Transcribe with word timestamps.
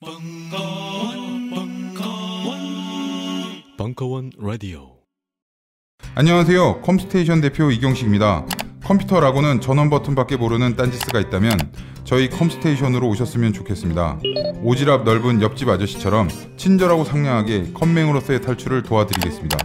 벙커원, 0.00 1.50
벙커원, 1.50 2.58
벙커원 3.76 4.30
라디오. 4.38 4.98
안녕하세요. 6.14 6.82
컴스테이션 6.82 7.40
대표 7.40 7.72
이경식입니다. 7.72 8.46
컴퓨터라고는 8.84 9.60
전원 9.60 9.90
버튼밖에 9.90 10.36
모르는 10.36 10.76
딴지스가 10.76 11.18
있다면 11.18 11.72
저희 12.04 12.30
컴스테이션으로 12.30 13.08
오셨으면 13.08 13.52
좋겠습니다. 13.52 14.20
오지랖 14.62 15.02
넓은 15.02 15.42
옆집 15.42 15.68
아저씨처럼 15.68 16.28
친절하고 16.56 17.02
상냥하게 17.02 17.72
컴맹으로서의 17.72 18.40
탈출을 18.42 18.84
도와드리겠습니다. 18.84 19.58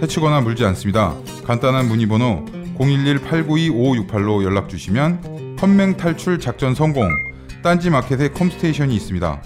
해치거나 0.00 0.42
물지 0.42 0.64
않습니다. 0.66 1.16
간단한 1.44 1.88
문의번호 1.88 2.44
011-892-5568로 2.78 4.44
연락 4.44 4.68
주시면 4.68 5.56
컴맹 5.58 5.96
탈출 5.96 6.38
작전 6.38 6.76
성공 6.76 7.10
딴지 7.62 7.90
마켓에 7.90 8.30
컴스테이션이 8.30 8.94
있습니다. 8.94 9.42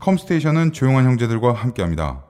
컴스테이션은 0.00 0.72
조용한 0.72 1.04
형제들과 1.04 1.52
함께합니다. 1.52 2.24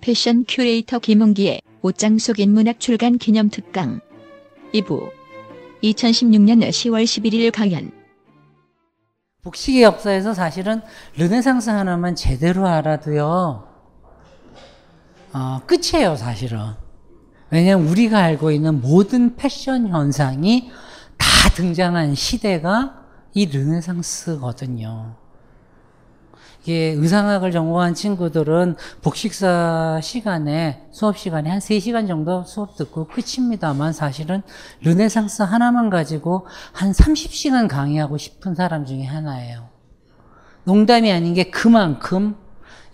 패션 0.00 0.44
큐레이터 0.46 0.98
김홍기의 0.98 1.60
옷장 1.82 2.18
속 2.18 2.38
인문학 2.40 2.80
출간 2.80 3.18
기념 3.18 3.50
특강 3.50 4.00
2부 4.72 5.10
2016년 5.82 6.66
10월 6.68 7.04
11일 7.04 7.52
강연 7.52 7.90
복식의 9.42 9.82
역사에서 9.82 10.32
사실은 10.32 10.80
르네상스 11.18 11.68
하나만 11.68 12.16
제대로 12.16 12.66
알아도요, 12.66 13.68
어, 15.34 15.60
끝이에요, 15.66 16.16
사실은. 16.16 16.60
왜냐면 17.50 17.86
우리가 17.86 18.18
알고 18.20 18.50
있는 18.52 18.80
모든 18.80 19.36
패션 19.36 19.88
현상이 19.88 20.70
다 21.44 21.50
등장한 21.50 22.14
시대가 22.14 23.04
이 23.34 23.44
르네상스거든요. 23.44 25.14
이게 26.62 26.94
의상학을 26.96 27.52
전공한 27.52 27.92
친구들은 27.92 28.76
복식사 29.02 30.00
시간에, 30.02 30.88
수업 30.90 31.18
시간에 31.18 31.50
한 31.50 31.58
3시간 31.58 32.08
정도 32.08 32.44
수업 32.44 32.76
듣고 32.76 33.08
끝입니다만 33.08 33.92
사실은 33.92 34.40
르네상스 34.82 35.42
하나만 35.42 35.90
가지고 35.90 36.46
한 36.72 36.92
30시간 36.92 37.68
강의하고 37.68 38.16
싶은 38.16 38.54
사람 38.54 38.86
중에 38.86 39.04
하나예요. 39.04 39.68
농담이 40.64 41.12
아닌 41.12 41.34
게 41.34 41.50
그만큼 41.50 42.36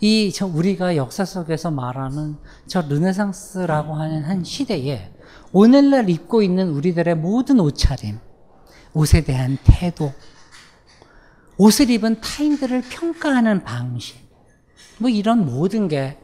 이저 0.00 0.46
우리가 0.46 0.96
역사 0.96 1.24
속에서 1.24 1.70
말하는 1.70 2.36
저 2.66 2.80
르네상스라고 2.80 3.94
하는 3.94 4.24
한 4.24 4.42
시대에 4.42 5.12
오늘날 5.52 6.10
입고 6.10 6.42
있는 6.42 6.70
우리들의 6.70 7.14
모든 7.14 7.60
옷차림, 7.60 8.18
옷에 8.94 9.22
대한 9.22 9.56
태도, 9.64 10.12
옷을 11.56 11.90
입은 11.90 12.20
타인들을 12.20 12.82
평가하는 12.90 13.64
방식, 13.64 14.18
뭐 14.98 15.08
이런 15.10 15.44
모든 15.44 15.88
게 15.88 16.16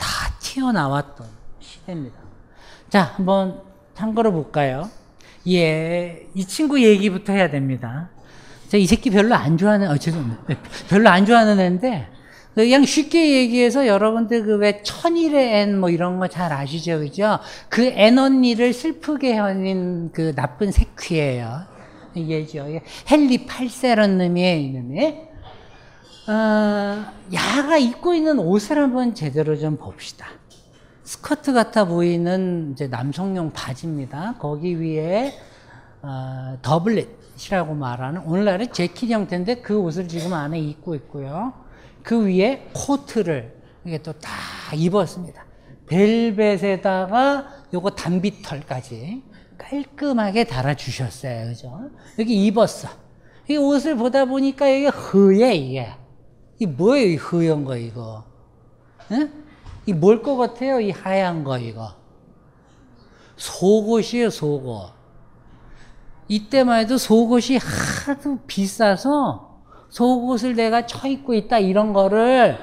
다 0.00 0.06
튀어나왔던 0.40 1.26
시대입니다. 1.60 2.16
자, 2.88 3.02
한번 3.16 3.60
참고로 3.94 4.32
볼까요? 4.32 4.88
예, 5.46 6.26
이 6.34 6.44
친구 6.46 6.82
얘기부터 6.82 7.34
해야 7.34 7.50
됩니다. 7.50 8.08
자, 8.68 8.78
이 8.78 8.86
새끼 8.86 9.10
별로 9.10 9.34
안 9.34 9.58
좋아하는, 9.58 9.90
어, 9.90 9.98
죄송합니다. 9.98 10.42
별로 10.88 11.10
안 11.10 11.26
좋아하는 11.26 11.60
애인데, 11.60 12.08
그냥 12.54 12.84
쉽게 12.86 13.34
얘기해서 13.42 13.86
여러분들 13.86 14.44
그 14.44 14.56
왜 14.56 14.82
천일의 14.82 15.60
앤 15.60 15.78
뭐 15.78 15.90
이런 15.90 16.18
거 16.18 16.26
잘 16.28 16.50
아시죠? 16.52 16.98
그죠? 17.00 17.38
그 17.68 17.82
앤 17.84 18.18
언니를 18.18 18.72
슬프게 18.72 19.36
하는 19.36 20.10
그 20.12 20.34
나쁜 20.34 20.72
새끼예요. 20.72 21.66
얘죠. 22.16 22.66
헨리 23.10 23.46
8세라는 23.46 24.16
놈이 24.16 24.64
있는데, 24.66 25.32
어, 26.28 27.04
야가 27.32 27.78
입고 27.78 28.14
있는 28.14 28.38
옷을 28.38 28.78
한번 28.78 29.14
제대로 29.14 29.56
좀 29.58 29.76
봅시다. 29.76 30.26
스커트 31.02 31.52
같아 31.52 31.84
보이는 31.86 32.70
이제 32.72 32.86
남성용 32.86 33.52
바지입니다. 33.52 34.36
거기 34.38 34.80
위에 34.80 35.34
어, 36.02 36.56
doublet이라고 36.62 37.74
말하는 37.74 38.22
오늘날의 38.22 38.72
재킷 38.72 39.10
형태인데 39.10 39.56
그 39.56 39.78
옷을 39.78 40.06
지금 40.08 40.32
안에 40.34 40.60
입고 40.60 40.94
있고요. 40.94 41.52
그 42.02 42.26
위에 42.26 42.68
코트를 42.72 43.56
이게 43.84 43.98
또 43.98 44.12
다 44.12 44.30
입었습니다. 44.74 45.44
벨벳에다가 45.88 47.48
요거 47.74 47.90
담비털까지 47.90 49.22
깔끔하게 49.70 50.44
달아주셨어요. 50.44 51.46
그죠? 51.46 51.90
여기 52.18 52.46
입었어. 52.46 52.88
이 53.48 53.56
옷을 53.56 53.96
보다 53.96 54.24
보니까 54.24 54.68
이게 54.68 54.88
흐예, 54.88 55.54
이게. 55.54 55.88
이 56.58 56.66
뭐예요, 56.66 57.06
이 57.06 57.16
흐연 57.16 57.64
거, 57.64 57.76
이거? 57.76 58.24
응? 59.12 59.32
이 59.86 59.92
뭘 59.92 60.22
것 60.22 60.36
같아요, 60.36 60.80
이 60.80 60.90
하얀 60.90 61.42
거, 61.44 61.58
이거? 61.58 61.94
속옷이에요, 63.36 64.30
속옷. 64.30 64.90
이때만 66.28 66.80
해도 66.80 66.98
속옷이 66.98 67.58
하도 68.06 68.38
비싸서 68.46 69.62
속옷을 69.88 70.54
내가 70.54 70.86
쳐 70.86 71.08
입고 71.08 71.34
있다, 71.34 71.58
이런 71.58 71.92
거를 71.92 72.58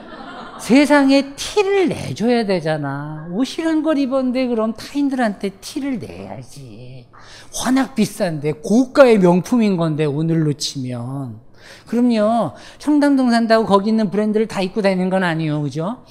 세상에 0.60 1.34
티를 1.36 1.90
내줘야 1.90 2.46
되잖아. 2.46 3.28
옷이란 3.32 3.84
걸 3.84 3.98
입었는데 3.98 4.48
그럼 4.48 4.74
타인들한테 4.74 5.50
티를 5.62 6.00
내야지. 6.00 7.08
워낙 7.64 7.96
비싼데 7.96 8.54
고가의 8.64 9.20
명품인 9.20 9.78
건데 9.78 10.06
오늘로 10.06 10.54
치면. 10.54 11.40
그럼요. 11.88 12.54
청담동 12.78 13.32
산다고 13.32 13.66
거기 13.66 13.90
있는 13.90 14.10
브랜드를 14.10 14.48
다 14.48 14.62
입고 14.62 14.82
다니는 14.82 15.10
건 15.10 15.24
아니에요. 15.24 15.62
그죠? 15.62 16.04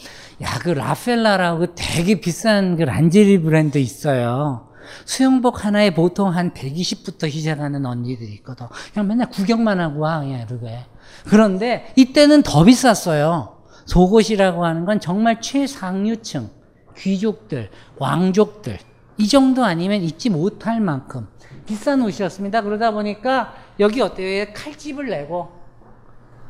야, 0.43 0.59
그 0.61 0.71
라펠라라고 0.71 1.75
되게 1.75 2.21
비싼 2.21 2.77
그 2.77 2.83
란제리 2.83 3.41
브랜드 3.41 3.79
있어요. 3.79 4.69
수영복 5.05 5.65
하나에 5.65 5.91
보통 5.95 6.29
한 6.35 6.53
120부터 6.53 7.31
시작하는 7.31 7.85
언니들이 7.87 8.33
있거든. 8.35 8.67
그냥 8.93 9.09
맨날 9.09 9.31
구경만 9.31 9.81
하고 9.81 10.01
와, 10.01 10.21
그냥 10.21 10.47
이렇게. 10.49 10.85
그런데 11.25 11.93
이때는 11.97 12.43
더 12.43 12.65
비쌌어요. 12.65 13.56
속옷이라고 13.87 14.65
하는 14.65 14.85
건 14.85 15.01
정말 15.01 15.41
최상류층, 15.41 16.51
귀족들, 16.97 17.71
왕족들, 17.99 18.79
이 19.19 19.29
정도 19.29 19.65
아니면 19.65 20.03
잊지 20.03 20.31
못할 20.31 20.81
만큼 20.81 21.27
비싼 21.65 22.03
옷이었습니다. 22.03 22.63
그러다 22.63 22.91
보니까 22.91 23.55
여기 23.81 24.01
어때요? 24.01 24.47
칼집을 24.55 25.09
내고 25.09 25.51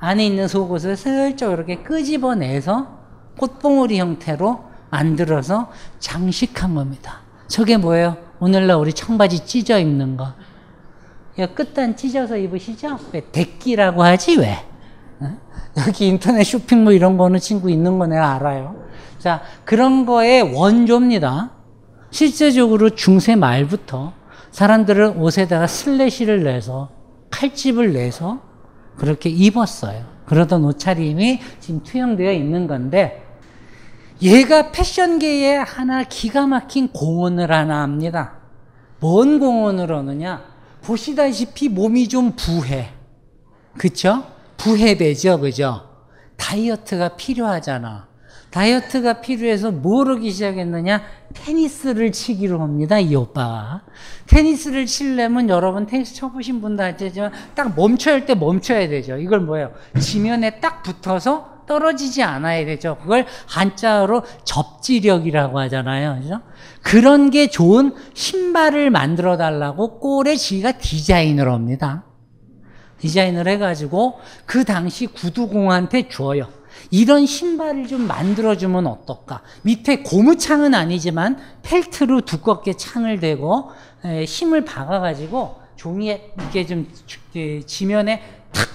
안에 0.01 0.27
있는 0.27 0.49
속옷을 0.49 0.97
슬쩍 0.97 1.53
이렇게 1.53 1.77
끄집어내서 1.77 2.97
꽃봉오리 3.39 3.99
형태로 3.99 4.65
만들어서 4.91 5.71
장식한 5.99 6.75
겁니다. 6.75 7.21
저게 7.49 7.77
뭐예요? 7.77 8.17
오늘날 8.41 8.77
우리 8.77 8.93
청바지 8.93 9.47
찢어 9.47 9.79
입는 9.79 10.17
거. 10.17 10.33
끝단 11.55 11.97
찢어서 11.97 12.37
입으시죠? 12.37 12.99
왜? 13.13 13.21
대끼라고 13.31 14.03
하지, 14.03 14.39
왜? 14.39 14.59
여기 15.87 16.07
인터넷 16.07 16.45
쇼핑몰 16.45 16.85
뭐 16.85 16.93
이런 16.93 17.17
거는 17.17 17.39
친구 17.39 17.71
있는 17.71 17.99
거 17.99 18.07
내가 18.07 18.35
알아요. 18.35 18.77
자, 19.19 19.43
그런 19.65 20.07
거의 20.07 20.43
원조입니다. 20.43 21.51
실제적으로 22.11 22.91
중세 22.91 23.37
말부터 23.37 24.13
사람들은 24.51 25.19
옷에다가 25.19 25.67
슬래시를 25.67 26.45
내서 26.45 26.91
칼집을 27.31 27.93
내서 27.93 28.41
그렇게 28.97 29.29
입었어요. 29.29 30.05
그러던 30.27 30.65
옷차림이 30.65 31.41
지금 31.61 31.83
투영되어 31.83 32.33
있는 32.33 32.67
건데 32.67 33.23
얘가 34.23 34.71
패션계에 34.73 35.57
하나 35.57 36.03
기가 36.05 36.47
막힌 36.47 36.89
공헌을 36.89 37.53
하나 37.53 37.83
합니다. 37.83 38.39
뭔 38.99 39.39
공헌을 39.39 39.95
하느냐? 39.95 40.43
보시다시피 40.83 41.69
몸이 41.69 42.09
좀 42.09 42.33
부해. 42.33 42.89
그쵸? 43.77 44.25
부해배죠, 44.57 45.41
그죠? 45.41 45.83
다이어트가 46.37 47.17
필요하잖아. 47.17 48.07
다이어트가 48.51 49.21
필요해서 49.21 49.71
뭘 49.71 50.09
하기 50.13 50.31
시작했느냐? 50.31 51.03
테니스를 51.35 52.13
치기로 52.13 52.61
합니다, 52.63 52.99
이 52.99 53.15
오빠가. 53.15 53.83
테니스를 54.29 54.87
치려면 54.87 55.51
여러분 55.51 55.87
테니스 55.87 56.15
쳐보신 56.15 56.63
분도 56.63 56.83
알지만 56.83 57.33
딱 57.55 57.75
멈춰야 57.77 58.15
할 58.15 58.27
때 58.27 58.35
멈춰야 58.35 58.89
되죠. 58.89 59.19
이걸 59.19 59.41
뭐예요? 59.41 59.73
지면에 60.01 60.59
딱 60.61 60.83
붙어서 60.83 61.57
떨어지지 61.67 62.23
않아야 62.23 62.65
되죠. 62.65 62.97
그걸 63.03 63.27
한자어로 63.47 64.23
접지력이라고 64.45 65.59
하잖아요. 65.61 66.21
그죠? 66.23 66.41
그런 66.81 67.29
게 67.31 67.49
좋은 67.49 67.93
신발을 68.15 68.91
만들어 68.91 69.37
달라고 69.37 69.99
꼴에 69.99 70.37
지가 70.37 70.79
디자인을 70.79 71.51
합니다. 71.51 72.05
디자인을 72.99 73.47
해가지고 73.49 74.21
그 74.47 74.65
당시 74.65 75.07
구두공한테 75.07 76.09
줘요. 76.09 76.49
이런 76.91 77.27
신발을 77.27 77.89
좀 77.89 78.07
만들어주면 78.07 78.87
어떨까? 78.87 79.43
밑에 79.63 80.03
고무창은 80.03 80.75
아니지만 80.75 81.39
펠트로 81.63 82.23
두껍게 82.23 82.75
창을 82.75 83.21
대고 83.21 83.71
힘을 84.27 84.65
박아가지고 84.65 85.57
종이에 85.77 86.33
이게 86.49 86.65
좀 86.67 86.89
지면에 87.67 88.23
탁 88.53 88.69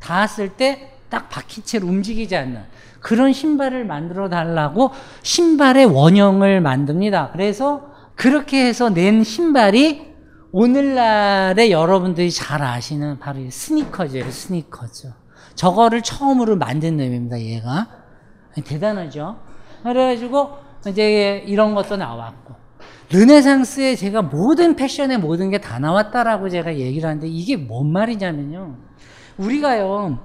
닿았을 0.00 0.50
때 0.50 0.92
딱 1.12 1.28
박힌 1.28 1.62
채로 1.62 1.86
움직이지 1.88 2.34
않는 2.34 2.62
그런 3.00 3.34
신발을 3.34 3.84
만들어 3.84 4.30
달라고 4.30 4.92
신발의 5.22 5.84
원형을 5.84 6.62
만듭니다. 6.62 7.32
그래서 7.32 7.90
그렇게 8.14 8.64
해서 8.64 8.88
낸 8.88 9.22
신발이 9.22 10.11
오늘날에 10.52 11.70
여러분들이 11.70 12.30
잘 12.30 12.62
아시는 12.62 13.18
바로 13.18 13.40
이 13.40 13.50
스니커즈예요, 13.50 14.30
스니커즈. 14.30 15.10
저거를 15.54 16.02
처음으로 16.02 16.56
만든 16.56 16.98
놈입니다, 16.98 17.40
얘가. 17.40 17.88
대단하죠? 18.62 19.38
그래가지고, 19.82 20.50
이제 20.86 21.42
이런 21.46 21.74
것도 21.74 21.96
나왔고. 21.96 22.54
르네상스에 23.10 23.96
제가 23.96 24.22
모든 24.22 24.76
패션의 24.76 25.18
모든 25.18 25.50
게 25.50 25.58
다 25.58 25.78
나왔다라고 25.78 26.48
제가 26.50 26.76
얘기를 26.76 27.08
하는데 27.08 27.26
이게 27.28 27.56
뭔 27.56 27.90
말이냐면요. 27.92 28.76
우리가요, 29.38 30.18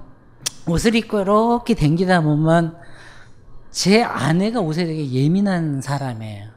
옷을 0.66 0.94
입고 0.94 1.20
이렇게 1.20 1.74
댕기다 1.74 2.20
보면 2.20 2.76
제 3.70 4.02
아내가 4.02 4.60
옷에 4.60 4.84
되게 4.84 5.10
예민한 5.10 5.80
사람이에요. 5.80 6.48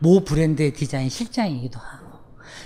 모 0.00 0.24
브랜드의 0.24 0.72
디자인 0.72 1.08
실장이기도 1.08 1.78
하고. 1.78 1.99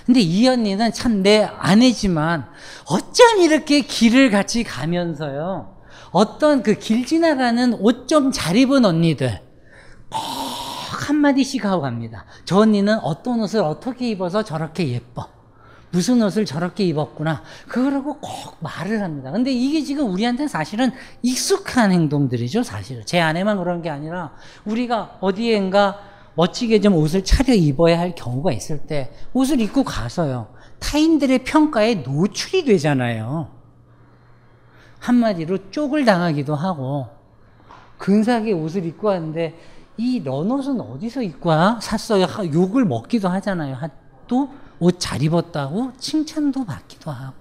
근데 0.05 0.19
이 0.21 0.47
언니는 0.47 0.91
참 0.93 1.23
내 1.23 1.43
아내지만 1.59 2.45
어쩜 2.85 3.39
이렇게 3.41 3.81
길을 3.81 4.29
같이 4.29 4.63
가면서요. 4.63 5.75
어떤 6.11 6.61
그 6.63 6.75
길 6.77 7.05
지나가는 7.05 7.73
옷 7.79 8.07
좀 8.07 8.31
잘 8.31 8.55
입은 8.55 8.85
언니들 8.85 9.41
꼭 10.09 10.19
한마디씩 11.07 11.65
하고 11.65 11.81
갑니다. 11.81 12.25
저 12.45 12.57
언니는 12.59 12.99
어떤 12.99 13.39
옷을 13.41 13.61
어떻게 13.61 14.09
입어서 14.11 14.43
저렇게 14.43 14.87
예뻐. 14.89 15.27
무슨 15.91 16.21
옷을 16.21 16.45
저렇게 16.45 16.83
입었구나. 16.85 17.41
그러고 17.69 18.19
꼭 18.19 18.57
말을 18.59 19.01
합니다. 19.01 19.31
근데 19.31 19.51
이게 19.51 19.81
지금 19.81 20.11
우리한테는 20.11 20.47
사실은 20.49 20.91
익숙한 21.21 21.91
행동들이죠, 21.91 22.63
사실은. 22.63 23.03
제 23.05 23.21
아내만 23.21 23.57
그런 23.57 23.81
게 23.81 23.89
아니라 23.89 24.33
우리가 24.65 25.17
어디엔가 25.21 25.99
멋지게 26.35 26.81
좀 26.81 26.95
옷을 26.95 27.23
차려 27.23 27.53
입어야 27.53 27.99
할 27.99 28.13
경우가 28.15 28.51
있을 28.51 28.79
때 28.79 29.11
옷을 29.33 29.59
입고 29.61 29.83
가서요. 29.83 30.47
타인들의 30.79 31.43
평가에 31.43 31.95
노출이 31.95 32.65
되잖아요. 32.65 33.49
한마디로 34.99 35.71
쪽을 35.71 36.05
당하기도 36.05 36.55
하고 36.55 37.07
근사하게 37.97 38.53
옷을 38.53 38.85
입고 38.85 39.07
왔는데 39.07 39.55
이 39.97 40.21
런옷은 40.23 40.81
어디서 40.81 41.21
입고 41.21 41.49
와? 41.49 41.79
샀어요. 41.81 42.27
욕을 42.53 42.85
먹기도 42.85 43.29
하잖아요. 43.29 43.77
또 44.27 44.49
옷 44.79 44.99
잘 44.99 45.21
입었다고 45.21 45.93
칭찬도 45.97 46.65
받기도 46.65 47.09
하고 47.09 47.35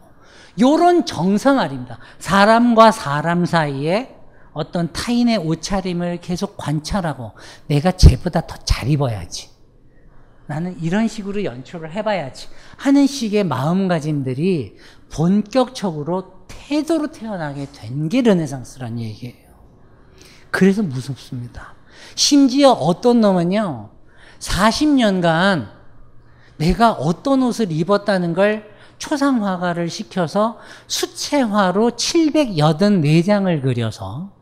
요런 0.60 1.04
정상 1.04 1.56
말입니다. 1.56 1.98
사람과 2.20 2.92
사람 2.92 3.44
사이에 3.44 4.14
어떤 4.54 4.92
타인의 4.92 5.38
옷차림을 5.38 6.20
계속 6.20 6.56
관찰하고 6.56 7.32
내가 7.66 7.92
쟤보다 7.92 8.46
더 8.46 8.56
잘 8.64 8.88
입어야지. 8.88 9.50
나는 10.46 10.78
이런 10.82 11.08
식으로 11.08 11.44
연출을 11.44 11.92
해봐야지 11.92 12.48
하는 12.76 13.06
식의 13.06 13.44
마음가짐들이 13.44 14.76
본격적으로 15.10 16.44
태도로 16.48 17.12
태어나게 17.12 17.66
된 17.72 18.08
게 18.08 18.20
르네상스란 18.22 18.98
얘기예요. 19.00 19.54
그래서 20.50 20.82
무섭습니다. 20.82 21.74
심지어 22.14 22.70
어떤 22.72 23.20
놈은요, 23.20 23.90
40년간 24.38 25.68
내가 26.58 26.92
어떤 26.92 27.42
옷을 27.42 27.72
입었다는 27.72 28.34
걸 28.34 28.70
초상화가를 28.98 29.88
시켜서 29.90 30.58
수채화로 30.86 31.92
784장을 31.92 33.62
그려서 33.62 34.32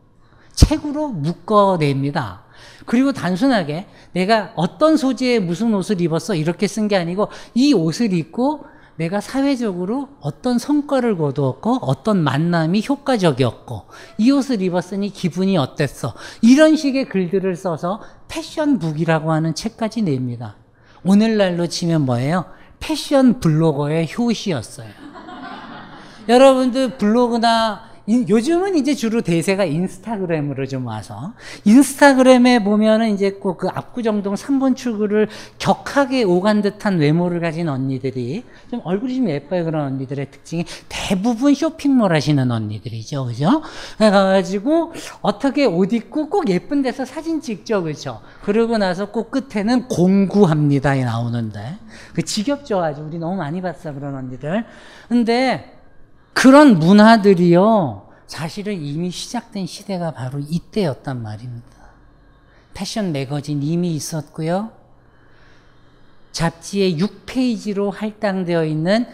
책으로 0.53 1.09
묶어냅니다. 1.09 2.43
그리고 2.85 3.11
단순하게 3.11 3.87
내가 4.13 4.51
어떤 4.55 4.97
소재의 4.97 5.39
무슨 5.39 5.73
옷을 5.73 6.01
입었어 6.01 6.35
이렇게 6.35 6.67
쓴 6.67 6.87
게 6.87 6.95
아니고 6.95 7.29
이 7.53 7.73
옷을 7.73 8.13
입고 8.13 8.65
내가 8.95 9.21
사회적으로 9.21 10.09
어떤 10.19 10.59
성과를 10.59 11.17
거두었고 11.17 11.79
어떤 11.81 12.23
만남이 12.23 12.83
효과적이었고 12.87 13.85
이 14.19 14.29
옷을 14.31 14.61
입었으니 14.61 15.09
기분이 15.09 15.57
어땠어 15.57 16.13
이런 16.41 16.75
식의 16.75 17.09
글들을 17.09 17.55
써서 17.55 18.01
패션북이라고 18.27 19.31
하는 19.31 19.55
책까지 19.55 20.03
냅니다. 20.03 20.55
오늘날로 21.03 21.67
치면 21.67 22.05
뭐예요? 22.05 22.45
패션 22.79 23.39
블로거의 23.39 24.09
효시였어요. 24.15 24.89
여러분들 26.29 26.97
블로그나 26.97 27.92
요즘은 28.07 28.75
이제 28.75 28.93
주로 28.93 29.21
대세가 29.21 29.63
인스타그램으로 29.63 30.67
좀 30.67 30.85
와서 30.85 31.33
인스타그램에 31.63 32.63
보면은 32.63 33.13
이제 33.13 33.31
꼭 33.31 33.53
그 33.63 33.69
압구정동 33.69 34.33
3번 34.33 34.75
출구를 34.75 35.29
격하게 35.57 36.23
오간 36.23 36.61
듯한 36.61 36.97
외모를 36.97 37.39
가진 37.39 37.69
언니들이 37.69 38.43
좀 38.69 38.81
얼굴이 38.83 39.15
좀 39.15 39.29
예뻐요 39.29 39.63
그런 39.63 39.85
언니들의 39.85 40.31
특징이 40.31 40.65
대부분 40.89 41.53
쇼핑몰 41.53 42.13
하시는 42.13 42.51
언니들이죠. 42.51 43.25
그죠? 43.25 43.61
그래가지고 43.97 44.91
어떻게 45.21 45.65
옷 45.65 45.93
입고 45.93 46.29
꼭 46.29 46.49
예쁜 46.49 46.81
데서 46.81 47.05
사진 47.05 47.39
찍죠. 47.39 47.83
그죠? 47.83 48.19
그러고 48.41 48.77
나서 48.77 49.11
꼭 49.11 49.31
끝에는 49.31 49.87
공구합니다. 49.87 50.95
나오는데. 50.95 51.77
그 52.13 52.23
지겹죠 52.23 52.83
아주 52.83 53.01
우리 53.01 53.17
너무 53.17 53.37
많이 53.37 53.61
봤어 53.61 53.93
그런 53.93 54.15
언니들. 54.15 54.65
근데 55.07 55.72
그런 56.33 56.79
문화들이요, 56.79 58.09
사실은 58.27 58.81
이미 58.81 59.11
시작된 59.11 59.65
시대가 59.65 60.11
바로 60.11 60.39
이때였단 60.39 61.21
말입니다. 61.21 61.67
패션 62.73 63.11
매거진 63.11 63.61
이미 63.61 63.95
있었고요. 63.95 64.71
잡지의 66.31 66.97
6페이지로 66.97 67.91
할당되어 67.91 68.65
있는 68.65 69.07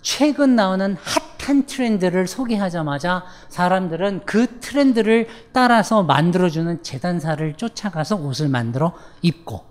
최근 0.00 0.56
나오는 0.56 0.96
핫한 1.38 1.66
트렌드를 1.66 2.26
소개하자마자 2.26 3.24
사람들은 3.50 4.22
그 4.24 4.58
트렌드를 4.60 5.28
따라서 5.52 6.02
만들어주는 6.02 6.82
재단사를 6.82 7.54
쫓아가서 7.54 8.16
옷을 8.16 8.48
만들어 8.48 8.94
입고 9.20 9.64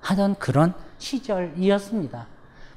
하던 0.00 0.36
그런 0.36 0.72
시절이었습니다. 0.98 2.26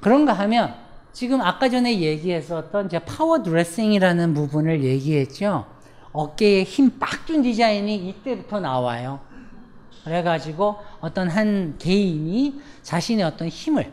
그런가 0.01 0.33
하면 0.33 0.75
지금 1.15 1.39
아까 1.41 1.69
전에 1.69 2.01
얘기했었던 2.01 2.89
제 2.89 2.99
power 2.99 3.41
dressing이라는 3.41 4.33
부분을 4.33 4.83
얘기했죠. 4.83 5.65
어깨에 6.11 6.63
힘 6.63 6.99
빡 6.99 7.25
준 7.25 7.41
디자인이 7.41 7.95
이때부터 8.09 8.59
나와요. 8.59 9.21
그래가지고 10.03 10.75
어떤 10.99 11.29
한 11.29 11.75
개인이 11.79 12.59
자신의 12.83 13.23
어떤 13.25 13.47
힘을 13.47 13.91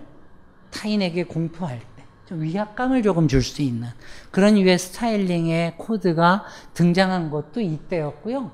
타인에게 0.73 1.25
공표할 1.25 1.79
때 1.79 1.87
좀 2.29 2.43
위압감을 2.43 3.03
조금 3.03 3.29
줄 3.29 3.41
수 3.43 3.63
있는 3.63 3.89
그런 4.33 4.59
유의 4.59 4.79
스타일링의 4.79 5.75
코드가 5.77 6.45
등장한 6.75 7.31
것도 7.31 7.61
이때였고요. 7.61 8.51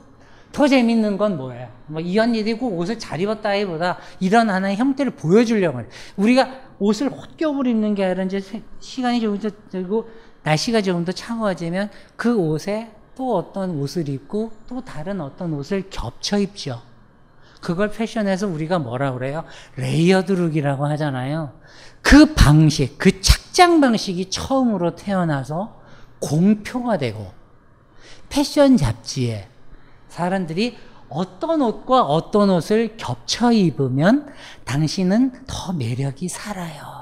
더 0.52 0.68
재밌는 0.68 1.16
건 1.16 1.36
뭐예요? 1.38 1.68
뭐 1.86 2.00
이 2.02 2.18
언니들이 2.18 2.58
꼭 2.58 2.78
옷을 2.78 2.98
잘 2.98 3.18
입었다기보다 3.20 3.96
이런 4.20 4.50
하나의 4.50 4.76
형태를 4.76 5.12
보여주려고. 5.12 5.80
우리가 6.16 6.67
옷을 6.78 7.10
헛겹을 7.10 7.66
입는 7.66 7.94
게 7.94 8.04
아니라 8.04 8.24
이제 8.24 8.40
시간이 8.80 9.20
조금 9.20 9.38
더 9.38 9.50
그리고 9.70 10.08
날씨가 10.42 10.82
조금 10.82 11.04
더 11.04 11.12
차가워지면 11.12 11.90
그 12.16 12.36
옷에 12.36 12.90
또 13.16 13.36
어떤 13.36 13.70
옷을 13.70 14.08
입고 14.08 14.52
또 14.68 14.80
다른 14.84 15.20
어떤 15.20 15.52
옷을 15.54 15.90
겹쳐 15.90 16.38
입죠. 16.38 16.80
그걸 17.60 17.90
패션에서 17.90 18.46
우리가 18.46 18.78
뭐라 18.78 19.12
그래요? 19.12 19.44
layered 19.76 20.32
look이라고 20.32 20.86
하잖아요. 20.86 21.52
그 22.02 22.34
방식, 22.34 22.96
그 22.98 23.20
착장 23.20 23.80
방식이 23.80 24.30
처음으로 24.30 24.94
태어나서 24.94 25.80
공표가 26.20 26.96
되고 26.98 27.32
패션 28.28 28.76
잡지에 28.76 29.48
사람들이 30.08 30.76
어떤 31.08 31.62
옷과 31.62 32.02
어떤 32.02 32.50
옷을 32.50 32.96
겹쳐 32.96 33.52
입으면 33.52 34.32
당신은 34.64 35.44
더 35.46 35.72
매력이 35.72 36.28
살아요. 36.28 36.98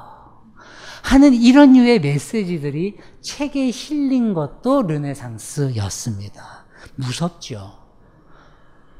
하는 1.02 1.34
이런 1.34 1.74
류의 1.74 2.00
메시지들이 2.00 2.96
책에 3.20 3.70
실린 3.70 4.34
것도 4.34 4.82
르네상스였습니다. 4.82 6.64
무섭죠. 6.96 7.78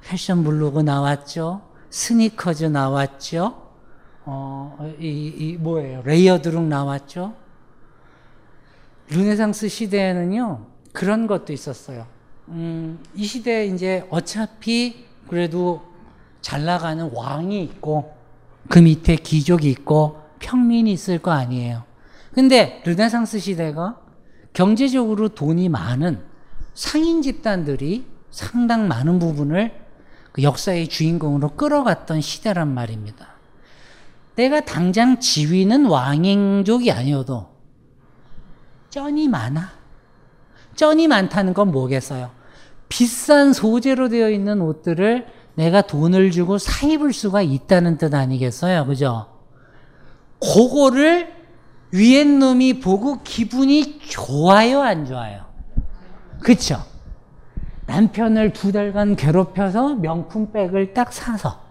패션 0.02 0.44
블로그 0.44 0.80
나왔죠. 0.80 1.62
스니커즈 1.90 2.64
나왔죠. 2.64 3.62
어, 4.25 4.94
이, 5.00 5.32
이 5.36 5.56
뭐예요? 5.56 6.02
layered 6.02 6.41
look 6.41 6.62
나왔죠. 6.62 7.34
르네상스 9.08 9.68
시대에는요, 9.68 10.66
그런 10.92 11.26
것도 11.26 11.52
있었어요. 11.52 12.06
음, 12.48 12.98
이 13.14 13.24
시대에 13.24 13.66
이제 13.66 14.06
어차피 14.10 15.04
그래도 15.28 15.82
잘 16.40 16.64
나가는 16.64 17.10
왕이 17.12 17.62
있고 17.64 18.14
그 18.68 18.78
밑에 18.78 19.16
귀족이 19.16 19.68
있고 19.70 20.20
평민이 20.38 20.92
있을 20.92 21.18
거 21.18 21.32
아니에요. 21.32 21.84
근데 22.32 22.82
르네상스 22.84 23.38
시대가 23.38 24.00
경제적으로 24.52 25.28
돈이 25.28 25.68
많은 25.68 26.22
상인 26.74 27.22
집단들이 27.22 28.06
상당 28.30 28.86
많은 28.88 29.18
부분을 29.18 29.72
그 30.32 30.42
역사의 30.42 30.88
주인공으로 30.88 31.56
끌어갔던 31.56 32.20
시대란 32.20 32.72
말입니다. 32.72 33.28
내가 34.34 34.60
당장 34.60 35.18
지위는 35.18 35.86
왕행족이 35.86 36.92
아니어도 36.92 37.48
쩐이 38.90 39.28
많아. 39.28 39.72
쩐이 40.74 41.08
많다는 41.08 41.54
건 41.54 41.72
뭐겠어요? 41.72 42.36
비싼 42.88 43.52
소재로 43.52 44.09
되어 44.09 44.31
있는 44.31 44.61
옷들을 44.61 45.26
내가 45.55 45.83
돈을 45.83 46.31
주고 46.31 46.59
사 46.59 46.87
입을 46.87 47.12
수가 47.12 47.43
있다는 47.43 47.99
뜻 47.99 48.14
아니겠어요? 48.14 48.87
그죠? 48.87 49.26
그거를 50.40 51.35
위에 51.93 52.25
놈이 52.25 52.81
보고 52.81 53.23
기분이 53.23 54.00
좋아요, 54.00 54.83
안 54.83 55.07
좋아요? 55.07 55.47
그쵸? 56.40 56.83
남편을 57.87 58.52
두 58.52 58.73
달간 58.73 59.16
괴롭혀서 59.16 59.95
명품백을 59.97 60.93
딱 60.93 61.12
사서 61.12 61.66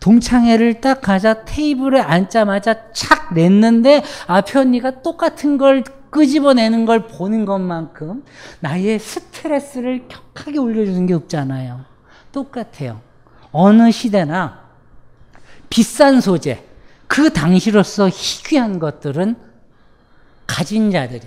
동창회를 0.00 0.80
딱 0.80 1.00
가자 1.00 1.44
테이블에 1.44 2.00
앉자마자 2.00 2.92
착 2.92 3.34
냈는데 3.34 4.02
앞에 4.26 4.58
언니가 4.58 5.02
똑같은 5.02 5.58
걸 5.58 5.84
끄집어내는 6.10 6.84
걸 6.86 7.06
보는 7.06 7.44
것만큼 7.44 8.24
나의 8.60 8.98
스트레스를 8.98 10.08
격하게 10.08 10.58
올려주는 10.58 11.06
게 11.06 11.14
없잖아요. 11.14 11.84
똑같아요. 12.32 13.00
어느 13.52 13.90
시대나 13.90 14.68
비싼 15.70 16.20
소재, 16.20 16.64
그 17.06 17.32
당시로서 17.32 18.08
희귀한 18.08 18.78
것들은 18.78 19.36
가진 20.46 20.90
자들이, 20.90 21.26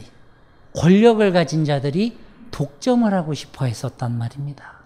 권력을 0.75 1.31
가진 1.31 1.65
자들이 1.65 2.17
독점을 2.51 3.11
하고 3.13 3.33
싶어 3.33 3.65
했었단 3.65 4.17
말입니다. 4.17 4.81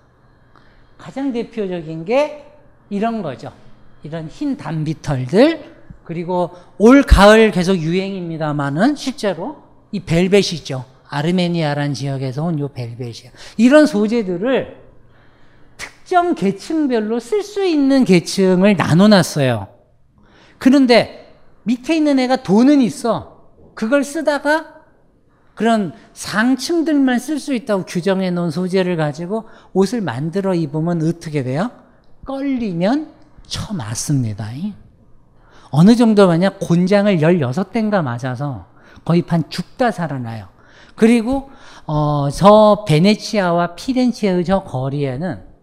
가장 0.97 1.31
대표적인 1.31 2.05
게 2.05 2.45
이런 2.89 3.21
거죠. 3.21 3.51
이런 4.03 4.27
흰 4.27 4.57
단비털들, 4.57 5.75
그리고 6.03 6.51
올 6.77 7.01
가을 7.01 7.51
계속 7.51 7.77
유행입니다만은 7.77 8.95
실제로 8.95 9.64
이 9.95 10.01
벨벳이죠. 10.01 10.83
아르메니아란 11.07 11.93
지역에서 11.93 12.43
온 12.43 12.59
요 12.59 12.67
벨벳이야. 12.67 13.31
이런 13.55 13.85
소재들을 13.85 14.75
특정 15.77 16.35
계층별로 16.35 17.21
쓸 17.21 17.41
수 17.43 17.63
있는 17.63 18.03
계층을 18.03 18.75
나눠놨어요. 18.75 19.67
그런데 20.57 21.33
밑에 21.63 21.95
있는 21.95 22.19
애가 22.19 22.43
돈은 22.43 22.81
있어. 22.81 23.51
그걸 23.73 24.03
쓰다가 24.03 24.73
그런 25.53 25.93
상층들만 26.11 27.17
쓸 27.19 27.39
수 27.39 27.53
있다고 27.53 27.85
규정해 27.85 28.29
놓은 28.31 28.51
소재를 28.51 28.97
가지고 28.97 29.45
옷을 29.71 30.01
만들어 30.01 30.53
입으면 30.53 31.01
어떻게 31.07 31.43
돼요? 31.43 31.71
걸리면 32.25 33.11
쳐맞습니다. 33.47 34.49
어느 35.71 35.95
정도 35.95 36.27
만약 36.27 36.59
곤장을 36.59 37.17
16대인가 37.19 38.03
맞아서 38.03 38.65
거의 39.05 39.21
반 39.21 39.50
죽다 39.50 39.91
살아나요. 39.91 40.47
그리고 40.95 41.50
어, 41.85 42.29
저 42.31 42.83
베네치아와 42.88 43.75
피렌체의 43.75 44.43
저 44.43 44.63
거리에는 44.63 45.55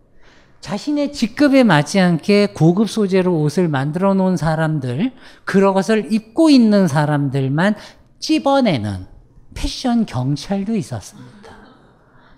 자신의 0.60 1.12
직급에 1.12 1.64
맞지 1.64 1.98
않게 1.98 2.52
고급 2.54 2.88
소재로 2.88 3.40
옷을 3.40 3.66
만들어 3.66 4.14
놓은 4.14 4.36
사람들, 4.36 5.12
그런 5.44 5.74
것을 5.74 6.12
입고 6.12 6.50
있는 6.50 6.86
사람들만 6.86 7.74
찝어내는 8.20 9.06
패션 9.54 10.06
경찰도 10.06 10.76
있었습니다. 10.76 11.32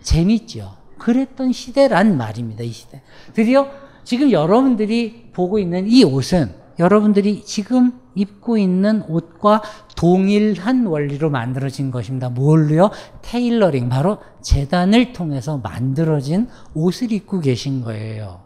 재밌죠? 0.00 0.74
그랬던 0.98 1.52
시대란 1.52 2.16
말입니다, 2.16 2.64
이 2.64 2.70
시대. 2.70 3.02
드디어 3.34 3.68
지금 4.04 4.30
여러분들이 4.30 5.30
보고 5.34 5.58
있는 5.58 5.86
이 5.86 6.02
옷은 6.02 6.63
여러분들이 6.78 7.44
지금 7.44 7.92
입고 8.14 8.58
있는 8.58 9.02
옷과 9.08 9.62
동일한 9.96 10.86
원리로 10.86 11.30
만들어진 11.30 11.90
것입니다. 11.90 12.28
뭘로요? 12.28 12.90
테일러링. 13.22 13.88
바로 13.88 14.18
재단을 14.42 15.12
통해서 15.12 15.58
만들어진 15.58 16.48
옷을 16.74 17.12
입고 17.12 17.40
계신 17.40 17.82
거예요. 17.82 18.42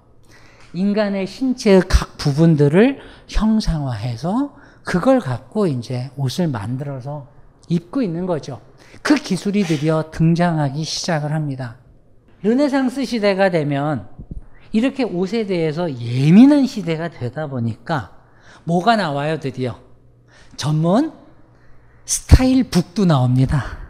인간의 0.74 1.26
신체의 1.26 1.82
각 1.88 2.18
부분들을 2.18 2.98
형상화해서 3.28 4.54
그걸 4.84 5.20
갖고 5.20 5.66
이제 5.66 6.10
옷을 6.16 6.48
만들어서 6.48 7.28
입고 7.68 8.02
있는 8.02 8.26
거죠. 8.26 8.60
그 9.02 9.14
기술이 9.14 9.64
드디어 9.64 10.10
등장하기 10.10 10.84
시작을 10.84 11.32
합니다. 11.32 11.76
르네상스 12.42 13.04
시대가 13.04 13.50
되면 13.50 14.08
이렇게 14.72 15.02
옷에 15.02 15.46
대해서 15.46 15.90
예민한 15.98 16.66
시대가 16.66 17.08
되다 17.08 17.46
보니까 17.46 18.17
뭐가 18.64 18.96
나와요, 18.96 19.40
드디어? 19.40 19.78
전문 20.56 21.12
스타일 22.04 22.64
북도 22.70 23.04
나옵니다. 23.04 23.88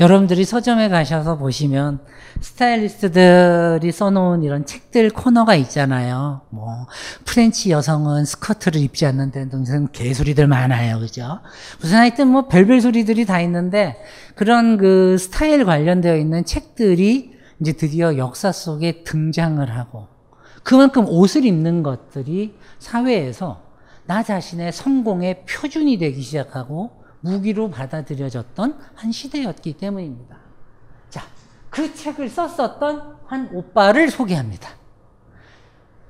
여러분들이 0.00 0.46
서점에 0.46 0.88
가셔서 0.88 1.36
보시면 1.36 2.00
스타일리스트들이 2.40 3.92
써놓은 3.92 4.42
이런 4.42 4.64
책들 4.64 5.10
코너가 5.10 5.54
있잖아요. 5.56 6.40
뭐 6.48 6.86
French 7.26 7.70
여성은 7.70 8.24
스커트를 8.24 8.80
입지 8.80 9.04
않는데 9.04 9.44
무슨 9.44 9.92
개소리들 9.92 10.46
많아요, 10.46 11.00
그죠? 11.00 11.40
무슨 11.80 11.98
하여튼 11.98 12.28
뭐 12.28 12.48
별별 12.48 12.80
소리들이 12.80 13.26
다 13.26 13.42
있는데 13.42 14.02
그런 14.36 14.78
그 14.78 15.18
스타일 15.18 15.66
관련되어 15.66 16.16
있는 16.16 16.46
책들이 16.46 17.34
이제 17.60 17.72
드디어 17.74 18.16
역사 18.16 18.52
속에 18.52 19.04
등장을 19.04 19.76
하고 19.76 20.08
그만큼 20.62 21.06
옷을 21.06 21.44
입는 21.44 21.82
것들이 21.82 22.54
사회에서 22.78 23.69
나 24.10 24.24
자신의 24.24 24.72
성공의 24.72 25.44
표준이 25.48 25.96
되기 25.98 26.20
시작하고 26.20 26.90
무기로 27.20 27.70
받아들여졌던 27.70 28.76
한 28.96 29.12
시대였기 29.12 29.74
때문입니다. 29.74 30.36
자, 31.08 31.22
그 31.70 31.94
책을 31.94 32.28
썼었던 32.28 33.18
한 33.26 33.50
오빠를 33.52 34.10
소개합니다. 34.10 34.68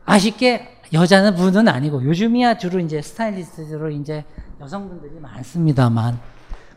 아쉽게 0.06 0.80
여자는 0.94 1.34
분은 1.34 1.68
아니고 1.68 2.02
요즘이야 2.02 2.56
주로 2.56 2.80
이제 2.80 3.02
스타일리스트로 3.02 3.90
이제 3.90 4.24
여성분들이 4.62 5.20
많습니다만 5.20 6.18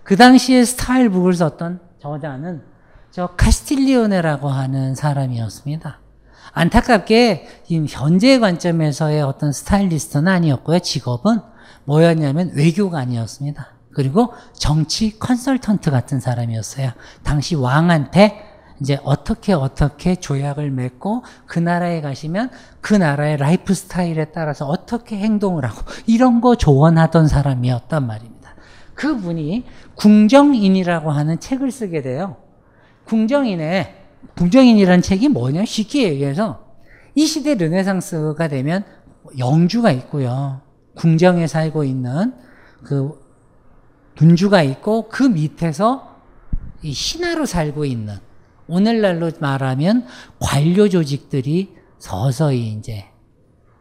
그 0.03 0.18
당시에 0.18 0.65
스타일북을 0.65 1.36
썼던 1.36 1.80
저자는 2.01 2.63
저 3.12 3.27
카스틸리오네라고 3.27 4.50
하는 4.50 4.94
사람이었습니다. 4.94 6.02
안타깝게 6.53 7.48
현재 7.89 8.39
관점에서의 8.39 9.22
어떤 9.22 9.51
스타일리스트는 9.51 10.27
아니었고요. 10.27 10.79
직업은 10.79 11.39
뭐였냐면 11.86 12.51
외교관이었습니다. 12.55 13.67
그리고 13.93 14.33
정치 14.53 15.17
컨설턴트 15.19 15.91
같은 15.91 16.19
사람이었어요. 16.19 16.91
당시 17.24 17.55
왕한테 17.55 18.53
이제 18.81 19.00
어떻게 19.03 19.53
어떻게 19.53 20.15
조약을 20.15 20.72
맺고 20.72 21.24
그 21.45 21.60
나라에 21.60 22.01
가시면 22.01 22.50
그 22.81 22.93
나라의 22.93 23.38
라이프 23.38 23.74
스타일에 23.74 24.25
따라서 24.25 24.65
어떻게 24.65 25.17
행동을 25.17 25.65
하고 25.65 25.81
이런 26.05 26.41
거 26.41 26.55
조언하던 26.55 27.27
사람이었단 27.27 28.05
말입니다. 28.05 28.55
그분이 28.95 29.65
궁정인이라고 29.95 31.12
하는 31.12 31.39
책을 31.39 31.72
쓰게 31.72 32.01
돼요. 32.01 32.38
궁정인의 33.05 34.02
궁정인이라는 34.36 35.01
책이 35.01 35.30
뭐냐? 35.30 35.65
쉽게 35.65 36.10
얘기해서 36.10 36.75
이 37.15 37.25
시대 37.25 37.56
르네상스가 37.56 38.48
되면 38.48 38.84
영주가 39.38 39.92
있고요. 39.92 40.62
궁정에 40.96 41.48
살고 41.48 41.84
있는 41.84 42.34
그 42.84 43.22
군주가 44.18 44.62
있고 44.63 45.10
그 45.10 45.24
밑에서 45.24 46.18
이 46.82 46.94
신하로 46.94 47.46
살고 47.46 47.86
있는 47.86 48.18
오늘날로 48.68 49.32
말하면 49.39 50.06
관료 50.39 50.89
조직들이 50.89 51.75
서서히 51.98 52.74
이제 52.74 53.06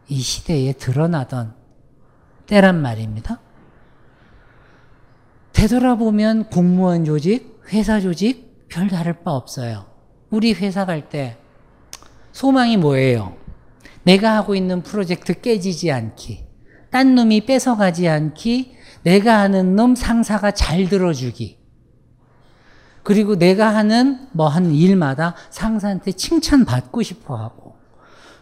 이 0.07 0.19
시대에 0.19 0.73
드러나던 0.73 1.55
때란 2.45 2.81
말입니다. 2.81 3.39
되돌아보면 5.53 6.49
공무원 6.49 7.05
조직, 7.05 7.61
회사 7.71 7.99
조직 7.99 8.67
별 8.67 8.87
다를 8.87 9.23
바 9.23 9.31
없어요. 9.31 9.92
우리 10.33 10.53
회사 10.53 10.83
갈 10.87 11.09
때 11.09 11.37
소망이 12.31 12.75
뭐예요? 12.77 13.37
내가 14.01 14.35
하고 14.35 14.55
있는 14.55 14.81
프로젝트 14.81 15.39
깨지지 15.39 15.91
않기, 15.91 16.43
딴 16.89 17.13
놈이 17.13 17.45
뺏어가지 17.45 18.07
않기, 18.09 18.75
내가 19.03 19.41
하는 19.41 19.75
놈 19.75 19.93
상사가 19.93 20.49
잘 20.49 20.89
들어주기. 20.89 21.59
그리고 23.03 23.35
내가 23.37 23.75
하는 23.75 24.27
뭐 24.31 24.47
한 24.47 24.71
일마다 24.71 25.35
상사한테 25.51 26.13
칭찬받고 26.13 27.03
싶어 27.03 27.35
하고, 27.35 27.75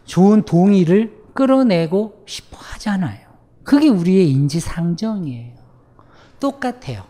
좋은 0.05 0.43
동의를 0.43 1.12
끌어내고 1.33 2.24
싶어 2.25 2.57
하잖아요. 2.57 3.19
그게 3.65 3.89
우리의 3.89 4.31
인지상정이에요. 4.31 5.55
똑같아요. 6.39 7.03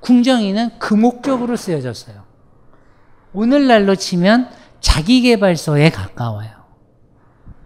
궁정이는 0.00 0.80
그 0.80 0.94
목적으로 0.94 1.54
쓰여졌어요. 1.54 2.25
오늘날로 3.36 3.94
치면 3.94 4.48
자기개발서에 4.80 5.90
가까워요. 5.90 6.48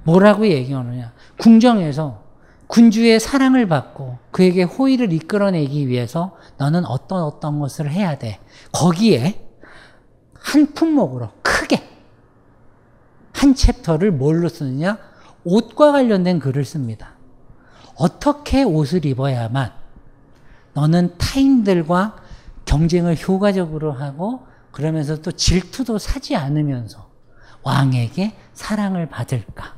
뭐라고 0.03 0.49
얘기하느냐. 0.49 1.13
궁정에서 1.39 2.25
군주의 2.67 3.21
사랑을 3.21 3.69
받고 3.69 4.19
그에게 4.33 4.65
호의를 4.65 5.13
이끌어내기 5.13 5.87
위해서 5.87 6.37
너는 6.57 6.85
어떤 6.87 7.23
어떤 7.23 7.61
것을 7.61 7.89
해야 7.89 8.19
돼. 8.19 8.41
거기에 8.73 9.47
한 10.35 10.73
품목으로 10.73 11.31
크게 11.43 11.89
한 13.33 13.55
챕터를 13.55 14.11
뭘로 14.11 14.49
쓰느냐? 14.49 14.99
옷과 15.45 15.93
관련된 15.93 16.41
글을 16.41 16.65
씁니다. 16.65 17.13
어떻게 17.95 18.65
옷을 18.65 19.07
입어야만 19.07 19.71
너는 20.73 21.17
타인들과 21.17 22.17
경쟁을 22.65 23.17
효과적으로 23.17 23.93
하고 23.93 24.50
그러면서 24.73 25.21
또 25.21 25.33
질투도 25.33 25.99
사지 25.99 26.37
않으면서 26.37 27.11
왕에게 27.63 28.35
사랑을 28.55 29.09
받을까? 29.09 29.75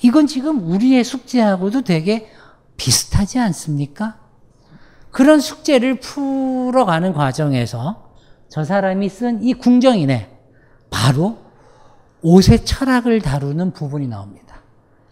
이건 0.00 0.26
지금 0.26 0.68
우리의 0.70 1.04
숙제하고도 1.04 1.82
되게 1.82 2.30
비슷하지 2.76 3.38
않습니까? 3.38 4.18
그런 5.10 5.40
숙제를 5.40 6.00
풀어가는 6.00 7.12
과정에서 7.12 8.12
저 8.48 8.64
사람이 8.64 9.08
쓴 9.08 9.42
이 9.42 9.54
궁정인에 9.54 10.30
바로 10.90 11.38
옷의 12.22 12.64
철학을 12.64 13.20
다루는 13.20 13.72
부분이 13.72 14.08
나옵니다. 14.08 14.42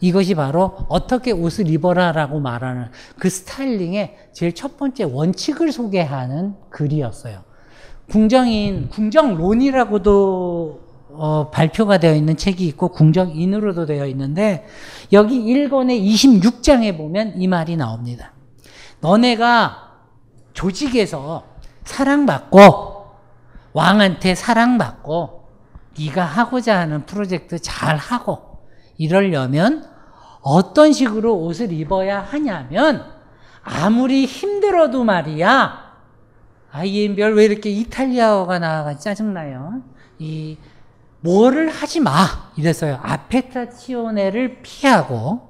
이것이 0.00 0.34
바로 0.34 0.86
어떻게 0.88 1.30
옷을 1.32 1.68
입어라라고 1.68 2.40
말하는 2.40 2.88
그 3.18 3.28
스타일링의 3.28 4.16
제일 4.32 4.54
첫 4.54 4.78
번째 4.78 5.04
원칙을 5.04 5.72
소개하는 5.72 6.54
글이었어요. 6.70 7.42
궁정인, 8.10 8.88
궁정론이라고도 8.88 10.80
어, 11.12 11.50
발표가 11.50 11.98
되어 11.98 12.14
있는 12.14 12.36
책이 12.36 12.66
있고 12.68 12.88
궁정인으로도 12.88 13.86
되어 13.86 14.06
있는데 14.06 14.66
여기 15.12 15.40
1권의 15.40 16.04
26장에 16.04 16.96
보면 16.96 17.40
이 17.40 17.46
말이 17.46 17.76
나옵니다. 17.76 18.32
너네가 19.00 19.90
조직에서 20.52 21.44
사랑받고 21.84 23.06
왕한테 23.72 24.34
사랑받고 24.34 25.44
네가 25.98 26.24
하고자 26.24 26.78
하는 26.78 27.06
프로젝트 27.06 27.58
잘 27.58 27.96
하고 27.96 28.58
이러려면 28.96 29.84
어떤 30.42 30.92
식으로 30.92 31.36
옷을 31.36 31.72
입어야 31.72 32.20
하냐면 32.20 33.04
아무리 33.62 34.24
힘들어도 34.26 35.04
말이야 35.04 35.89
아이엠별 36.72 37.34
왜 37.34 37.44
이렇게 37.44 37.70
이탈리아어가 37.70 38.58
나와가 38.58 38.96
짜증나요. 38.96 39.82
이 40.18 40.56
뭐를 41.20 41.68
하지 41.68 42.00
마 42.00 42.12
이랬어요. 42.56 42.98
아페타치오네를 43.02 44.62
피하고 44.62 45.48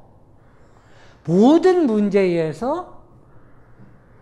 모든 1.26 1.86
문제에서 1.86 3.00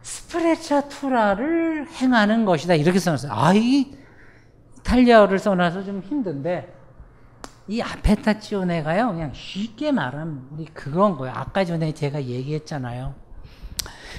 스프레차투라를 0.03 1.89
행하는 1.89 2.45
것이다 2.45 2.75
이렇게 2.75 2.99
써놨어요. 2.99 3.33
아이 3.33 3.93
이탈리아어를 4.79 5.39
써놔서 5.39 5.85
좀 5.85 6.01
힘든데 6.01 6.75
이 7.69 7.83
아페타치오네가요 7.83 9.09
그냥 9.09 9.33
쉽게 9.35 9.93
말하면 9.93 10.49
우리 10.53 10.65
그건 10.67 11.17
거예요. 11.17 11.35
아까 11.37 11.65
전에 11.65 11.93
제가 11.93 12.25
얘기했잖아요. 12.25 13.15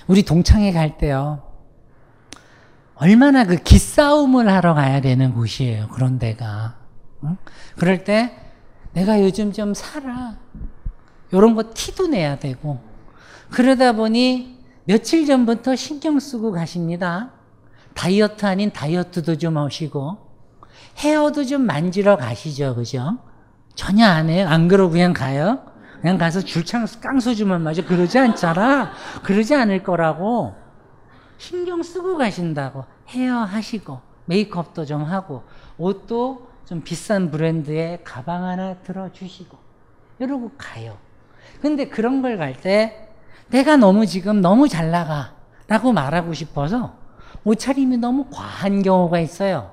우리 0.07 0.23
동창회 0.23 0.71
갈 0.71 0.97
때요. 0.97 1.48
얼마나 2.99 3.45
그 3.45 3.55
기싸움을 3.55 4.51
하러 4.51 4.73
가야 4.73 4.99
되는 4.99 5.33
곳이에요. 5.33 5.87
그런 5.87 6.19
데가. 6.19 6.75
응? 7.23 7.37
그럴 7.77 8.03
때 8.03 8.35
내가 8.91 9.21
요즘 9.21 9.53
좀 9.53 9.73
살아. 9.73 10.35
요런 11.33 11.55
거 11.55 11.71
티도 11.73 12.07
내야 12.07 12.39
되고. 12.39 12.81
그러다 13.51 13.93
보니 13.93 14.59
며칠 14.83 15.25
전부터 15.25 15.75
신경 15.75 16.19
쓰고 16.19 16.51
가십니다. 16.51 17.31
다이어트 17.93 18.45
아닌 18.45 18.71
다이어트도 18.71 19.37
좀 19.37 19.57
하시고, 19.57 20.17
헤어도 20.97 21.45
좀 21.45 21.61
만지러 21.61 22.17
가시죠. 22.17 22.75
그죠? 22.75 23.17
전혀 23.75 24.05
안 24.05 24.29
해요. 24.29 24.47
안 24.49 24.67
그러고 24.67 24.91
그냥 24.91 25.13
가요. 25.13 25.59
그냥 26.01 26.17
가서 26.17 26.41
줄창 26.41 26.85
깡소주만 26.99 27.61
마셔. 27.61 27.85
그러지 27.85 28.19
않잖아. 28.19 28.91
그러지 29.23 29.55
않을 29.55 29.83
거라고. 29.83 30.55
신경 31.39 31.81
쓰고 31.81 32.17
가신다고. 32.17 32.85
헤어 33.07 33.37
하시고, 33.37 33.99
메이크업도 34.25 34.85
좀 34.85 35.03
하고, 35.03 35.41
옷도 35.79 36.47
좀 36.65 36.81
비싼 36.83 37.31
브랜드의 37.31 38.03
가방 38.03 38.43
하나 38.43 38.75
들어주시고, 38.75 39.57
이러고 40.19 40.51
가요. 40.57 40.97
근데 41.61 41.87
그런 41.89 42.21
걸 42.21 42.37
갈 42.37 42.53
때, 42.61 43.09
내가 43.49 43.77
너무 43.77 44.05
지금 44.05 44.41
너무 44.41 44.67
잘 44.67 44.91
나가. 44.91 45.33
라고 45.67 45.91
말하고 45.91 46.33
싶어서 46.33 46.95
옷차림이 47.43 47.97
너무 47.97 48.25
과한 48.31 48.81
경우가 48.81 49.19
있어요. 49.19 49.71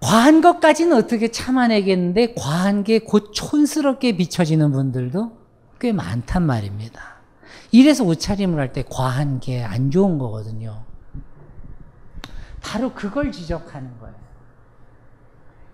과한 0.00 0.40
것까지는 0.40 0.96
어떻게 0.96 1.28
참아내겠는데, 1.30 2.34
과한 2.34 2.84
게 2.84 2.98
곧 2.98 3.32
촌스럽게 3.32 4.16
비춰지는 4.16 4.72
분들도 4.72 5.38
꽤 5.78 5.92
많단 5.92 6.42
말입니다. 6.44 7.19
이래서 7.72 8.04
옷차림을 8.04 8.58
할 8.58 8.72
때 8.72 8.82
과한 8.88 9.40
게 9.40 9.62
안 9.64 9.90
좋은 9.90 10.18
거거든요. 10.18 10.84
바로 12.62 12.92
그걸 12.92 13.32
지적하는 13.32 13.98
거예요. 13.98 14.14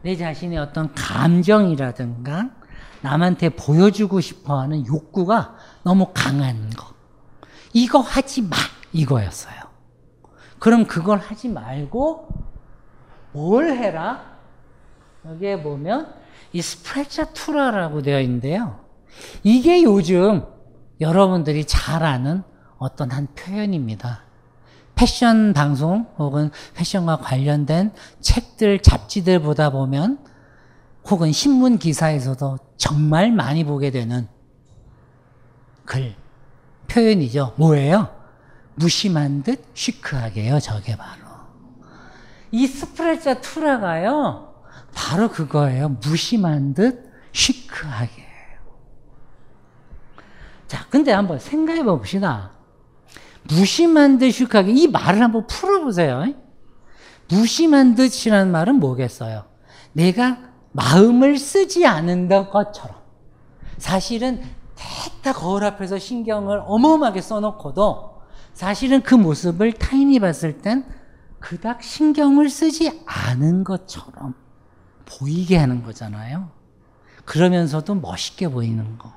내 0.03 0.15
자신의 0.17 0.59
어떤 0.59 0.95
감정이라든가 0.95 2.51
남한테 3.03 3.51
보여주고 3.51 4.21
싶어 4.21 4.61
하는 4.61 4.87
욕구가 4.87 5.57
너무 5.83 6.13
강한 6.15 6.71
거. 6.71 6.95
이거 7.73 7.99
하지 8.01 8.43
마! 8.43 8.57
이거였어요. 8.93 9.55
그럼 10.59 10.87
그걸 10.87 11.19
하지 11.19 11.49
말고 11.49 12.29
뭘 13.33 13.71
해라? 13.77 14.37
여기에 15.27 15.63
보면 15.63 16.15
이 16.53 16.63
스프레차 16.63 17.33
투라라고 17.33 18.01
되어 18.03 18.21
있는데요. 18.21 18.81
이게 19.43 19.83
요즘 19.83 20.45
여러분들이 21.01 21.65
잘 21.65 22.03
아는 22.03 22.43
어떤 22.79 23.11
한 23.11 23.27
표현입니다. 23.35 24.23
패션 24.95 25.53
방송 25.53 26.07
혹은 26.19 26.51
패션과 26.75 27.19
관련된 27.19 27.93
책들, 28.21 28.81
잡지들 28.81 29.41
보다 29.41 29.71
보면 29.71 30.19
혹은 31.09 31.33
신문 31.33 31.79
기사에서도 31.79 32.59
정말 32.77 33.31
많이 33.31 33.65
보게 33.65 33.91
되는 33.91 34.27
글, 35.85 36.15
표현이죠. 36.89 37.55
뭐예요? 37.57 38.09
무심한 38.75 39.43
듯 39.43 39.65
시크하게요. 39.75 40.61
저게 40.61 40.97
바로. 40.97 41.23
이 42.51 42.67
스프레자 42.67 43.41
투라가요. 43.41 44.55
바로 44.95 45.29
그거예요. 45.31 45.91
무심한 45.91 46.75
듯 46.75 47.13
시크하게. 47.33 48.26
자, 50.67 50.87
근데 50.91 51.13
한번 51.13 51.39
생각해 51.39 51.83
봅시다. 51.85 52.53
무심한 53.45 54.19
듯 54.19 54.31
시크하게. 54.31 54.73
이 54.73 54.89
말을 54.89 55.23
한번 55.23 55.47
풀어보세요. 55.47 56.35
무심한 57.29 57.95
듯이라는 57.95 58.51
말은 58.51 58.77
뭐겠어요? 58.77 59.45
내가 59.93 60.39
마음을 60.73 61.39
쓰지 61.39 61.87
않은 61.87 62.29
것처럼. 62.29 62.97
사실은 63.79 64.43
대다 64.75 65.33
거울 65.33 65.65
앞에서 65.65 65.99
신경을 65.99 66.63
어마어마하게 66.67 67.21
써놓고도 67.21 68.23
사실은 68.53 69.03
그 69.03 69.15
모습을 69.15 69.73
타인이 69.73 70.19
봤을 70.19 70.59
땐 70.59 70.85
그닥 71.41 71.83
신경을 71.83 72.49
쓰지 72.51 73.03
않은 73.07 73.65
것처럼 73.65 74.35
보이게 75.05 75.57
하는 75.57 75.83
거잖아요. 75.83 76.51
그러면서도 77.25 77.95
멋있게 77.97 78.49
보이는 78.49 78.99
거. 78.99 79.13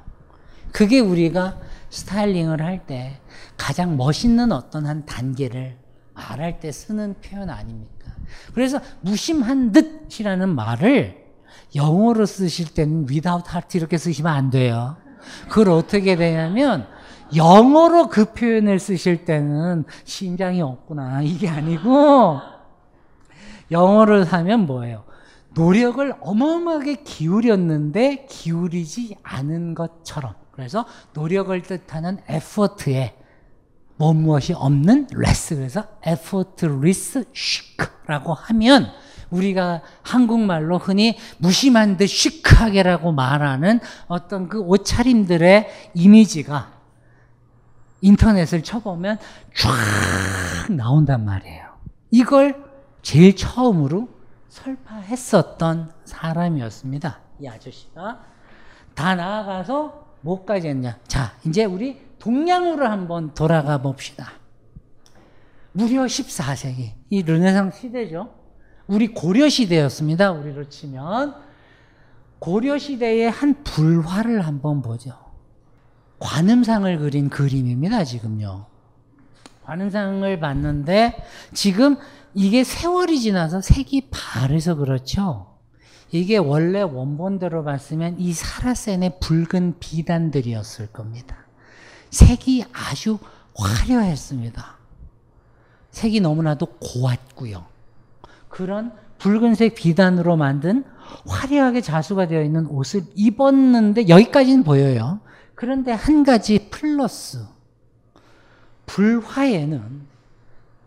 그게 0.71 0.99
우리가 0.99 1.57
스타일링을 1.89 2.61
할 2.63 2.85
때 2.85 3.19
가장 3.57 3.97
멋있는 3.97 4.51
어떤 4.51 4.85
한 4.85 5.05
단계를 5.05 5.77
말할 6.13 6.59
때 6.59 6.71
쓰는 6.71 7.15
표현 7.21 7.49
아닙니까? 7.49 8.11
그래서 8.53 8.79
무심한 9.01 9.71
듯이라는 9.71 10.49
말을 10.49 11.17
영어로 11.75 12.25
쓰실 12.25 12.73
때는 12.73 13.07
without 13.09 13.49
heart 13.49 13.77
이렇게 13.77 13.97
쓰시면 13.97 14.31
안 14.31 14.49
돼요. 14.49 14.97
그걸 15.49 15.69
어떻게 15.69 16.15
되냐면 16.15 16.87
영어로 17.35 18.09
그 18.09 18.33
표현을 18.33 18.79
쓰실 18.79 19.25
때는 19.25 19.83
심장이 20.03 20.61
없구나 20.61 21.21
이게 21.21 21.47
아니고 21.47 22.39
영어를 23.71 24.23
하면 24.23 24.65
뭐예요? 24.65 25.03
노력을 25.53 26.13
어마어마하게 26.21 27.03
기울였는데 27.03 28.25
기울이지 28.29 29.17
않은 29.21 29.75
것처럼 29.75 30.33
그래서 30.59 30.85
노력을 31.13 31.59
뜻하는 31.61 32.19
effort에 32.29 33.15
뭐 33.95 34.13
무엇이 34.13 34.53
없는 34.53 35.07
less 35.15 35.55
그래서 35.55 35.85
effortless 36.05 37.23
chic라고 37.33 38.33
하면 38.33 38.91
우리가 39.29 39.81
한국말로 40.01 40.77
흔히 40.77 41.17
무심한 41.37 41.95
듯 41.95 42.07
시크하게라고 42.07 43.13
말하는 43.13 43.79
어떤 44.07 44.49
그 44.49 44.59
옷차림들의 44.59 45.91
이미지가 45.93 46.73
인터넷을 48.01 48.61
쳐보면 48.61 49.17
쫙 49.55 50.73
나온단 50.73 51.23
말이에요. 51.23 51.69
이걸 52.11 52.65
제일 53.01 53.35
처음으로 53.35 54.09
설파했었던 54.49 55.93
사람이었습니다. 56.03 57.19
이 57.39 57.47
아저씨가. 57.47 58.19
다 58.95 59.15
나아가서 59.15 60.08
뭐까지 60.21 60.67
했냐. 60.67 60.99
자, 61.07 61.33
이제 61.45 61.65
우리 61.65 61.99
동양으로 62.19 62.87
한번 62.87 63.33
돌아가 63.33 63.81
봅시다. 63.81 64.33
무려 65.71 66.03
14세기. 66.03 66.91
이 67.09 67.23
르네상스 67.23 67.81
시대죠. 67.81 68.33
우리 68.87 69.07
고려 69.07 69.47
시대였습니다. 69.49 70.31
우리로 70.31 70.67
치면. 70.69 71.35
고려 72.39 72.77
시대의 72.77 73.29
한 73.29 73.63
불화를 73.63 74.45
한번 74.45 74.81
보죠. 74.81 75.13
관음상을 76.19 76.97
그린 76.99 77.29
그림입니다, 77.29 78.03
지금요. 78.03 78.65
관음상을 79.63 80.39
봤는데 80.39 81.15
지금 81.53 81.97
이게 82.33 82.63
세월이 82.63 83.19
지나서 83.19 83.61
색이 83.61 84.09
바래서 84.09 84.75
그렇죠. 84.75 85.48
이게 86.11 86.37
원래 86.37 86.81
원본대로 86.81 87.63
봤으면 87.63 88.15
이 88.19 88.33
사라센의 88.33 89.19
붉은 89.19 89.75
비단들이었을 89.79 90.87
겁니다. 90.87 91.37
색이 92.09 92.65
아주 92.73 93.19
화려했습니다. 93.55 94.77
색이 95.91 96.21
너무나도 96.21 96.65
고왔고요. 96.79 97.65
그런 98.47 98.91
붉은색 99.19 99.75
비단으로 99.75 100.37
만든 100.37 100.83
화려하게 101.27 101.81
자수가 101.81 102.27
되어 102.27 102.41
있는 102.41 102.65
옷을 102.67 103.03
입었는데 103.15 104.07
여기까지는 104.07 104.63
보여요. 104.63 105.19
그런데 105.55 105.91
한 105.91 106.23
가지 106.23 106.69
플러스 106.69 107.45
불화에는 108.85 110.07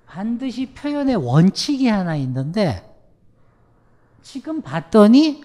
반드시 0.07 0.67
표현의 0.73 1.17
원칙이 1.17 1.89
하나 1.89 2.17
있는데 2.17 2.92
지금 4.23 4.63
봤더니 4.63 5.43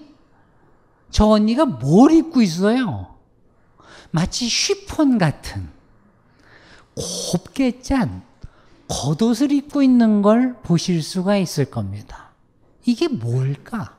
저 1.09 1.25
언니가 1.25 1.65
뭘 1.65 2.11
입고 2.11 2.41
있어요? 2.41 3.15
마치 4.11 4.47
쉬폰 4.47 5.17
같은 5.17 5.69
곱게 7.31 7.81
짠 7.81 8.23
겉옷을 8.87 9.51
입고 9.51 9.83
있는 9.83 10.21
걸 10.21 10.55
보실 10.63 11.03
수가 11.03 11.37
있을 11.37 11.65
겁니다. 11.65 12.31
이게 12.85 13.07
뭘까? 13.07 13.95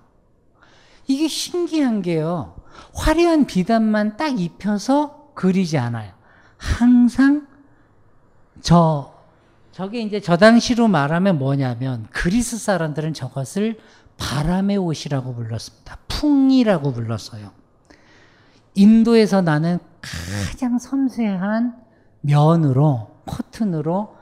이게 1.07 1.29
신기한 1.29 2.03
게요. 2.03 2.57
화려한 2.95 3.47
비단만 3.47 4.17
딱 4.17 4.41
입혀서 4.41 5.33
그리지 5.35 5.79
않아요. 5.79 6.12
항상 6.57 7.47
저 8.61 9.14
저게 9.73 10.01
이제 10.01 10.21
저 10.21 10.37
당시로 10.37 10.88
말하면 10.88 11.38
뭐냐면 11.38 12.07
그리스 12.11 12.59
사람들은 12.59 13.14
저것을 13.14 13.79
바람의 14.18 14.76
옷이라고 14.76 15.35
불렀습니다. 15.35 15.96
풍이라고 16.09 16.92
불렀어요. 16.92 17.52
인도에서 18.74 19.40
나는 19.40 19.78
가장 20.00 20.78
섬세한 20.78 21.74
면으로 22.20 23.16
코튼으로 23.24 24.16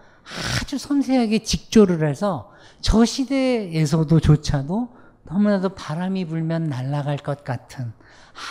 아주 0.61 0.79
섬세하게 0.79 1.41
직조를 1.41 2.09
해서 2.09 2.53
저 2.81 3.05
시대에서도 3.05 4.21
조차도 4.21 4.89
너무나도 5.25 5.71
바람이 5.71 6.27
불면 6.27 6.65
날아갈 6.65 7.19
것 7.19 7.45
같은 7.45 7.93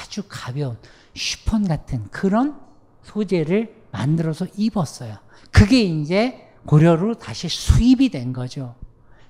아주 0.02 0.24
가벼운 0.28 0.78
쉬폰 1.14 1.68
같은 1.68 2.06
그런 2.12 2.60
소재를 3.04 3.74
만들어서 3.92 4.46
입었어요. 4.58 5.18
그게 5.52 5.82
이제 5.82 6.52
고려로 6.66 7.16
다시 7.16 7.48
수입이 7.48 8.10
된 8.10 8.34
거죠. 8.34 8.76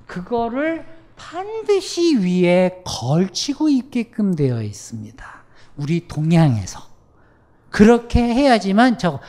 그거를 0.07 0.85
반드시 1.15 2.17
위에 2.17 2.81
걸치고 2.85 3.69
입게끔 3.69 4.35
되어 4.35 4.61
있습니다. 4.61 5.25
우리 5.77 6.07
동양에서. 6.07 6.79
그렇게 7.69 8.21
해야지만 8.21 8.97
저, 8.97 9.19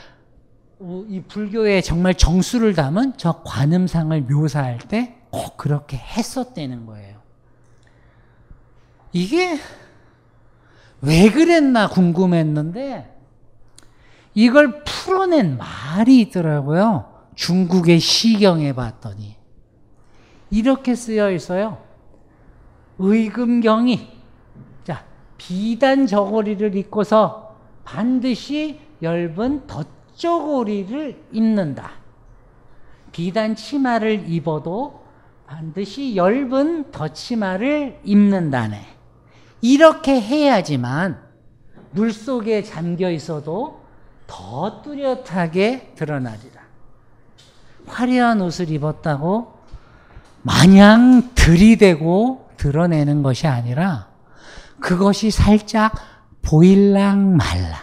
이 1.09 1.23
불교의 1.27 1.83
정말 1.83 2.15
정수를 2.15 2.75
담은 2.75 3.15
저 3.17 3.43
관음상을 3.45 4.23
묘사할 4.23 4.79
때 4.79 5.17
꼭 5.37 5.59
그렇게 5.59 5.99
했었다는 5.99 6.87
거예요. 6.87 7.21
이게 9.13 9.59
왜 11.03 11.31
그랬나 11.31 11.89
궁금했는데 11.89 13.15
이걸 14.35 14.83
풀어낸 14.85 15.59
말이 15.59 16.21
있더라고요. 16.23 17.29
중국의 17.35 18.01
시경에 18.01 18.73
봤더니 18.73 19.36
이렇게 20.51 20.95
쓰여 20.95 21.31
있어요. 21.33 21.79
의금경이 22.99 24.09
자 24.85 25.05
비단 25.37 26.07
저고리를 26.07 26.75
입고서 26.77 27.57
반드시 27.85 28.81
엷은 29.03 29.67
덧저고리를 29.67 31.25
입는다. 31.33 31.91
비단 33.13 33.55
치마를 33.55 34.29
입어도 34.29 35.05
반드시 35.47 36.17
엷은 36.17 36.91
덧치마를 36.91 38.01
입는다네. 38.05 38.85
이렇게 39.63 40.21
해야지만 40.21 41.23
물 41.93 42.13
속에 42.13 42.63
잠겨 42.63 43.11
있어도 43.11 43.81
더 44.27 44.83
뚜렷하게 44.83 45.93
드러나리라. 45.95 46.63
화려한 47.87 48.41
옷을 48.41 48.71
입었다고 48.71 49.56
마냥 50.47 51.31
들이대고 51.35 52.51
드러내는 52.57 53.25
것이 53.25 53.49
아니라 53.49 54.07
그것이 54.81 55.33
살짝 55.33 55.93
보일랑 56.43 57.37
말라. 57.37 57.79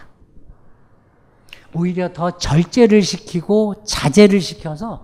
오히려 1.73 2.13
더 2.13 2.37
절제를 2.37 3.01
시키고 3.01 3.83
자제를 3.83 4.39
시켜서 4.39 5.03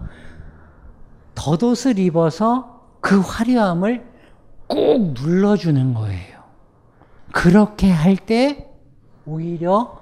덧옷을 1.35 1.99
입어서 1.99 2.79
그 3.01 3.19
화려함을 3.19 4.07
꼭 4.67 5.13
눌러주는 5.13 5.93
거예요. 5.93 6.39
그렇게 7.33 7.91
할 7.91 8.15
때 8.15 8.69
오히려 9.25 9.99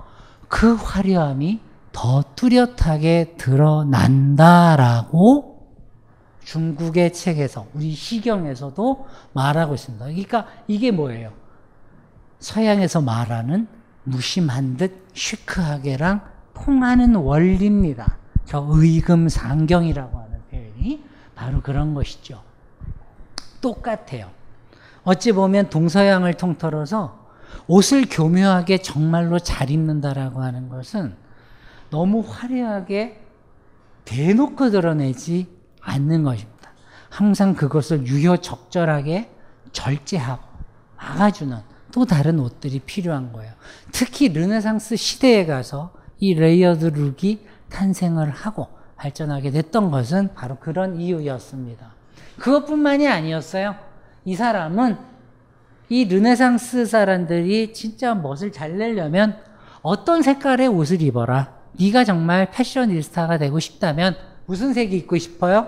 그 0.48 0.76
화려함이 0.76 1.60
더 1.92 2.24
뚜렷하게 2.36 3.34
드러난다라고 3.40 4.46
중국의 6.48 7.12
책에서 7.12 7.68
우리 7.74 7.92
시경에서도 7.92 9.06
말하고 9.34 9.76
있습니다. 9.76 10.06
그러니까 10.06 10.48
이게 10.68 10.92
뭐예요? 10.92 11.34
서양에서 12.40 13.02
말하는 13.02 13.68
무심한 14.06 14.78
듯 14.78 15.08
시크하게랑 15.14 16.22
통하는 16.54 17.16
원리입니다. 17.16 18.18
저 18.46 18.66
의금상경이라고 18.70 20.18
하는 20.18 20.40
표현이 20.50 21.04
바로 21.36 21.62
그런 21.62 21.94
것이죠. 21.94 22.42
똑같아요. 23.60 24.32
어찌 25.04 25.34
보면 25.34 25.70
동서양을 25.70 26.36
통틀어서 26.36 27.28
옷을 27.68 28.06
교묘하게 28.10 28.78
정말로 28.78 29.38
잘 29.38 29.70
입는다라고 29.70 30.42
하는 30.42 30.70
것은 30.70 31.14
너무 31.90 32.24
화려하게 32.26 33.22
대놓고 34.06 34.70
드러내지 34.70 35.57
않는 35.88 36.24
것입니다. 36.24 36.72
항상 37.10 37.56
그것을 37.56 38.06
유효적절하게 38.06 39.32
절제하고 39.72 40.44
막아주는 40.98 41.58
또 41.92 42.06
다른 42.06 42.40
옷들이 42.40 42.80
필요한 42.80 43.32
거예요. 43.32 43.52
특히 43.92 44.30
르네상스 44.30 44.96
시대에 44.96 45.46
가서 45.46 45.94
이 46.20 46.34
레이어드 46.34 46.86
룩이 46.86 47.40
탄생을 47.70 48.30
하고 48.30 48.68
발전하게 48.98 49.52
됐던 49.52 49.92
것은 49.92 50.34
바로 50.34 50.58
그런 50.58 51.00
이유였습니다. 51.00 51.94
그것뿐만이 52.40 53.08
아니었어요. 53.08 53.76
이 54.26 54.36
사람은 54.36 54.98
이 55.90 56.06
르네상스 56.06 56.86
사람들이 56.86 57.74
진짜 57.74 58.14
멋을 58.14 58.52
잘 58.52 58.78
내려면 58.78 59.38
어떤 59.82 60.22
색깔의 60.22 60.68
옷을 60.68 61.02
입어라. 61.02 61.56
네가 61.80 62.04
정말 62.04 62.52
패셔니스타가 62.52 63.38
되고 63.38 63.60
싶다면 63.60 64.16
무슨 64.48 64.74
색이 64.74 64.96
입고 64.98 65.18
싶어요? 65.18 65.68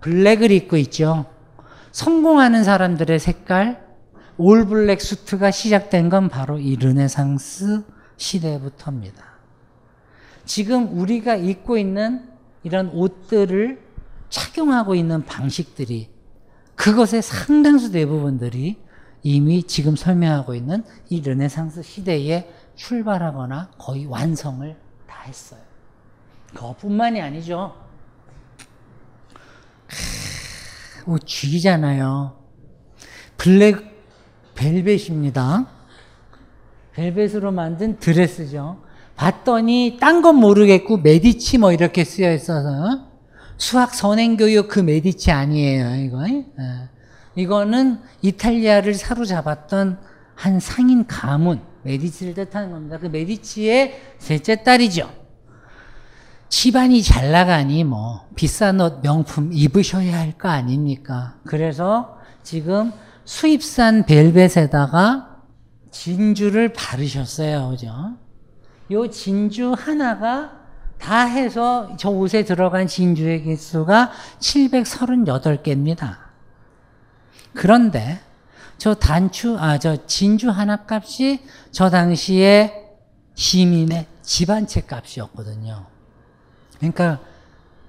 블랙을 0.00 0.50
입고 0.50 0.78
있죠. 0.78 1.26
성공하는 1.92 2.64
사람들의 2.64 3.18
색깔, 3.20 3.84
올 4.38 4.66
블랙 4.66 5.00
수트가 5.00 5.50
시작된 5.50 6.08
건 6.08 6.28
바로 6.28 6.58
이 6.58 6.74
르네상스 6.76 7.84
시대부터입니다. 8.16 9.22
지금 10.46 10.98
우리가 10.98 11.36
입고 11.36 11.76
있는 11.78 12.26
이런 12.62 12.88
옷들을 12.88 13.80
착용하고 14.30 14.94
있는 14.94 15.24
방식들이 15.26 16.08
그것의 16.76 17.22
상당수 17.22 17.92
대부분들이 17.92 18.78
이미 19.22 19.62
지금 19.62 19.96
설명하고 19.96 20.54
있는 20.54 20.82
이 21.10 21.20
르네상스 21.20 21.82
시대에 21.82 22.50
출발하거나 22.74 23.70
거의 23.78 24.06
완성을 24.06 24.74
다 25.06 25.20
했어요. 25.26 25.60
그것뿐만이 26.54 27.20
아니죠. 27.20 27.83
오, 31.06 31.18
쥐잖아요. 31.18 32.36
블랙 33.36 33.94
벨벳입니다. 34.54 35.66
벨벳으로 36.94 37.50
만든 37.52 37.98
드레스죠. 37.98 38.82
봤더니 39.16 39.98
딴 40.00 40.22
건 40.22 40.36
모르겠고 40.36 40.98
메디치 40.98 41.58
뭐 41.58 41.72
이렇게 41.72 42.04
쓰여 42.04 42.32
있어서 42.32 43.08
수학 43.56 43.94
선행교육 43.94 44.68
그 44.68 44.80
메디치 44.80 45.30
아니에요. 45.30 45.96
이거. 46.04 46.28
예. 46.28 46.44
이거는 47.36 47.98
이탈리아를 48.22 48.94
사로잡았던 48.94 49.98
한 50.34 50.60
상인 50.60 51.06
가문 51.06 51.60
메디치를 51.82 52.34
뜻하는 52.34 52.70
겁니다. 52.70 52.98
그 52.98 53.06
메디치의 53.06 54.00
셋째 54.18 54.62
딸이죠. 54.62 55.10
집안이 56.48 57.02
잘 57.02 57.30
나가니 57.32 57.84
뭐 57.84 58.26
비싼 58.36 58.80
옷 58.80 59.00
명품 59.02 59.50
입으셔야 59.52 60.18
할 60.18 60.32
거 60.38 60.48
아닙니까? 60.48 61.34
그래서 61.44 62.18
지금 62.42 62.92
수입산 63.24 64.04
벨벳에다가 64.06 65.40
진주를 65.90 66.72
바르셨어요. 66.72 67.70
그죠? 67.70 68.12
요 68.90 69.10
진주 69.10 69.72
하나가 69.76 70.52
다 70.98 71.24
해서 71.24 71.94
저 71.98 72.10
옷에 72.10 72.44
들어간 72.44 72.86
진주의 72.86 73.42
개수가 73.42 74.10
738개입니다. 74.40 76.16
그런데 77.52 78.20
저 78.78 78.94
단추, 78.94 79.56
아, 79.58 79.78
저 79.78 80.06
진주 80.06 80.50
하나 80.50 80.84
값이 80.86 81.40
저 81.70 81.88
당시에 81.90 82.72
시민의 83.34 84.06
집안채 84.22 84.82
값이었거든요. 84.82 85.86
그러니까 86.92 87.20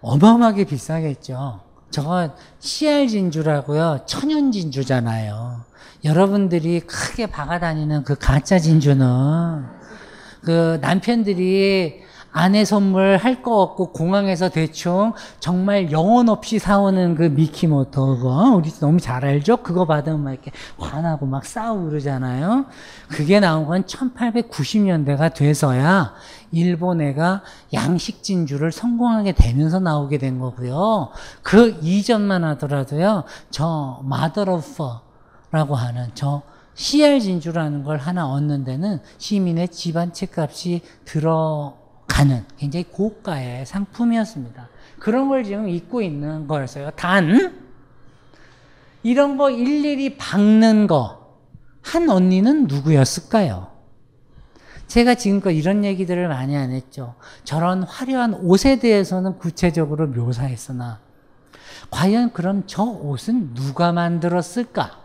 어마어마하게 0.02 0.66
비싸겠죠. 0.66 1.60
저거 1.92 2.36
CR 2.60 3.08
진주라고요. 3.08 4.02
천연 4.06 4.52
진주잖아요. 4.52 5.62
여러분들이 6.04 6.82
크게 6.82 7.26
박아다니는 7.28 8.04
그 8.04 8.16
가짜 8.16 8.60
진주는 8.60 9.66
그 10.42 10.78
남편들이 10.82 12.05
아내 12.38 12.66
선물 12.66 13.16
할 13.16 13.42
거 13.42 13.62
없고 13.62 13.94
공항에서 13.94 14.50
대충 14.50 15.14
정말 15.40 15.92
영혼 15.92 16.28
없이 16.28 16.60
사오는 16.60 17.16
그 17.16 17.24
미키모토 17.24 18.18
그거 18.18 18.56
우리 18.56 18.70
너무 18.72 19.00
잘 19.00 19.24
알죠? 19.24 19.58
그거 19.58 19.86
받으면 19.86 20.22
막 20.22 20.34
이렇게 20.34 20.52
화나고 20.78 21.28
막 21.28 21.46
싸우고 21.46 21.90
그러잖아요. 21.90 22.66
그게 23.08 23.40
나온 23.40 23.66
건 23.66 23.84
1890년대가 23.86 25.34
돼서야 25.34 26.14
일본 26.52 27.00
애가 27.02 27.44
양식 27.74 28.22
진주를 28.22 28.74
성공하게 28.74 29.32
되면서 29.32 29.80
나오게 29.80 30.18
된 30.18 30.38
거고요. 30.38 31.12
그 31.42 31.80
이전만 31.82 32.44
하더라도요. 32.44 33.24
저 33.50 34.02
마더러퍼라고 34.04 35.76
하는 35.76 36.10
저 36.16 36.42
CR 36.74 37.22
진주라는 37.22 37.86
걸 37.86 37.98
하나 37.98 38.28
얻는 38.28 38.66
데는 38.66 39.00
시민의 39.20 39.70
집안 39.70 40.12
채값이 40.12 40.82
들어 41.06 41.85
가는 42.16 42.46
굉장히 42.56 42.86
고가의 42.86 43.66
상품이었습니다. 43.66 44.70
그런 45.00 45.28
걸 45.28 45.44
지금 45.44 45.68
입고 45.68 46.02
있는 46.02 46.48
거였어요. 46.48 46.92
단, 46.92 47.54
이런 49.04 49.36
거 49.36 49.50
일일이 49.50 50.16
박는 50.16 50.88
거, 50.88 51.36
한 51.82 52.10
언니는 52.10 52.68
누구였을까요? 52.68 53.68
제가 54.88 55.16
지금껏 55.16 55.52
이런 55.52 55.84
얘기들을 55.84 56.30
많이 56.30 56.56
안 56.56 56.72
했죠. 56.72 57.16
저런 57.44 57.84
화려한 57.84 58.36
옷에 58.36 58.80
대해서는 58.80 59.38
구체적으로 59.38 60.08
묘사했으나, 60.08 61.02
과연 61.92 62.32
그럼 62.32 62.64
저 62.66 62.84
옷은 62.84 63.56
누가 63.56 63.92
만들었을까? 63.92 65.00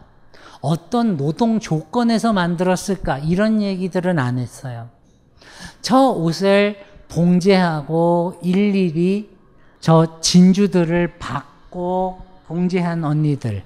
어떤 0.60 1.16
노동 1.16 1.58
조건에서 1.58 2.32
만들었을까? 2.32 3.18
이런 3.18 3.62
얘기들은 3.62 4.20
안 4.20 4.38
했어요. 4.38 4.90
저 5.82 6.10
옷을 6.10 6.89
봉제하고 7.10 8.40
일일이 8.42 9.30
저 9.80 10.20
진주들을 10.20 11.18
받고 11.18 12.22
봉제한 12.46 13.04
언니들. 13.04 13.62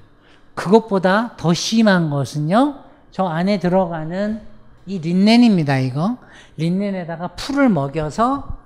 그것보다 0.55 1.37
더 1.37 1.53
심한 1.53 2.11
것은요, 2.11 2.77
저 3.11 3.27
안에 3.27 3.59
들어가는 3.59 4.41
이 4.87 4.99
린넨입니다, 4.99 5.79
이거. 5.79 6.17
린넨에다가 6.57 7.29
풀을 7.29 7.69
먹여서 7.69 8.59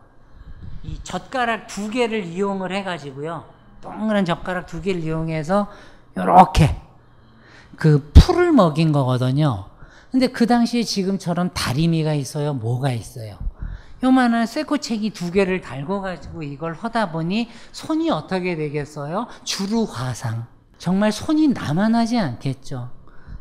이 0.84 0.98
젓가락 1.02 1.66
두 1.66 1.90
개를 1.90 2.24
이용을 2.24 2.72
해가지고요. 2.72 3.44
동그란 3.80 4.24
젓가락 4.24 4.66
두 4.66 4.82
개를 4.82 5.02
이용해서 5.02 5.68
요렇게 6.16 6.76
그 7.76 8.10
풀을 8.12 8.52
먹인 8.52 8.92
거거든요. 8.92 9.66
근데 10.10 10.26
그 10.26 10.46
당시에 10.46 10.82
지금처럼 10.82 11.50
다리미가 11.54 12.14
있어요? 12.14 12.54
뭐가 12.54 12.92
있어요? 12.92 13.36
요만한 14.02 14.46
쇠코책이 14.46 15.10
두 15.10 15.30
개를 15.30 15.60
달고 15.60 16.00
가지고 16.00 16.42
이걸 16.42 16.74
하다 16.74 17.10
보니 17.12 17.48
손이 17.72 18.10
어떻게 18.10 18.56
되겠어요? 18.56 19.26
주루 19.44 19.86
화상. 19.90 20.46
정말 20.78 21.10
손이 21.10 21.48
남아나지 21.48 22.18
않겠죠. 22.18 22.90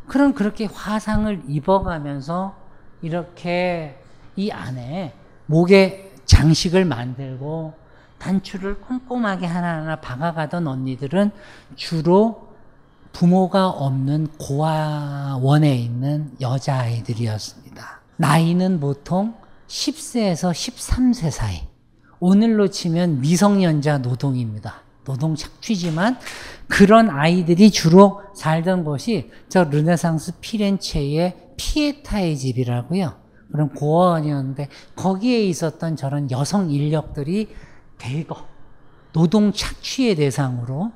그럼 0.07 0.33
그렇게 0.33 0.65
화상을 0.65 1.43
입어가면서 1.47 2.55
이렇게 3.01 4.01
이 4.35 4.49
안에 4.49 5.13
목에 5.45 6.11
장식을 6.25 6.85
만들고 6.85 7.73
단추를 8.17 8.81
꼼꼼하게 8.81 9.45
하나하나 9.45 9.97
박아가던 9.97 10.67
언니들은 10.67 11.31
주로 11.75 12.47
부모가 13.13 13.69
없는 13.69 14.27
고아원에 14.39 15.75
있는 15.75 16.31
여자아이들이었습니다. 16.41 18.01
나이는 18.17 18.79
보통 18.79 19.35
10세에서 19.67 20.51
13세 20.51 21.31
사이. 21.31 21.67
오늘로 22.19 22.69
치면 22.69 23.21
미성년자 23.21 23.99
노동입니다. 23.99 24.81
노동 25.03 25.35
착취지만 25.35 26.19
그런 26.67 27.09
아이들이 27.09 27.71
주로 27.71 28.21
살던 28.35 28.83
곳이 28.83 29.31
저 29.47 29.63
르네상스 29.63 30.33
피렌체의 30.41 31.53
피에타의 31.55 32.37
집이라고요. 32.37 33.15
그런 33.51 33.69
고아원이었는데 33.69 34.67
거기에 34.95 35.43
있었던 35.45 35.95
저런 35.95 36.29
여성 36.31 36.69
인력들이 36.69 37.49
대거 37.97 38.45
노동 39.13 39.53
착취의 39.53 40.15
대상으로 40.15 40.91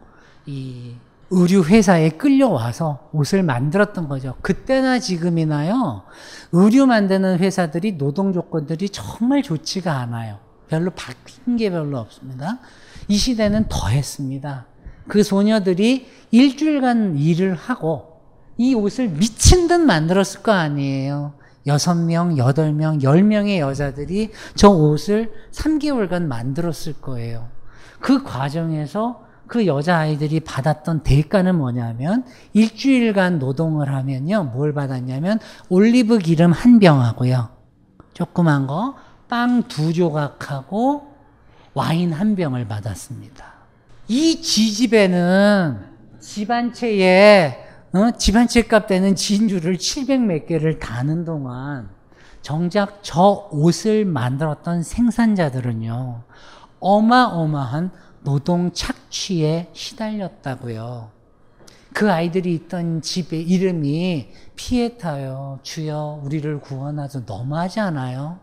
이 0.45 0.95
의류 1.31 1.63
회사에 1.63 2.09
끌려와서 2.09 3.09
옷을 3.13 3.41
만들었던 3.41 4.09
거죠. 4.09 4.35
그때나 4.41 4.99
지금이나요. 4.99 6.03
의류 6.51 6.85
만드는 6.85 7.39
회사들이 7.39 7.97
노동 7.97 8.33
조건들이 8.33 8.89
정말 8.89 9.41
좋지가 9.41 9.93
않아요. 9.99 10.39
별로 10.67 10.91
바뀐 10.91 11.55
게 11.55 11.69
별로 11.69 11.99
없습니다. 11.99 12.59
이 13.07 13.15
시대는 13.15 13.67
더 13.69 13.87
했습니다. 13.87 14.65
그 15.07 15.23
소녀들이 15.23 16.07
일주일간 16.31 17.17
일을 17.17 17.55
하고 17.55 18.19
이 18.57 18.75
옷을 18.75 19.07
미친 19.09 19.67
듯 19.69 19.79
만들었을 19.79 20.43
거 20.43 20.51
아니에요. 20.51 21.33
여섯 21.65 21.95
명, 21.95 22.37
여덟 22.37 22.73
명, 22.73 23.01
열 23.03 23.23
명의 23.23 23.59
여자들이 23.59 24.31
저 24.55 24.69
옷을 24.69 25.31
3개월간 25.51 26.23
만들었을 26.23 26.95
거예요. 27.01 27.47
그 28.01 28.23
과정에서 28.23 29.30
그 29.51 29.65
여자아이들이 29.65 30.39
받았던 30.39 31.03
대가는 31.03 31.53
뭐냐면 31.53 32.23
일주일간 32.53 33.37
노동을 33.37 33.93
하면요. 33.93 34.45
뭘 34.45 34.73
받았냐면 34.73 35.39
올리브 35.67 36.19
기름 36.19 36.53
한 36.53 36.79
병하고요. 36.79 37.49
조그만 38.13 38.65
거, 38.65 38.95
빵 39.27 39.63
두 39.67 39.91
조각하고 39.91 41.11
와인 41.73 42.13
한 42.13 42.37
병을 42.37 42.69
받았습니다. 42.69 43.43
이 44.07 44.41
지집에는 44.41 45.79
집안 46.21 46.71
채에 46.71 47.57
어? 47.91 48.11
집안 48.17 48.47
채 48.47 48.61
값 48.61 48.87
되는 48.87 49.15
진주를 49.15 49.77
700 49.77 50.21
몇 50.21 50.47
개를 50.47 50.79
다는 50.79 51.25
동안 51.25 51.89
정작 52.41 52.99
저 53.01 53.49
옷을 53.51 54.05
만들었던 54.05 54.83
생산자들은요. 54.83 56.21
어마어마한 56.79 57.91
노동 58.23 58.71
착취에 58.71 59.69
시달렸다고요. 59.73 61.09
그 61.93 62.11
아이들이 62.11 62.53
있던 62.55 63.01
집의 63.01 63.41
이름이 63.41 64.29
피에타요. 64.55 65.59
주여 65.63 66.21
우리를 66.23 66.59
구원하소 66.61 67.23
너무하지 67.25 67.79
않아요? 67.81 68.39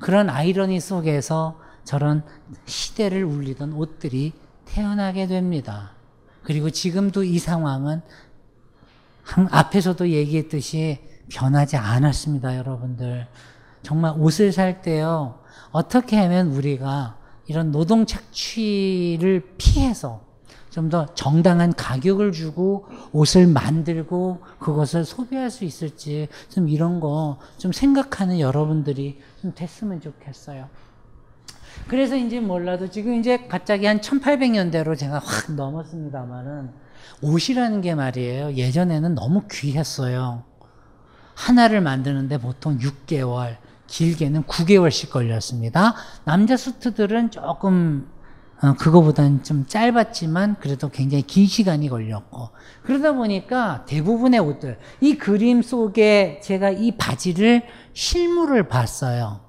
그런 0.00 0.28
아이러니 0.30 0.80
속에서 0.80 1.58
저런 1.84 2.22
시대를 2.66 3.24
울리던 3.24 3.72
옷들이 3.72 4.32
태어나게 4.66 5.26
됩니다. 5.26 5.92
그리고 6.42 6.70
지금도 6.70 7.24
이 7.24 7.38
상황은 7.38 8.02
한- 9.22 9.48
앞에서도 9.50 10.08
얘기했듯이 10.10 11.00
변하지 11.30 11.76
않았습니다, 11.76 12.56
여러분들. 12.58 13.26
정말 13.82 14.14
옷을 14.16 14.52
살 14.52 14.82
때요, 14.82 15.40
어떻게 15.72 16.16
하면 16.18 16.48
우리가 16.48 17.16
이런 17.46 17.70
노동 17.72 18.06
착취를 18.06 19.42
피해서 19.58 20.22
좀 20.70 20.90
더 20.90 21.06
정당한 21.14 21.72
가격을 21.72 22.32
주고 22.32 22.86
옷을 23.12 23.46
만들고 23.46 24.40
그것을 24.58 25.04
소비할 25.04 25.48
수 25.50 25.64
있을지 25.64 26.26
좀 26.48 26.68
이런 26.68 26.98
거 27.00 27.38
좀 27.58 27.70
생각하는 27.72 28.40
여러분들이 28.40 29.20
좀 29.40 29.52
됐으면 29.54 30.00
좋겠어요. 30.00 30.68
그래서 31.88 32.16
이제 32.16 32.40
몰라도 32.40 32.88
지금 32.90 33.14
이제 33.14 33.46
갑자기 33.48 33.86
한 33.86 34.00
1800년대로 34.00 34.96
제가 34.98 35.18
확 35.20 35.52
넘었습니다만은 35.52 36.70
옷이라는 37.22 37.80
게 37.80 37.94
말이에요. 37.94 38.54
예전에는 38.54 39.14
너무 39.14 39.42
귀했어요. 39.50 40.42
하나를 41.34 41.80
만드는데 41.82 42.38
보통 42.38 42.78
6개월, 42.78 43.56
길게는 43.86 44.44
9개월씩 44.44 45.10
걸렸습니다. 45.10 45.94
남자 46.24 46.56
수트들은 46.56 47.30
조금 47.30 48.08
어, 48.62 48.74
그거보다는 48.74 49.42
좀 49.42 49.66
짧았지만 49.66 50.56
그래도 50.60 50.88
굉장히 50.88 51.22
긴 51.22 51.46
시간이 51.46 51.88
걸렸고 51.88 52.50
그러다 52.82 53.12
보니까 53.12 53.84
대부분의 53.84 54.40
옷들 54.40 54.78
이 55.00 55.16
그림 55.16 55.60
속에 55.60 56.40
제가 56.42 56.70
이 56.70 56.92
바지를 56.92 57.62
실물을 57.92 58.68
봤어요. 58.68 59.40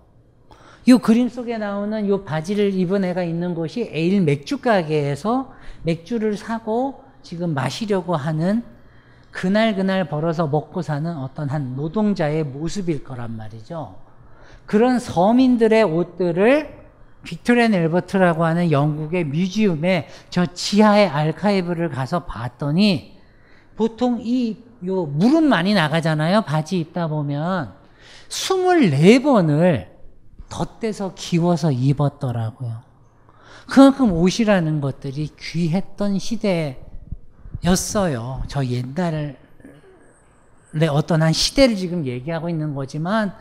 이 0.88 0.93
그림 0.93 1.30
속에 1.30 1.58
나오는 1.58 2.06
이 2.06 2.24
바지를 2.26 2.74
입은 2.74 3.06
애가 3.06 3.24
있는 3.24 3.56
곳이 3.56 3.89
에일 3.91 4.21
맥주 4.21 4.60
가게에서 4.60 5.54
맥주를 5.84 6.36
사고 6.36 7.04
지금 7.24 7.54
마시려고 7.54 8.15
하는 8.15 8.63
그날 9.32 9.76
그날 9.76 10.08
벌어서 10.08 10.48
먹고 10.48 10.82
사는 10.82 11.17
어떤 11.17 11.50
한 11.50 11.76
노동자의 11.76 12.43
모습일 12.43 13.04
거란 13.04 13.36
말이죠. 13.36 14.05
그런 14.65 14.99
서민들의 14.99 15.84
옷들을 15.84 16.75
빅토리안 17.23 17.73
엘버트라고 17.73 18.45
하는 18.45 18.71
영국의 18.71 19.23
뮤지엄에 19.25 20.08
저 20.30 20.45
지하의 20.45 21.08
알카이브를 21.08 21.89
가서 21.89 22.25
봤더니 22.25 23.17
보통 23.75 24.19
이 24.21 24.65
요 24.86 25.06
무릎 25.06 25.43
많이 25.43 25.73
나가잖아요. 25.73 26.41
바지 26.41 26.80
입다 26.80 27.08
보면 27.08 27.73
24번을 28.30 29.88
덧대서 30.49 31.13
기워서 31.15 31.71
입었더라고요. 31.71 32.84
그만큼 33.67 34.12
옷이라는 34.12 34.82
것들이 34.82 35.30
귀했던 35.39 36.19
시대였어요. 36.19 36.84
저 38.47 38.65
옛날에 38.65 39.38
어떤 40.91 41.23
한 41.23 41.34
시대를 41.34 41.75
지금 41.75 42.06
얘기하고 42.06 42.49
있는 42.49 42.75
거지만 42.75 43.34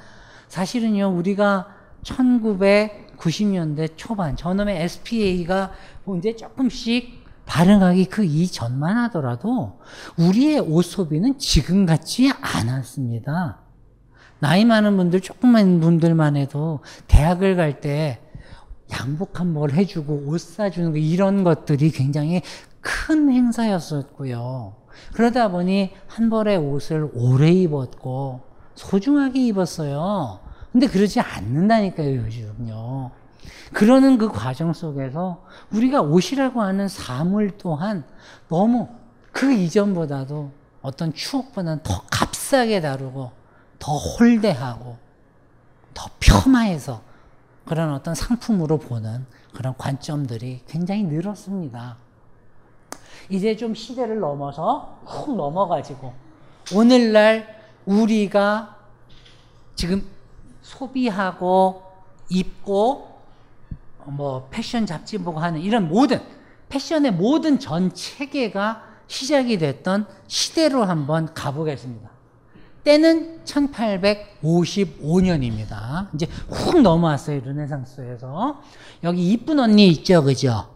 사실은요, 0.55 1.09
우리가 1.17 1.67
1990년대 2.05 3.95
초반, 3.97 4.37
저놈의 4.37 4.83
SPA가 4.83 5.73
이제 6.17 6.37
조금씩 6.37 7.25
발응하기 7.45 8.05
그 8.05 8.25
이전만 8.25 8.97
하더라도 8.99 9.81
우리의 10.17 10.61
옷 10.61 10.83
소비는 10.85 11.41
지금 11.41 11.87
같지 11.87 12.31
않았습니다. 12.41 13.63
나이 14.39 14.65
많은 14.65 14.97
분들, 14.97 15.23
조금만 15.23 15.81
분들만 15.81 16.37
해도 16.37 16.85
대학을 17.09 17.57
갈 17.57 17.81
때 17.81 18.21
양복 18.93 19.41
한 19.41 19.55
벌 19.55 19.73
해주고 19.73 20.27
옷 20.27 20.41
사주는 20.41 20.93
거 20.93 20.99
이런 20.99 21.43
것들이 21.43 21.91
굉장히 21.91 22.43
큰 22.81 23.29
행사였었고요. 23.29 24.77
그러다 25.15 25.49
보니 25.49 25.91
한 26.07 26.31
벌의 26.31 26.59
옷을 26.59 27.11
오래 27.13 27.51
입었고 27.51 28.43
소중하게 28.77 29.47
입었어요. 29.47 30.44
근데 30.75 30.89
그러지 30.89 31.21
않는다니까요, 31.21 32.17
요즘요. 32.17 33.13
그러는 33.73 34.19
그 34.19 34.29
과정 34.29 34.73
속에서 34.73 35.45
우리가 35.71 36.03
옷이라고 36.03 36.63
하는 36.63 36.89
사물 36.89 37.53
또한 37.59 38.03
너무 38.49 38.89
그 39.31 39.53
이전보다도 39.53 40.51
어떤 40.83 41.15
추억보다는 41.15 41.85
더 41.85 42.03
값싸게 42.11 42.81
다루고 42.81 43.31
더 43.79 43.97
홀대하고 43.97 44.97
더 45.95 46.11
폄하해서 46.19 47.01
그런 47.67 47.93
어떤 47.93 48.17
상품으로 48.17 48.79
보는 48.79 49.27
그런 49.55 49.77
관점들이 49.79 50.63
굉장히 50.67 51.05
늘었습니다. 51.05 51.99
이제 53.29 53.55
좀 53.55 53.77
시대를 53.77 54.19
넘어서 54.19 54.99
훅 55.07 55.37
넘어가지고 55.37 56.13
오늘날 56.75 57.63
우리가 57.87 58.77
지금 59.77 60.14
소비하고 60.65 61.83
입고 62.31 63.15
뭐 64.07 64.49
패션 64.51 64.87
잡지 64.87 65.19
보고 65.19 65.39
하는 65.39 65.61
이런 65.61 65.87
모든 65.89 66.21
패션의 66.69 67.13
모든 67.13 67.61
전 67.61 67.95
체계가 67.95 68.83
시작이 69.07 69.59
됐던 69.59 70.07
시대로 70.27 70.83
한번 70.85 71.33
가보겠습니다. 71.35 72.11
때는 72.83 73.45
1855년입니다. 73.45 76.09
이제 76.15 76.27
훅 76.49 76.81
넘어왔어요, 76.83 77.41
르네상스에서. 77.41 78.61
여기 79.05 79.33
이쁜 79.33 79.61
언니 79.61 79.89
있죠, 79.89 80.23
그죠? 80.23 80.71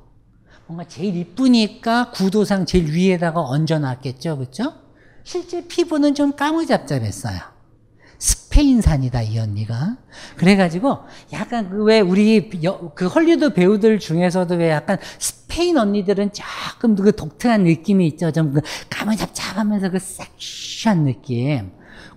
뭔가 0.66 0.84
제일 0.84 1.16
이쁘니까 1.16 2.10
구도상 2.12 2.66
제일 2.66 2.92
위에다가 2.92 3.40
얹어놨겠죠, 3.40 4.36
그죠? 4.38 4.74
실제 5.24 5.66
피부는 5.66 6.14
좀 6.14 6.34
까무잡잡했어요. 6.34 7.57
스페인산이다, 8.58 9.22
이 9.22 9.38
언니가. 9.38 9.96
그래가지고, 10.36 10.98
약간 11.32 11.70
그왜 11.70 12.00
우리 12.00 12.50
여, 12.64 12.90
그 12.94 13.06
헐리우드 13.06 13.54
배우들 13.54 14.00
중에서도 14.00 14.56
왜 14.56 14.70
약간 14.70 14.98
스페인 15.18 15.78
언니들은 15.78 16.32
조금 16.32 16.96
그 16.96 17.14
독특한 17.14 17.62
느낌이 17.62 18.06
있죠. 18.08 18.32
좀그 18.32 18.60
까무잡잡하면서 18.90 19.90
그 19.90 19.98
섹시한 20.00 21.04
느낌. 21.04 21.70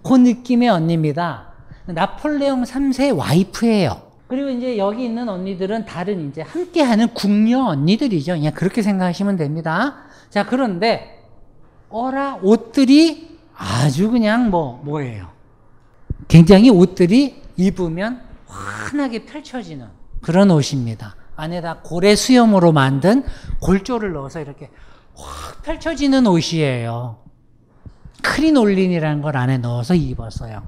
그 0.04 0.16
느낌의 0.16 0.70
언니입니다. 0.70 1.54
나폴레옹 1.86 2.64
3세 2.64 3.16
와이프예요. 3.16 4.02
그리고 4.28 4.50
이제 4.50 4.78
여기 4.78 5.06
있는 5.06 5.30
언니들은 5.30 5.86
다른 5.86 6.30
이제 6.30 6.42
함께하는 6.42 7.10
궁녀 7.10 7.66
언니들이죠. 7.66 8.34
그냥 8.34 8.54
그렇게 8.54 8.82
생각하시면 8.82 9.38
됩니다. 9.38 10.06
자, 10.32 10.46
그런데 10.46 11.24
어라 11.90 12.40
옷들이 12.42 13.38
아주 13.56 14.10
그냥 14.10 14.50
뭐 14.50 14.82
뭐예요? 14.84 15.41
굉장히 16.28 16.70
옷들이 16.70 17.42
입으면 17.58 18.22
환하게 18.48 19.26
펼쳐지는 19.26 19.88
그런 20.22 20.52
옷입니다. 20.52 21.16
안에다 21.36 21.80
고래 21.84 22.16
수염으로 22.16 22.72
만든 22.72 23.24
골조를 23.62 24.14
넣어서 24.14 24.40
이렇게 24.40 24.70
확 25.16 25.62
펼쳐지는 25.64 26.28
옷이에요. 26.28 27.18
크리놀린이라는 28.22 29.22
걸 29.22 29.38
안에 29.38 29.58
넣어서 29.58 29.96
입었어요. 29.96 30.62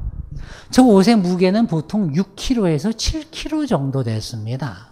저 0.72 0.84
옷의 0.84 1.18
무게는 1.18 1.68
보통 1.68 2.12
6kg에서 2.14 2.94
7kg 2.94 3.68
정도 3.68 4.04
됐습니다. 4.04 4.88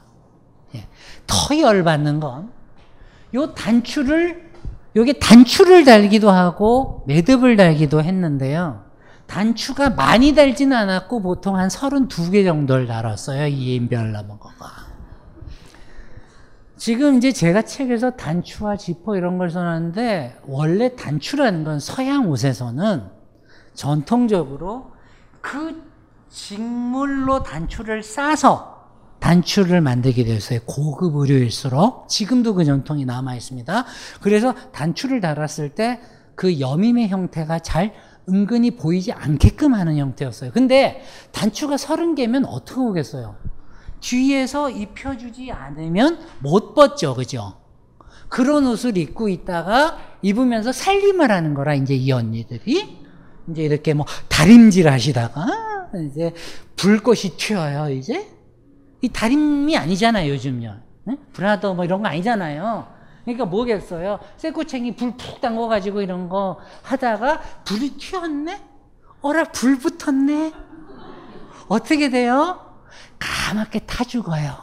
예. 0.75 0.87
더 1.25 1.57
열받는 1.57 2.19
건, 2.19 2.51
요 3.33 3.53
단추를, 3.53 4.51
요게 4.95 5.13
단추를 5.13 5.83
달기도 5.83 6.29
하고, 6.29 7.03
매듭을 7.07 7.57
달기도 7.57 8.03
했는데요. 8.03 8.83
단추가 9.31 9.89
많이 9.89 10.35
달지는 10.35 10.75
않았고, 10.75 11.21
보통 11.21 11.55
한 11.55 11.69
32개 11.69 12.43
정도를 12.43 12.85
달았어요. 12.85 13.47
이 13.47 13.75
인별나무가. 13.75 14.51
지금 16.75 17.15
이제 17.15 17.31
제가 17.31 17.61
책에서 17.61 18.11
단추와 18.11 18.75
지퍼 18.75 19.15
이런 19.15 19.37
걸 19.37 19.49
써놨는데, 19.49 20.41
원래 20.47 20.97
단추라는 20.97 21.63
건 21.63 21.79
서양 21.79 22.27
옷에서는 22.27 23.03
전통적으로 23.73 24.91
그 25.39 25.81
직물로 26.29 27.43
단추를 27.43 28.03
싸서 28.03 28.89
단추를 29.19 29.79
만들게 29.79 30.25
되었어요. 30.25 30.59
고급 30.65 31.15
의류일수록 31.15 32.09
지금도 32.09 32.55
그 32.55 32.65
전통이 32.65 33.05
남아 33.05 33.35
있습니다. 33.35 33.85
그래서 34.19 34.53
단추를 34.73 35.21
달았을 35.21 35.69
때 35.69 36.01
그 36.41 36.59
여밈의 36.59 37.09
형태가 37.09 37.59
잘 37.59 37.93
은근히 38.29 38.71
보이지 38.71 39.11
않게끔 39.11 39.73
하는 39.73 39.97
형태였어요. 39.97 40.51
근데 40.51 41.03
단추가 41.31 41.77
서른 41.77 42.15
개면 42.15 42.45
어떻게 42.45 42.79
오겠어요? 42.79 43.35
뒤에서 43.99 44.69
입혀주지 44.69 45.51
않으면 45.51 46.19
못 46.39 46.73
벗죠, 46.73 47.15
그죠? 47.15 47.61
그런 48.31 48.65
옷을 48.65 48.97
입고 48.97 49.27
있다가 49.27 49.97
입으면서 50.21 50.71
살림을 50.71 51.31
하는 51.31 51.53
거라 51.53 51.73
이제 51.75 51.93
이 51.93 52.11
언니들이 52.13 52.97
이제 53.49 53.61
이렇게 53.61 53.93
뭐 53.93 54.05
다림질 54.29 54.87
하시다가 54.87 55.45
이제 56.09 56.33
불꽃이 56.77 57.35
튀어요 57.37 57.89
이제 57.89 58.29
이 59.01 59.09
다림이 59.09 59.75
아니잖아요 59.75 60.31
요즘요 60.31 60.77
네? 61.03 61.17
브라더 61.33 61.73
뭐 61.73 61.83
이런 61.83 62.01
거 62.01 62.07
아니잖아요 62.07 62.87
그러니까 63.23 63.45
뭐겠어요? 63.45 64.19
쇠꼬챙이 64.37 64.95
불 64.95 65.11
푹 65.17 65.41
담궈가지고 65.41 66.01
이런 66.01 66.29
거 66.29 66.57
하다가 66.83 67.41
불이 67.65 67.97
튀었네? 67.97 68.61
어라, 69.21 69.43
불 69.45 69.77
붙었네? 69.77 70.53
어떻게 71.67 72.09
돼요? 72.09 72.59
까맣게 73.19 73.79
타 73.79 74.03
죽어요. 74.03 74.55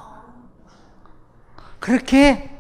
그렇게, 1.79 2.51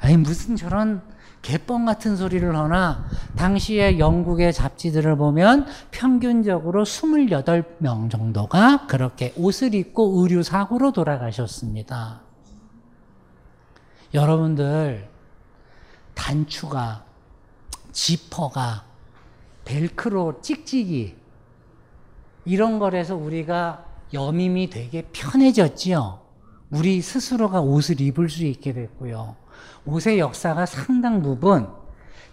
아니, 0.00 0.16
무슨 0.16 0.56
저런 0.56 1.02
개뻥 1.42 1.84
같은 1.84 2.16
소리를 2.16 2.56
하나, 2.56 3.04
당시에 3.36 3.98
영국의 3.98 4.54
잡지들을 4.54 5.16
보면 5.18 5.66
평균적으로 5.90 6.84
28명 6.84 8.10
정도가 8.10 8.86
그렇게 8.86 9.34
옷을 9.36 9.74
입고 9.74 10.22
의료사고로 10.22 10.92
돌아가셨습니다. 10.92 12.22
여러분들, 14.14 15.08
단추가, 16.14 17.04
지퍼가, 17.92 18.84
벨크로 19.64 20.40
찍찍이, 20.40 21.16
이런 22.44 22.78
거라서 22.78 23.16
우리가 23.16 23.86
여밈이 24.12 24.70
되게 24.70 25.02
편해졌지요. 25.12 26.20
우리 26.70 27.00
스스로가 27.00 27.60
옷을 27.60 28.00
입을 28.00 28.28
수 28.28 28.44
있게 28.44 28.72
됐고요. 28.72 29.36
옷의 29.86 30.18
역사가 30.18 30.66
상당 30.66 31.22
부분 31.22 31.68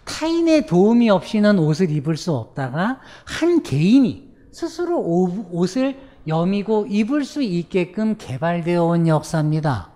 타인의 0.03 0.65
도움이 0.65 1.09
없이는 1.09 1.59
옷을 1.59 1.91
입을 1.91 2.17
수 2.17 2.33
없다가 2.33 2.99
한 3.25 3.61
개인이 3.63 4.29
스스로 4.51 4.99
옷을 4.99 5.99
여미고 6.27 6.87
입을 6.89 7.23
수 7.23 7.41
있게끔 7.41 8.17
개발되어 8.17 8.83
온 8.83 9.07
역사입니다. 9.07 9.91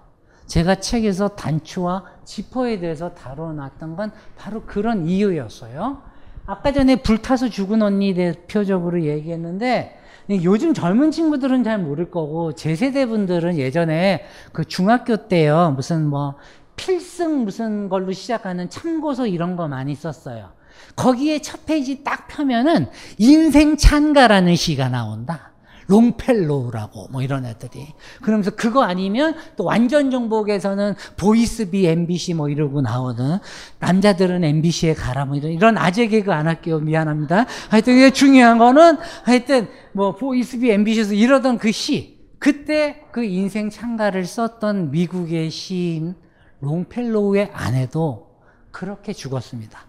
제가 0.48 0.76
책에서 0.76 1.30
단추와 1.30 2.04
지퍼에 2.26 2.80
대해서 2.80 3.14
다뤄놨던 3.14 3.96
건 3.96 4.12
바로 4.38 4.64
그런 4.64 5.08
이유였어요. 5.08 6.02
아까 6.48 6.72
전에 6.72 6.98
불타서 6.98 7.50
죽은 7.50 7.82
언니 7.82 8.14
대표적으로 8.14 9.04
얘기했는데 9.04 10.00
요즘 10.44 10.74
젊은 10.74 11.12
친구들은 11.12 11.64
잘 11.64 11.80
모를 11.80 12.12
거고 12.12 12.54
제 12.54 12.76
세대 12.76 13.06
분들은 13.06 13.58
예전에 13.58 14.26
그 14.52 14.66
중학교 14.66 15.28
때요 15.28 15.74
무슨 15.76 16.08
뭐 16.08 16.36
필승 16.76 17.46
무슨 17.46 17.90
걸로 17.90 18.12
시작하는 18.12 18.70
참고서 18.70 19.28
이런 19.28 19.56
거 19.56 19.68
많이 19.68 19.96
썼어요. 19.96 20.52
거기에 20.96 21.40
첫 21.40 21.66
페이지 21.66 22.04
딱 22.04 22.28
펴면은 22.28 22.88
인생 23.18 23.78
찬가라는 23.78 24.56
시가 24.56 24.90
나온다. 24.90 25.52
롱펠로우라고 25.88 27.10
뭐 27.12 27.22
이런 27.22 27.46
애들이. 27.46 27.88
그러면서 28.22 28.52
그거 28.52 28.84
아니면 28.84 29.36
또 29.56 29.64
완전 29.64 30.10
정복에서는 30.10 30.96
Boys 31.18 31.63
be 31.63 31.86
MBC 31.86 32.34
뭐 32.34 32.50
이러고 32.50 32.82
나오는 32.82 33.38
남자들은 33.80 34.44
MBC에 34.44 34.96
가라 34.96 35.26
뭐 35.26 35.38
이런 35.38 35.52
이런 35.52 35.78
아재 35.78 36.08
개그 36.08 36.34
안 36.34 36.48
할게요. 36.48 36.80
미안합니다. 36.80 37.46
하여튼 37.70 37.94
이게 37.94 38.10
중요한 38.10 38.58
거는 38.58 38.98
하여튼 39.24 39.68
뭐 39.94 40.16
보이스비 40.16 40.72
MBC에서 40.72 41.14
이러던 41.14 41.58
그 41.60 41.72
시 41.72 42.16
그때 42.40 43.02
그 43.12 43.24
인생 43.24 43.70
찬가를 43.70 44.26
썼던 44.26 44.92
미국의 44.92 45.50
시인 45.50 46.16
롱펠로우의 46.60 47.52
아내도 47.54 48.30
그렇게 48.72 49.14
죽었습니다. 49.14 49.80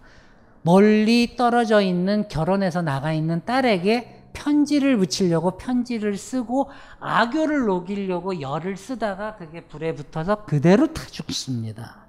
멀리 0.63 1.35
떨어져 1.37 1.81
있는 1.81 2.27
결혼해서 2.27 2.81
나가 2.81 3.13
있는 3.13 3.41
딸에게 3.45 4.16
편지를 4.37 4.97
붙이려고 4.97 5.57
편지를 5.57 6.15
쓰고 6.15 6.69
악교를 6.99 7.65
녹이려고 7.65 8.39
열을 8.39 8.77
쓰다가 8.77 9.35
그게 9.35 9.61
불에 9.61 9.95
붙어서 9.95 10.45
그대로 10.45 10.93
타 10.93 11.05
죽습니다. 11.07 12.05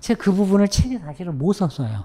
제가 0.00 0.22
그 0.22 0.32
부분을 0.32 0.68
책에 0.68 0.98
사실은 0.98 1.36
못 1.36 1.52
썼어요. 1.52 2.04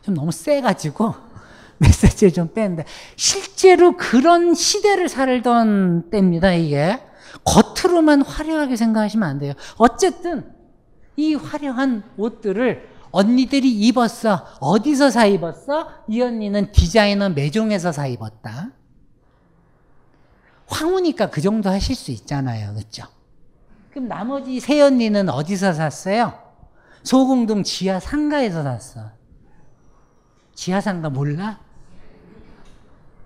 좀 0.00 0.14
너무 0.14 0.32
세가지고 0.32 1.14
메시지를 1.78 2.32
좀 2.32 2.52
뺐는데 2.54 2.84
실제로 3.16 3.96
그런 3.96 4.54
시대를 4.54 5.08
살던 5.08 6.10
때입니다. 6.10 6.54
이게 6.54 6.98
겉으로만 7.44 8.22
화려하게 8.22 8.76
생각하시면 8.76 9.28
안 9.28 9.38
돼요. 9.38 9.52
어쨌든 9.76 10.50
이 11.16 11.34
화려한 11.34 12.02
옷들을 12.16 12.88
언니들이 13.10 13.70
입었어. 13.70 14.46
어디서 14.60 15.10
사 15.10 15.26
입었어? 15.26 15.88
이 16.08 16.22
언니는 16.22 16.72
디자이너 16.72 17.28
매종에서 17.30 17.92
사 17.92 18.06
입었다. 18.06 18.70
황후니까 20.72 21.30
그 21.30 21.40
정도 21.40 21.68
하실 21.68 21.94
수 21.94 22.10
있잖아요. 22.10 22.74
그렇죠? 22.74 23.04
그럼 23.90 24.08
나머지 24.08 24.58
세 24.58 24.80
언니는 24.80 25.28
어디서 25.28 25.74
샀어요? 25.74 26.32
소공동 27.02 27.62
지하 27.62 28.00
상가에서 28.00 28.62
샀어. 28.62 29.10
지하 30.54 30.80
상가 30.80 31.10
몰라? 31.10 31.60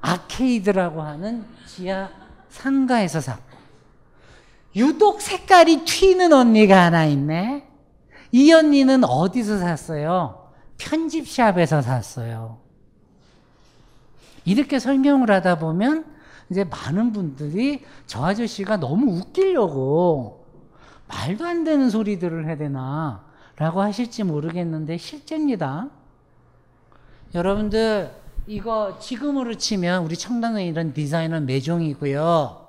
아케이드라고 0.00 1.02
하는 1.02 1.44
지하 1.66 2.10
상가에서 2.48 3.20
샀고. 3.20 3.56
유독 4.74 5.20
색깔이 5.22 5.84
튀는 5.84 6.32
언니가 6.32 6.84
하나 6.84 7.04
있네. 7.04 7.66
이 8.32 8.52
언니는 8.52 9.04
어디서 9.04 9.58
샀어요? 9.58 10.52
편집샵에서 10.78 11.80
샀어요. 11.82 12.60
이렇게 14.44 14.78
설명을 14.78 15.30
하다 15.30 15.58
보면 15.58 16.15
이제 16.50 16.64
많은 16.64 17.12
분들이 17.12 17.84
저 18.06 18.24
아저씨가 18.24 18.78
너무 18.78 19.18
웃기려고 19.18 20.44
말도 21.08 21.44
안 21.44 21.64
되는 21.64 21.90
소리들을 21.90 22.46
해야 22.46 22.56
되나 22.56 23.24
라고 23.56 23.80
하실지 23.80 24.24
모르겠는데 24.24 24.96
실제입니다. 24.98 25.88
여러분들 27.34 28.10
이거 28.46 28.98
지금으로 29.00 29.54
치면 29.54 30.04
우리 30.04 30.16
청담동에 30.16 30.66
이런 30.66 30.92
디자이너 30.92 31.40
매종이고요. 31.40 32.66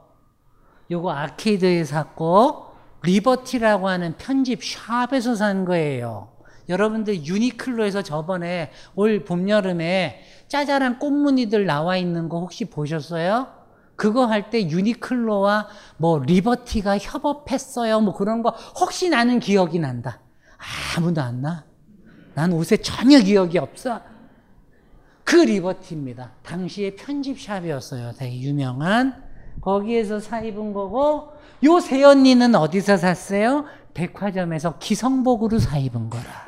요거 0.90 1.12
아케이드에 1.12 1.84
샀고 1.84 2.68
리버티라고 3.04 3.88
하는 3.88 4.16
편집 4.18 4.62
샵에서 4.64 5.36
산 5.36 5.66
거예요. 5.66 6.30
여러분들 6.70 7.26
유니클로에서 7.26 8.02
저번에 8.02 8.72
올 8.96 9.24
봄 9.24 9.50
여름에 9.50 10.22
짜잘한 10.48 11.00
꽃무늬들 11.00 11.66
나와 11.66 11.98
있는 11.98 12.28
거 12.30 12.40
혹시 12.40 12.66
보셨어요? 12.66 13.57
그거 13.98 14.28
할 14.28 14.50
때 14.50 14.70
유니클로와 14.70 15.68
뭐 15.98 16.20
리버티가 16.20 17.00
협업했어요. 17.00 18.00
뭐 18.00 18.14
그런 18.14 18.42
거 18.44 18.52
혹시 18.80 19.10
나는 19.10 19.40
기억이 19.42 19.80
난다. 19.80 20.22
아무도 20.96 21.22
안 21.22 21.42
나. 21.42 21.66
난 22.36 22.54
옷에 22.54 22.78
전혀 22.78 23.20
기억이 23.20 23.58
없어. 23.58 24.00
그 25.24 25.36
리버티입니다. 25.36 26.32
당시에 26.44 26.96
편집샵이었어요. 26.96 28.14
되게 28.18 28.40
유명한. 28.40 29.24
거기에서 29.60 30.20
사 30.20 30.42
입은 30.42 30.72
거고, 30.72 31.34
요세 31.64 32.04
언니는 32.04 32.54
어디서 32.56 32.98
샀어요? 32.98 33.66
백화점에서 33.96 34.78
기성복으로 34.78 35.58
사 35.58 35.80
입은 35.80 36.10
거라. 36.12 36.48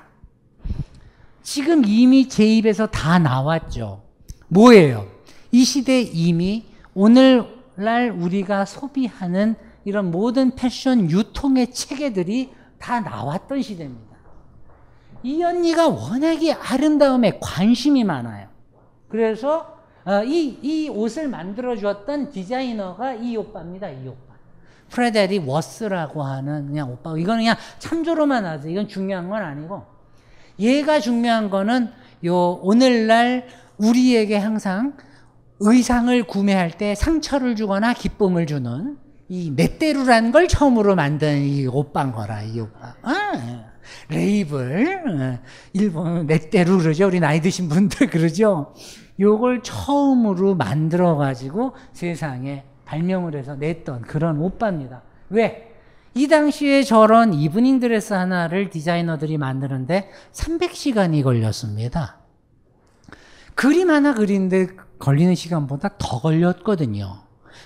지금 1.41 1.84
이미 1.84 2.30
제 2.30 2.45
입에서 2.45 2.86
다 2.86 3.18
나왔죠. 3.18 4.04
뭐예요? 4.47 5.08
이 5.52 5.64
시대 5.66 6.02
이미 6.02 6.68
오늘날 7.00 8.10
우리가 8.10 8.66
소비하는 8.66 9.56
이런 9.86 10.12
모든 10.12 10.54
패션 10.54 11.10
유통의 11.10 11.72
체계들이 11.72 12.52
다 12.78 13.00
나왔던 13.00 13.62
시대입니다. 13.62 14.18
이 15.24 15.41
언니가 15.41 15.88
워낙에 15.88 16.52
아름다움에 16.52 17.39
관심이 17.39 18.04
많아요. 18.04 18.50
그래서 19.08 19.80
어, 20.04 20.24
이, 20.26 20.60
이 20.62 20.89
옷을 20.89 21.30
만들어 21.30 21.78
주었던 21.78 22.32
디자이너가 22.32 23.14
이 23.14 23.38
오빠입니다. 23.38 23.89
이 23.91 24.06
오빠. 24.06 24.36
프레데릭 24.89 25.39
워스라고 25.39 26.22
하는 26.22 26.68
그냥 26.68 26.91
오빠. 26.91 27.18
이거는 27.18 27.43
그냥 27.43 27.56
참조로만 27.80 28.45
하세요. 28.45 28.70
이건 28.70 28.89
중요한 28.89 29.30
건 29.30 29.41
아니고. 29.41 29.86
얘가 30.60 31.00
중요한 31.00 31.50
거는 31.50 31.91
요 32.26 32.60
오늘날 32.62 33.47
우리에게 33.78 34.36
항상 34.36 34.97
의상을 35.60 36.24
구매할 36.24 36.72
때 36.72 36.95
상처를 36.95 37.55
주거나 37.55 37.93
기쁨을 37.93 38.45
주는 38.47 38.97
이 39.28 39.51
넷대루라는 39.55 40.32
걸 40.32 40.47
처음으로 40.47 40.95
만든 40.95 41.43
이 41.43 41.68
오빠인 41.68 42.12
거라, 42.12 42.41
이 42.41 42.60
오빠. 42.60 42.95
아, 43.03 43.66
레이블. 44.10 45.03
어, 45.07 45.39
일본 45.74 46.26
넷대루 46.26 46.80
그러죠. 46.80 47.07
우리 47.07 47.20
나이 47.20 47.41
드신 47.41 47.70
분들 47.70 48.10
그러죠. 48.12 48.74
요걸 49.20 49.62
처음으로 49.62 50.55
만들어 50.55 51.16
가지고 51.16 51.76
세상에 51.93 52.64
발명을 52.86 53.36
해서 53.36 53.55
냈던 53.55 54.01
그런 54.01 54.39
오빠입니다. 54.39 55.03
왜? 55.30 55.76
이 56.16 56.28
당시에 56.28 56.82
저런 56.84 57.34
이브닝 57.34 57.80
드레스 57.80 58.14
하나를 58.14 58.72
디자이너들이 58.72 59.38
만드는데 59.38 60.10
300시간이 60.32 61.22
걸렸습니다. 61.22 62.18
그림 63.53 63.91
하나 63.91 64.16
그리는데 64.16 64.68
걸리는 65.00 65.34
시간보다 65.36 65.97
더 65.97 66.20
걸렸거든요. 66.20 67.18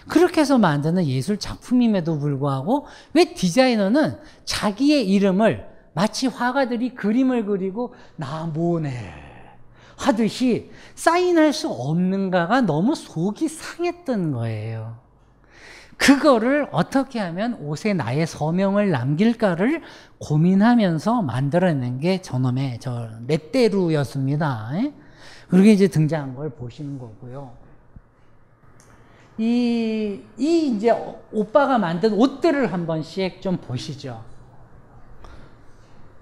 그렇게 0.08 0.42
해서 0.42 0.58
만드는 0.58 1.06
예술 1.06 1.38
작품임에도 1.38 2.20
불구하고 2.20 2.86
왜 3.14 3.34
디자이너는 3.34 4.18
자기의 4.46 5.10
이름을 5.10 5.68
마치 5.94 6.28
화가들이 6.28 6.96
그림을 6.96 7.46
그리고 7.46 7.94
나 8.16 8.46
뭐네 8.46 9.14
하듯이 9.96 10.72
사인할 10.96 11.54
수 11.54 11.70
없는가가 11.70 12.62
너무 12.62 12.96
속이 12.96 13.48
상했던 13.48 14.32
거예요. 14.32 14.98
그거를 15.98 16.68
어떻게 16.72 17.20
하면 17.20 17.54
옷에 17.62 17.94
나의 17.94 18.28
서명을 18.28 18.90
남길까를 18.90 19.82
고민하면서 20.18 21.22
만들어낸 21.22 22.00
게 22.00 22.22
저놈의 22.22 22.80
저 22.80 23.10
넷대루였습니다. 23.28 24.72
예? 25.54 25.58
그리고 25.58 25.70
이제 25.70 25.88
등장한 25.88 26.36
걸 26.36 26.49
보시는 26.49 26.97
거고요. 26.97 27.51
이, 29.38 30.22
이 30.38 30.68
이제 30.68 30.91
오빠가 31.32 31.78
만든 31.78 32.14
옷들을 32.14 32.72
한 32.72 32.86
번씩 32.86 33.41
좀 33.41 33.58
보시죠. 33.58 34.24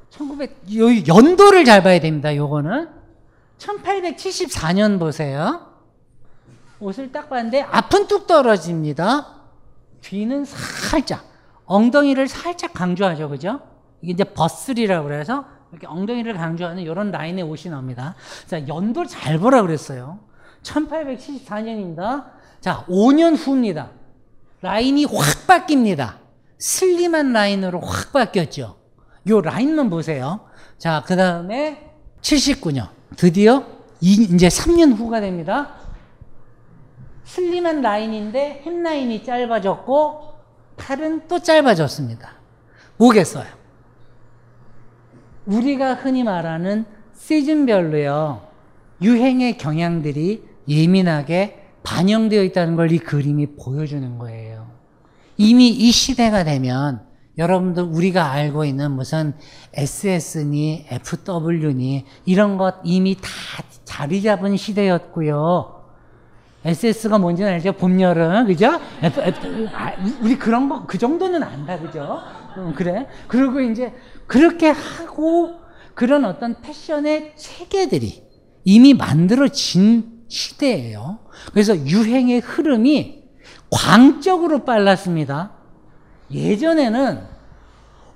1900, 0.10 0.76
요 0.76 0.86
연도를 1.08 1.66
잘 1.66 1.84
봐야 1.84 2.00
됩니다, 2.00 2.36
요거는. 2.36 2.90
1874년 3.58 5.00
보세요. 5.00 5.68
옷을 6.80 7.12
딱 7.12 7.30
봤는데 7.30 7.62
앞은 7.62 8.08
뚝 8.08 8.28
떨어집니다. 8.28 9.42
뒤는 10.02 10.46
살짝, 10.46 11.24
엉덩이를 11.66 12.28
살짝 12.28 12.74
강조하죠, 12.74 13.30
그죠? 13.30 13.62
이게 14.02 14.14
이제 14.14 14.24
버슬이라고 14.24 15.08
그래서 15.08 15.46
이렇게 15.72 15.88
엉덩이를 15.88 16.34
강조하는 16.34 16.84
이런 16.84 17.12
라인의 17.12 17.44
옷이 17.44 17.72
나옵니다. 17.72 18.16
자, 18.46 18.68
연도 18.68 19.06
잘 19.06 19.38
보라 19.40 19.62
그랬어요. 19.62 20.20
1874년입니다. 20.64 22.26
자, 22.60 22.86
5년 22.88 23.36
후입니다. 23.38 23.90
라인이 24.62 25.06
확 25.06 25.48
바뀝니다. 25.48 26.16
슬림한 26.60 27.34
라인으로 27.34 27.80
확 27.80 28.12
바뀌었죠. 28.12 28.78
요 29.30 29.42
라인만 29.42 29.90
보세요. 29.90 30.42
자, 30.78 31.04
그 31.06 31.16
다음에 31.16 31.92
79년. 32.22 32.90
드디어 33.18 33.66
이 34.02 34.38
제 34.38 34.48
3년 34.48 34.96
후가 34.96 35.22
됩니다. 35.22 35.74
슬림한 37.26 37.82
라인인데 37.82 38.64
햄라인이 38.66 39.24
짧아졌고 39.24 40.34
팔은 40.78 41.28
또 41.28 41.40
짧아졌습니다. 41.40 42.34
뭐겠어요? 42.98 43.46
우리가 45.46 45.96
흔히 45.96 46.24
말하는 46.24 46.86
시즌별로요. 47.16 48.42
유행의 49.02 49.58
경향들이 49.58 50.44
예민하게 50.68 51.58
반영되어 51.84 52.44
있다는 52.44 52.76
걸 52.76 52.92
이 52.92 53.00
그림이 53.00 53.56
보여주는 53.56 54.18
거예요. 54.18 54.68
이미 55.38 55.70
이 55.70 55.92
시대가 55.92 56.44
되면 56.44 57.02
여러분들 57.38 57.84
우리가 57.84 58.32
알고 58.32 58.66
있는 58.66 58.92
무슨 58.92 59.34
SS니 59.74 60.86
FW니 60.90 62.06
이런 62.26 62.58
것 62.58 62.76
이미 62.84 63.16
다 63.16 63.30
자리 63.86 64.22
잡은 64.22 64.58
시대였고요. 64.58 65.80
SS가 66.64 67.18
뭔지는 67.18 67.54
알죠? 67.54 67.74
봄, 67.74 68.00
여름, 68.00 68.46
그죠? 68.46 68.68
아, 68.70 69.94
우리 70.22 70.38
그런 70.38 70.70
거, 70.70 70.86
그 70.86 71.00
정도는 71.00 71.42
안다, 71.42 71.80
그죠? 71.80 72.20
음, 72.58 72.74
그래? 72.76 73.08
그리고 73.28 73.60
이제 73.60 73.92
그렇게 74.32 74.70
하고 74.70 75.56
그런 75.94 76.24
어떤 76.24 76.62
패션의 76.62 77.34
체계들이 77.36 78.24
이미 78.64 78.94
만들어진 78.94 80.24
시대예요. 80.30 81.20
그래서 81.52 81.76
유행의 81.76 82.40
흐름이 82.40 83.26
광적으로 83.70 84.64
빨랐습니다. 84.64 85.52
예전에는 86.32 87.20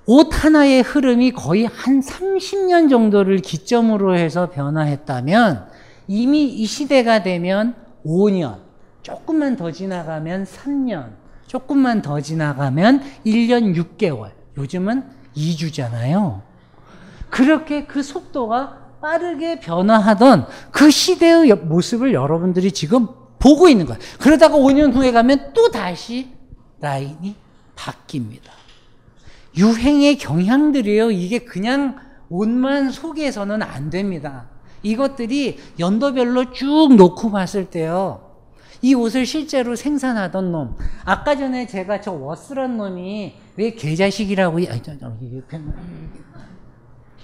옷 0.05 0.29
하나의 0.31 0.83
흐름이 0.83 1.33
거의 1.33 1.65
한 1.65 1.99
30년 1.99 2.89
정도를 2.89 3.39
기점으로 3.39 4.15
해서 4.15 4.49
변화했다면 4.49 5.67
이미 6.07 6.45
이 6.45 6.65
시대가 6.65 7.23
되면 7.23 7.75
5년, 8.05 8.59
조금만 9.01 9.57
더 9.57 9.69
지나가면 9.69 10.45
3년, 10.45 11.09
조금만 11.47 12.01
더 12.01 12.21
지나가면 12.21 13.01
1년 13.25 13.75
6개월, 13.75 14.31
요즘은 14.57 15.14
2주잖아요. 15.35 16.41
그렇게 17.29 17.85
그 17.85 18.01
속도가 18.01 18.85
빠르게 19.01 19.59
변화하던 19.59 20.47
그 20.71 20.89
시대의 20.89 21.53
모습을 21.53 22.13
여러분들이 22.13 22.71
지금 22.71 23.07
보고 23.39 23.69
있는 23.69 23.85
거예요. 23.85 23.99
그러다가 24.19 24.55
5년 24.55 24.93
후에 24.93 25.11
가면 25.11 25.51
또 25.53 25.69
다시 25.69 26.29
라인이 26.79 27.35
바뀝니다. 27.75 28.49
유행의 29.57 30.17
경향들이에요. 30.17 31.11
이게 31.11 31.39
그냥 31.39 31.97
옷만 32.29 32.91
속에서는 32.91 33.61
안 33.61 33.89
됩니다. 33.89 34.47
이것들이 34.83 35.59
연도별로 35.79 36.51
쭉 36.51 36.95
놓고 36.95 37.31
봤을 37.31 37.65
때요. 37.65 38.24
이 38.85 38.93
옷을 38.93 39.25
실제로 39.25 39.75
생산하던 39.75 40.51
놈. 40.51 40.77
아까 41.05 41.35
전에 41.35 41.65
제가 41.65 42.01
저 42.01 42.11
워스란 42.11 42.77
놈이 42.77 43.33
왜 43.55 43.71
개자식이라고, 43.71 44.59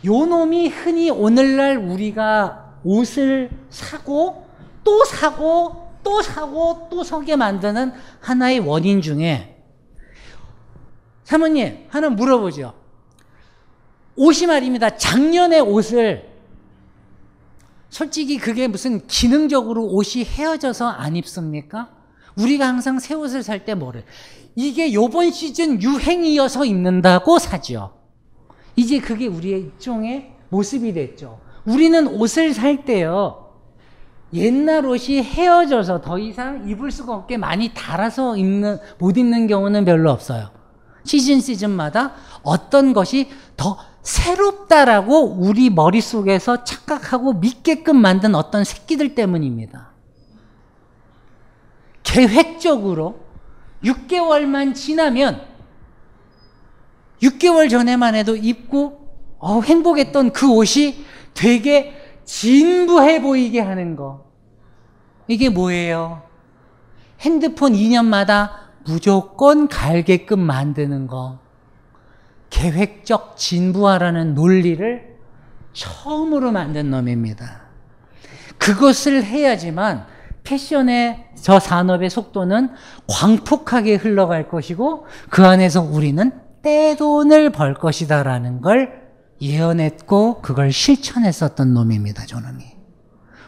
요 0.06 0.26
놈이 0.26 0.70
흔히 0.70 1.12
오늘날 1.12 1.78
우리가 1.78 2.78
옷을 2.84 3.52
사고 3.70 4.48
또 4.84 5.06
사고 5.06 5.92
또 6.04 6.20
사고 6.24 6.88
또 6.90 7.04
사게 7.04 7.36
만드는 7.36 7.94
하나의 8.22 8.58
원인 8.58 9.00
중에 9.00 9.64
사모님 11.24 11.86
하나 11.90 12.10
물어보죠. 12.10 12.74
옷이 14.16 14.48
말입니다. 14.48 14.98
작년에 14.98 15.60
옷을 15.60 16.31
솔직히 17.92 18.38
그게 18.38 18.68
무슨 18.68 19.06
기능적으로 19.06 19.86
옷이 19.86 20.24
헤어져서 20.24 20.88
안 20.88 21.16
입습니까? 21.18 21.90
우리가 22.38 22.66
항상 22.66 22.98
새 23.00 23.14
옷을 23.14 23.44
살 23.44 23.66
때 23.66 23.76
뭐를 23.76 24.06
이게 24.56 24.94
요번 24.94 25.30
시즌 25.32 25.82
유행이어서 25.82 26.64
입는다고 26.66 27.38
사죠. 27.38 27.94
이제 28.78 29.00
그게 29.00 29.28
우리의 29.28 29.60
일종의 29.62 30.32
모습이 30.50 30.94
됐죠. 30.94 31.42
우리는 31.66 32.08
옷을 32.08 32.54
살 32.54 32.86
때요. 32.86 33.50
옛날 34.34 34.86
옷이 34.86 35.22
헤어져서 35.22 36.02
더 36.02 36.18
이상 36.18 36.70
입을 36.70 36.92
수가 36.92 37.14
없게 37.14 37.36
많이 37.38 37.74
달아서 37.74 38.38
입는 38.38 38.78
못 39.00 39.18
입는 39.18 39.48
경우는 39.48 39.84
별로 39.84 40.12
없어요. 40.12 40.50
시즌 41.04 41.42
시즌마다 41.42 42.14
어떤 42.42 42.94
것이 42.94 43.28
더 43.58 43.78
새롭다라고 44.02 45.36
우리 45.38 45.70
머릿속에서 45.70 46.64
착각하고 46.64 47.34
믿게끔 47.34 47.98
만든 47.98 48.36
어떤 48.36 48.64
새끼들 48.64 49.16
때문입니다. 49.16 49.92
계획적으로 52.04 53.20
6개월만 53.84 54.76
지나면 54.76 55.42
6개월 57.22 57.70
전에만 57.70 58.16
해도 58.16 58.36
입고 58.36 59.02
어, 59.38 59.62
행복했던 59.62 60.34
그 60.34 60.52
옷이 60.52 61.06
되게 61.34 61.94
진부해 62.26 63.22
보이게 63.22 63.60
하는 63.60 63.96
거. 63.96 64.26
이게 65.28 65.50
뭐예요? 65.50 66.24
핸드폰 67.20 67.74
2년마다 67.74 68.52
무조건 68.86 69.68
갈게끔 69.68 70.40
만드는 70.40 71.08
거. 71.08 71.41
계획적 72.52 73.38
진부하라는 73.38 74.36
논리를 74.36 75.18
처음으로 75.74 76.52
만든 76.52 76.92
놈입니다. 76.92 77.62
그것을 78.60 79.24
해야지만 79.24 80.06
패션의 80.44 81.30
저 81.36 81.60
산업의 81.60 82.10
속도는 82.12 82.70
광폭하게 83.08 83.96
흘러갈 83.96 84.48
것이고 84.48 85.08
그 85.30 85.46
안에서 85.46 85.82
우리는 85.82 86.32
떼돈을 86.62 87.52
벌 87.52 87.74
것이다라는 87.74 88.62
걸 88.62 89.02
예언했고 89.42 90.42
그걸 90.42 90.72
실천했었던 90.72 91.74
놈입니다. 91.74 92.26
저놈이. 92.28 92.64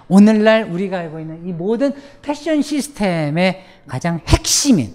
오늘날 0.08 0.64
우리가 0.64 0.98
알고 1.00 1.20
있는 1.20 1.48
이 1.48 1.54
모든 1.54 1.94
패션 2.22 2.62
시스템의 2.62 3.64
가장 3.88 4.20
핵심인 4.28 4.94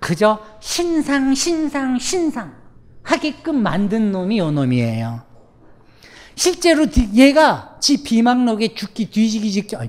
그저 0.00 0.38
신상 0.60 1.34
신상 1.34 1.98
신상 1.98 2.63
하게끔 3.04 3.62
만든 3.62 4.10
놈이 4.10 4.38
요 4.38 4.50
놈이에요. 4.50 5.22
실제로 6.34 6.86
얘가 7.14 7.76
지 7.80 8.02
비망록에 8.02 8.74
죽기 8.74 9.10
뒤지기 9.10 9.52
직전 9.52 9.88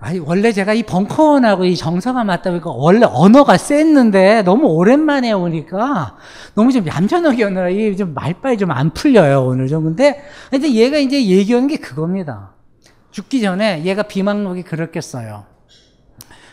아니 0.00 0.18
원래 0.18 0.52
제가 0.52 0.72
이 0.72 0.82
벙커원하고 0.82 1.64
이 1.64 1.76
정서가 1.76 2.24
맞다 2.24 2.50
보니까 2.50 2.70
원래 2.70 3.06
언어가 3.06 3.56
셌는데 3.56 4.42
너무 4.42 4.66
오랜만에 4.68 5.32
오니까 5.32 6.16
너무 6.54 6.72
좀 6.72 6.86
얌전하게 6.86 7.44
오느라 7.44 7.68
이좀 7.68 8.14
말빨이 8.14 8.56
좀 8.58 8.70
안 8.70 8.90
풀려요 8.94 9.44
오늘 9.46 9.68
좀 9.68 9.84
근데 9.84 10.22
근데 10.50 10.72
얘가 10.72 10.96
이제 10.98 11.22
얘기하는 11.24 11.68
게 11.68 11.76
그겁니다. 11.76 12.52
죽기 13.10 13.40
전에 13.40 13.84
얘가 13.84 14.02
비망록이 14.04 14.62
그렇게 14.62 15.00
써요. 15.00 15.44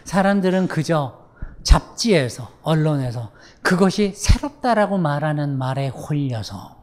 사람들은 0.04 0.68
그저 0.68 1.20
잡지에서 1.64 2.50
언론에서 2.64 3.32
그것이 3.62 4.14
새롭다라고 4.16 4.98
말하는 4.98 5.58
말에 5.58 5.90
홀려서 5.90 6.82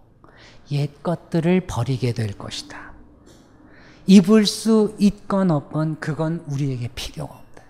옛 0.73 1.03
것들을 1.03 1.63
버리게 1.67 2.13
될 2.13 2.37
것이다. 2.39 2.93
입을 4.07 4.47
수 4.47 4.95
있건 4.99 5.51
없건 5.51 5.99
그건 6.01 6.45
우리에게 6.51 6.89
필요가 6.95 7.35
없다. 7.35 7.63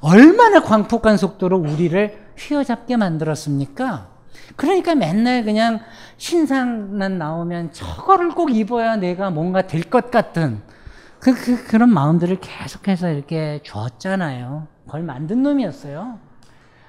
얼마나 0.00 0.60
광폭한 0.62 1.16
속도로 1.16 1.58
우리를 1.58 2.32
휘어잡게 2.36 2.96
만들었습니까? 2.96 4.08
그러니까 4.56 4.94
맨날 4.94 5.44
그냥 5.44 5.80
신상만 6.16 7.18
나오면 7.18 7.72
저거를 7.72 8.30
꼭 8.30 8.54
입어야 8.54 8.96
내가 8.96 9.30
뭔가 9.30 9.66
될 9.66 9.82
것 9.84 10.10
같은 10.10 10.62
그, 11.18 11.34
그, 11.34 11.64
그런 11.66 11.92
마음들을 11.92 12.40
계속해서 12.40 13.10
이렇게 13.10 13.60
줬잖아요. 13.64 14.68
그걸 14.86 15.02
만든 15.02 15.42
놈이었어요. 15.42 16.18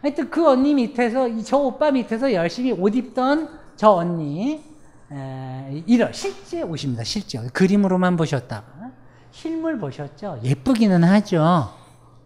하여튼 0.01 0.29
그 0.29 0.47
언니 0.47 0.73
밑에서, 0.73 1.29
저 1.43 1.57
오빠 1.57 1.91
밑에서 1.91 2.33
열심히 2.33 2.71
옷 2.71 2.95
입던 2.95 3.49
저 3.75 3.91
언니, 3.91 4.63
에, 5.11 5.83
이런, 5.85 6.11
실제 6.13 6.61
옷입니다. 6.61 7.03
실제. 7.03 7.39
그림으로만 7.53 8.17
보셨다가. 8.17 8.91
실물 9.31 9.77
보셨죠? 9.77 10.39
예쁘기는 10.43 11.03
하죠. 11.03 11.73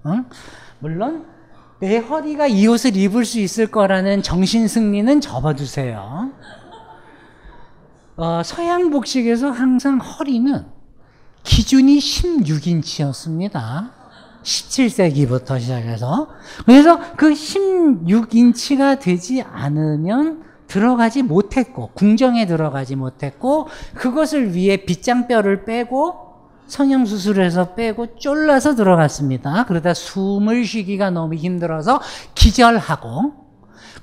응? 0.05 0.25
물론, 0.79 1.25
내 1.79 1.97
허리가 1.97 2.47
이 2.47 2.65
옷을 2.67 2.95
입을 2.95 3.25
수 3.25 3.39
있을 3.39 3.67
거라는 3.67 4.23
정신 4.23 4.67
승리는 4.67 5.19
접어두세요. 5.21 6.31
어, 8.17 8.41
서양 8.43 8.89
복식에서 8.91 9.51
항상 9.51 9.97
허리는 9.97 10.65
기준이 11.43 11.99
16인치였습니다. 11.99 13.91
17세기부터 14.45 15.59
시작해서. 15.59 16.29
그래서 16.65 16.99
그 17.17 17.31
16인치가 17.31 18.99
되지 18.99 19.41
않으면 19.41 20.43
들어가지 20.67 21.23
못했고, 21.23 21.89
궁정에 21.93 22.45
들어가지 22.45 22.95
못했고, 22.95 23.67
그것을 23.95 24.53
위해 24.53 24.77
빗장뼈를 24.77 25.65
빼고, 25.65 26.23
성형수술해서 26.67 27.75
빼고 27.75 28.15
쫄라서 28.15 28.75
들어갔습니다. 28.75 29.65
그러다 29.65 29.93
숨을 29.93 30.65
쉬기가 30.65 31.11
너무 31.11 31.35
힘들어서 31.35 32.01
기절하고, 32.33 33.44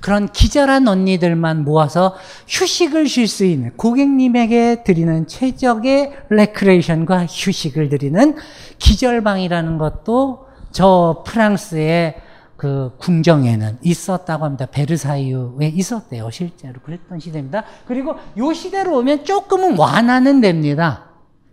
그런 0.03 0.27
기절한 0.27 0.85
언니들만 0.85 1.63
모아서 1.63 2.13
휴식을 2.49 3.07
쉴 3.07 3.25
수 3.25 3.45
있는 3.45 3.71
고객님에게 3.77 4.83
드리는 4.83 5.25
최적의 5.27 6.11
레크레이션과 6.29 7.25
휴식을 7.25 7.87
드리는 7.87 8.35
기절방이라는 8.79 9.77
것도 9.77 10.47
저 10.73 11.23
프랑스의 11.25 12.15
그 12.57 12.91
궁정에는 12.97 13.77
있었다고 13.81 14.43
합니다. 14.43 14.65
베르사유에 14.65 15.69
있었대요. 15.73 16.29
실제로 16.31 16.81
그랬던 16.81 17.21
시대입니다. 17.21 17.63
그리고 17.87 18.17
요 18.37 18.51
시대로 18.51 18.97
오면 18.97 19.23
조금은 19.23 19.77
완화는 19.77 20.41
됩니다. 20.41 21.05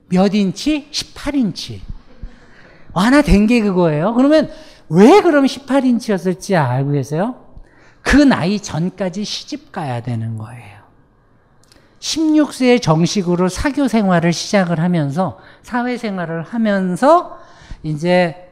몇 0.09 0.35
인치? 0.35 0.89
18인치. 0.91 1.79
완화된 2.95 3.47
게 3.47 3.61
그거예요. 3.61 4.13
그러면 4.15 4.51
왜 4.89 5.21
그럼 5.21 5.45
18인치였을지 5.45 6.61
알고 6.61 6.91
계세요? 6.91 7.50
그 8.03 8.17
나이 8.17 8.59
전까지 8.61 9.25
시집 9.25 9.73
가야 9.73 10.01
되는 10.03 10.37
거예요. 10.39 10.81
16세에 12.01 12.81
정식으로 12.81 13.49
사교 13.49 13.89
생활을 13.89 14.33
시작을 14.33 14.81
하면서 14.81 15.39
사회 15.63 15.97
생활을 15.99 16.43
하면서 16.43 17.39
이제 17.83 18.51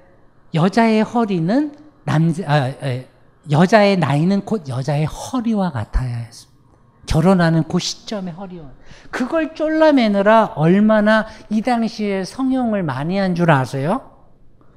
여자의 0.54 1.02
허리는 1.02 1.74
남자 2.04 2.42
아, 2.46 2.72
여자의 3.50 3.96
나이는 3.96 4.42
곧 4.42 4.68
여자의 4.68 5.06
허리와 5.06 5.70
같아야 5.72 6.16
했습니다. 6.16 6.48
결혼하는 7.06 7.64
그 7.68 7.78
시점의 7.78 8.34
허리와 8.34 8.66
그걸 9.10 9.54
쫄라매느라 9.54 10.52
얼마나 10.56 11.26
이 11.48 11.62
당시에 11.62 12.24
성형을 12.24 12.82
많이 12.82 13.16
한 13.16 13.34
줄 13.34 13.50
아세요? 13.50 14.17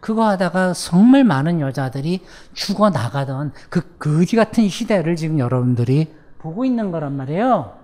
그거 0.01 0.27
하다가 0.27 0.73
정말 0.73 1.23
많은 1.23 1.61
여자들이 1.61 2.19
죽어 2.53 2.89
나가던 2.89 3.53
그 3.69 3.95
거지 3.97 4.35
같은 4.35 4.67
시대를 4.67 5.15
지금 5.15 5.39
여러분들이 5.39 6.07
보고 6.39 6.65
있는 6.65 6.91
거란 6.91 7.15
말이에요. 7.15 7.77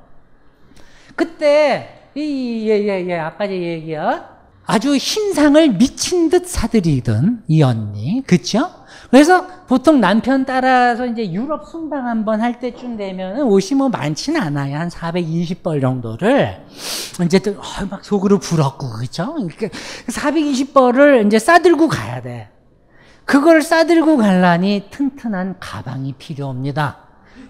그때 1.16 2.10
이 2.16 2.66
예 2.68 2.80
예예 2.84 3.06
예, 3.06 3.10
예, 3.10 3.20
아까 3.20 3.48
제 3.48 3.54
얘기야 3.62 4.38
아주 4.66 4.98
신상을 4.98 5.78
미친 5.78 6.30
듯 6.30 6.48
사들이던 6.48 7.44
이 7.48 7.62
언니 7.64 8.24
그쵸? 8.26 8.70
그래서 9.10 9.48
보통 9.68 10.02
남편 10.02 10.46
따라서 10.46 11.06
이제 11.06 11.32
유럽 11.32 11.70
순방 11.70 12.08
한번 12.08 12.42
할 12.42 12.60
때쯤 12.60 12.98
되면은 12.98 13.44
옷이 13.44 13.78
뭐 13.78 13.90
많지는 13.90 14.42
않아요. 14.42 14.78
한 14.78 14.90
420벌 14.90 15.80
정도를. 15.82 16.66
이제 17.24 17.40
또, 17.40 17.52
어, 17.52 17.64
막 17.90 18.04
속으로 18.04 18.38
불었고, 18.40 18.90
그죠? 18.92 19.36
420벌을 20.08 21.26
이제 21.26 21.40
싸들고 21.40 21.88
가야 21.88 22.22
돼. 22.22 22.50
그걸 23.26 23.62
싸들고 23.62 24.18
갈라니 24.18 24.86
튼튼한 24.92 25.56
가방이 25.60 26.14
필요합니다. 26.14 26.98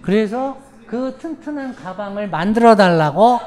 그래서 0.02 0.58
그 0.86 1.16
튼튼한 1.20 1.76
가방을 1.76 2.30
만들어 2.30 2.74
달라고 2.74 3.40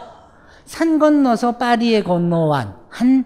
산 0.66 1.00
건너서 1.00 1.58
파리에 1.58 2.04
건너완 2.04 2.76
한 2.90 3.26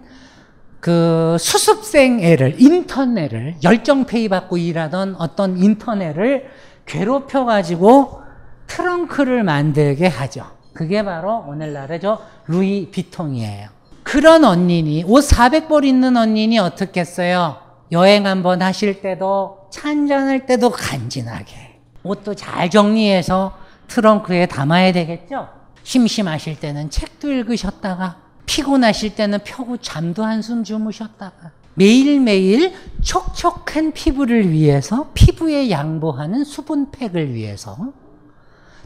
그 0.86 1.36
수습생 1.40 2.20
애를 2.22 2.62
인턴 2.62 3.18
애를 3.18 3.56
열정 3.64 4.04
페이 4.04 4.28
받고 4.28 4.56
일하던 4.56 5.16
어떤 5.18 5.58
인턴 5.58 6.00
애를 6.00 6.48
괴롭혀 6.86 7.44
가지고 7.44 8.22
트렁크를 8.68 9.42
만들게 9.42 10.06
하죠. 10.06 10.46
그게 10.74 11.04
바로 11.04 11.44
오늘날의 11.48 11.98
저 12.00 12.20
루이 12.46 12.92
비통이에요. 12.92 13.68
그런 14.04 14.44
언니니 14.44 15.02
옷 15.08 15.22
400벌 15.28 15.84
있는 15.84 16.16
언니니 16.16 16.60
어떻겠어요? 16.60 17.56
여행 17.90 18.24
한번 18.24 18.62
하실 18.62 19.02
때도 19.02 19.66
차 19.72 19.88
한잔할 19.88 20.46
때도 20.46 20.70
간지나게 20.70 21.80
옷도 22.04 22.34
잘 22.34 22.70
정리해서 22.70 23.58
트렁크에 23.88 24.46
담아야 24.46 24.92
되겠죠? 24.92 25.48
심심하실 25.82 26.60
때는 26.60 26.90
책도 26.90 27.32
읽으셨다가 27.32 28.25
피곤하실 28.46 29.14
때는 29.14 29.40
펴고 29.44 29.76
잠도 29.78 30.24
한숨 30.24 30.64
주무셨다가 30.64 31.50
매일매일 31.74 32.72
촉촉한 33.02 33.92
피부를 33.92 34.50
위해서 34.50 35.10
피부에 35.12 35.70
양보하는 35.70 36.44
수분팩을 36.44 37.34
위해서 37.34 37.92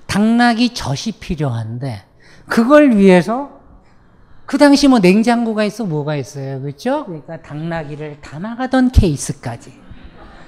당나귀 0.07 0.75
젖이 0.75 1.21
필요한데 1.21 2.03
그걸 2.49 2.97
위해서 2.97 3.61
그 4.45 4.59
당시 4.59 4.89
뭐 4.89 4.99
냉장고가 4.99 5.63
있어 5.63 5.85
뭐가 5.85 6.17
있어요 6.17 6.61
그렇죠? 6.61 7.05
그러니까 7.05 7.41
당나귀를 7.41 8.21
담아가던 8.21 8.91
케이스까지 8.91 9.73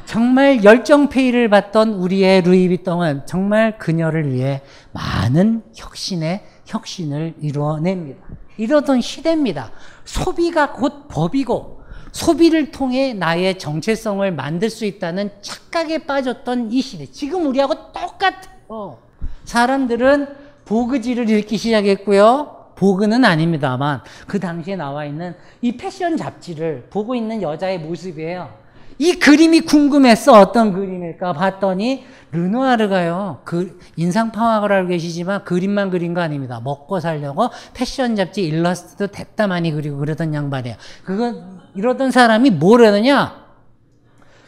정말 0.05 0.65
열정페이를 0.65 1.49
받던 1.49 1.95
우리의 1.95 2.43
루이비통은 2.43 3.23
정말 3.27 3.79
그녀를 3.79 4.33
위해 4.33 4.63
많은 4.91 5.63
혁신의 5.75 6.45
혁신을 6.67 7.35
이루어냅니다. 7.41 8.21
이러던 8.63 9.01
시대입니다. 9.01 9.73
소비가 10.05 10.73
곧 10.73 11.09
법이고 11.09 11.83
소비를 12.13 12.71
통해 12.71 13.13
나의 13.13 13.59
정체성을 13.59 14.31
만들 14.33 14.71
수 14.71 14.85
있다는 14.85 15.31
착각에 15.41 16.07
빠졌던 16.07 16.71
이 16.71 16.81
시대. 16.81 17.07
지금 17.07 17.47
우리하고 17.47 17.75
똑같아요. 17.93 18.99
사람들은 19.45 20.29
보그지를 20.65 21.29
읽기 21.29 21.57
시작했고요. 21.57 22.69
보그는 22.77 23.25
아닙니다만 23.25 24.03
그 24.29 24.39
당시에 24.39 24.77
나와 24.77 25.07
있는 25.07 25.35
이 25.61 25.77
패션 25.77 26.17
잡지를 26.17 26.87
보고 26.89 27.17
있는 27.17 27.43
여자의 27.43 27.81
모습이에요. 27.81 28.62
이 29.03 29.15
그림이 29.15 29.63
궁금했어. 29.63 30.33
어떤 30.39 30.73
그림일까 30.73 31.33
봤더니 31.33 32.05
르누아르가요. 32.31 33.41
그 33.43 33.81
인상 33.97 34.31
파악을 34.31 34.71
알고 34.71 34.91
계시지만 34.91 35.43
그림만 35.43 35.91
그린 35.91 36.15
거 36.15 36.21
아닙니다. 36.21 36.61
먹고 36.61 37.01
살려고 37.01 37.49
패션 37.75 38.15
잡지 38.15 38.45
일러스트도 38.45 39.09
됐다 39.09 39.49
많이 39.49 39.73
그리고 39.73 39.99
그러던 39.99 40.33
양반이에요. 40.35 40.77
그거 41.03 41.35
이러던 41.75 42.13
사람이 42.13 42.51
뭐라느냐? 42.51 43.43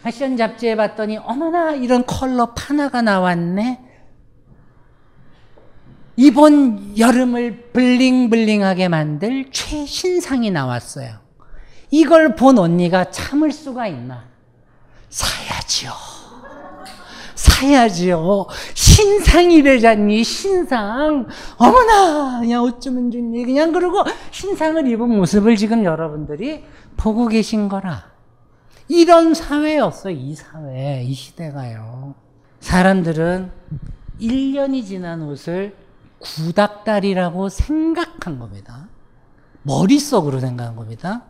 패션 0.04 0.36
잡지에 0.36 0.76
봤더니 0.76 1.16
어머나 1.16 1.72
이런 1.72 2.06
컬러 2.06 2.54
파나가 2.54 3.02
나왔네. 3.02 3.80
이번 6.14 6.96
여름을 6.96 7.72
블링블링하게 7.72 8.86
만들 8.86 9.50
최신상이 9.50 10.52
나왔어요. 10.52 11.16
이걸 11.90 12.36
본 12.36 12.58
언니가 12.58 13.10
참을 13.10 13.50
수가 13.50 13.88
있나? 13.88 14.33
사야지요. 15.14 15.92
사야지요. 17.36 18.46
신상이래잖니, 18.74 20.24
신상. 20.24 21.28
어머나, 21.56 22.42
야, 22.50 22.58
어쩌면 22.58 23.12
좋니. 23.12 23.44
그냥 23.44 23.70
그러고 23.72 24.02
신상을 24.32 24.88
입은 24.88 25.08
모습을 25.08 25.54
지금 25.54 25.84
여러분들이 25.84 26.64
보고 26.96 27.28
계신 27.28 27.68
거라. 27.68 28.10
이런 28.88 29.34
사회였어, 29.34 30.10
이 30.10 30.34
사회, 30.34 31.04
이 31.04 31.14
시대가요. 31.14 32.14
사람들은 32.58 33.52
1년이 34.20 34.84
지난 34.84 35.22
옷을 35.22 35.76
구닥다리라고 36.18 37.50
생각한 37.50 38.40
겁니다. 38.40 38.88
머릿속으로 39.62 40.40
생각한 40.40 40.74
겁니다. 40.74 41.22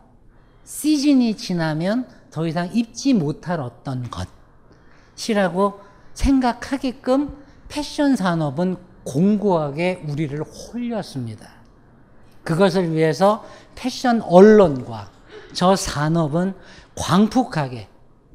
시즌이 0.63 1.37
지나면 1.37 2.07
더 2.35 2.45
이상 2.45 2.69
입지 2.73 3.13
못할 3.13 3.61
어떤 3.61 4.09
것이라고 5.15 5.79
생각하게끔 6.13 7.33
패션 7.69 8.17
산업은 8.17 8.75
공고하게 9.05 10.03
우리를 10.05 10.43
홀렸습니다. 10.43 11.49
그것을 12.43 12.91
위해서 12.91 13.45
패션 13.75 14.21
언론과 14.21 15.11
저 15.53 15.77
산업은 15.77 16.55
광폭하게 16.95 17.87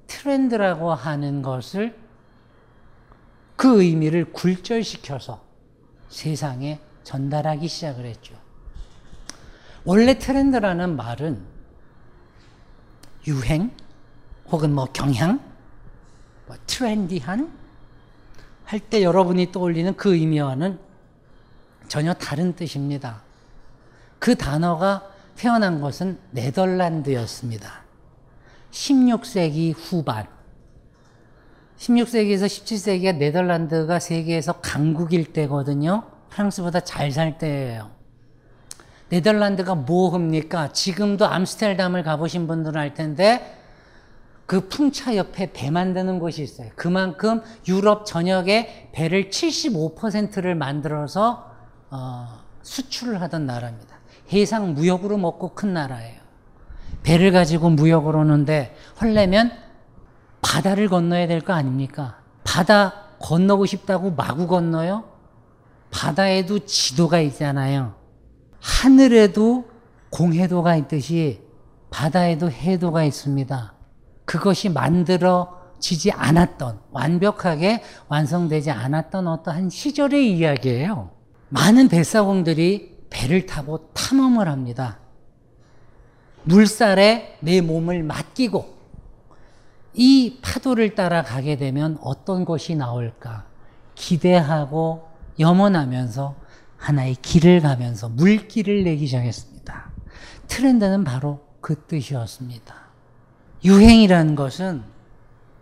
트렌드라고 0.07 0.95
하는 0.95 1.43
것을 1.43 1.95
그 3.55 3.83
의미를 3.83 4.33
굴절시켜서 4.33 5.43
세상에 6.09 6.81
전달하기 7.05 7.69
시작을 7.69 8.07
했죠. 8.07 8.35
원래 9.85 10.19
트렌드라는 10.19 10.97
말은 10.97 11.45
유행 13.27 13.71
혹은 14.51 14.75
뭐 14.75 14.87
경향, 14.93 15.41
뭐 16.47 16.57
트렌디한 16.67 17.61
할 18.65 18.81
때 18.81 19.03
여러분이 19.03 19.51
떠올리는 19.51 19.97
그 19.97 20.15
의미와는 20.15 20.79
전혀 21.89 22.15
다른 22.15 22.55
뜻입니다. 22.55 23.23
그 24.21 24.37
단어가 24.37 25.11
태어난 25.37 25.81
것은 25.81 26.19
네덜란드였습니다. 26.31 27.83
16세기 28.71 29.75
후반. 29.77 30.27
16세기에서 31.79 32.47
17세기가 32.47 33.17
네덜란드가 33.17 33.99
세계에서 33.99 34.61
강국일 34.61 35.33
때거든요. 35.33 36.05
프랑스보다 36.29 36.81
잘 36.81 37.11
살 37.11 37.39
때예요. 37.39 37.91
네덜란드가 39.09 39.75
뭐 39.75 40.11
합니까? 40.15 40.73
지금도 40.73 41.27
암스테르담을 41.27 42.05
가보신 42.05 42.47
분들은 42.47 42.81
알 42.81 42.95
텐데 42.95 43.60
그 44.51 44.67
풍차 44.69 45.15
옆에 45.15 45.53
배 45.53 45.71
만드는 45.71 46.19
곳이 46.19 46.43
있어요. 46.43 46.71
그만큼 46.75 47.41
유럽 47.69 48.05
전역에 48.05 48.91
배를 48.91 49.31
75%를 49.31 50.57
만들어서 50.57 51.53
어, 51.89 52.27
수출을 52.61 53.21
하던 53.23 53.47
나라입니다. 53.47 54.01
해상 54.33 54.75
무역으로 54.75 55.19
먹고 55.19 55.55
큰 55.55 55.73
나라예요. 55.73 56.21
배를 57.05 57.31
가지고 57.31 57.71
무역을 57.71 58.17
오는데 58.17 58.75
헐려면 59.01 59.53
바다를 60.43 60.89
건너야 60.89 61.29
될 61.29 61.43
거 61.43 61.53
아닙니까? 61.53 62.19
바다 62.43 63.05
건너고 63.21 63.67
싶다고 63.67 64.11
마구 64.11 64.49
건너요? 64.49 65.05
바다에도 65.93 66.59
지도가 66.59 67.21
있잖아요. 67.21 67.95
하늘에도 68.59 69.71
공해도가 70.11 70.75
있듯이 70.75 71.41
바다에도 71.91 72.51
해도가 72.51 73.05
있습니다. 73.05 73.75
그것이 74.31 74.69
만들어지지 74.69 76.13
않았던, 76.13 76.79
완벽하게 76.93 77.83
완성되지 78.07 78.71
않았던 78.71 79.27
어떠한 79.27 79.71
시절의 79.71 80.39
이야기예요. 80.39 81.11
많은 81.49 81.89
뱃사공들이 81.89 83.07
배를 83.11 83.47
타고 83.47 83.91
탐험을 83.93 84.49
합니다. 84.49 85.01
물살에 86.45 87.39
내 87.41 87.61
몸을 87.61 88.05
맡기고 88.05 88.73
이 89.95 90.39
파도를 90.43 90.95
따라 90.95 91.25
가게 91.25 91.57
되면 91.57 91.99
어떤 92.01 92.45
것이 92.45 92.77
나올까 92.77 93.47
기대하고 93.97 95.09
염원하면서 95.41 96.37
하나의 96.77 97.17
길을 97.17 97.63
가면서 97.63 98.09
물길을 98.09 98.85
내기 98.85 99.09
시작했습니다. 99.09 99.91
트렌드는 100.47 101.03
바로 101.03 101.41
그 101.61 101.85
뜻이었습니다. 101.89 102.90
유행이라는 103.65 104.35
것은 104.35 104.83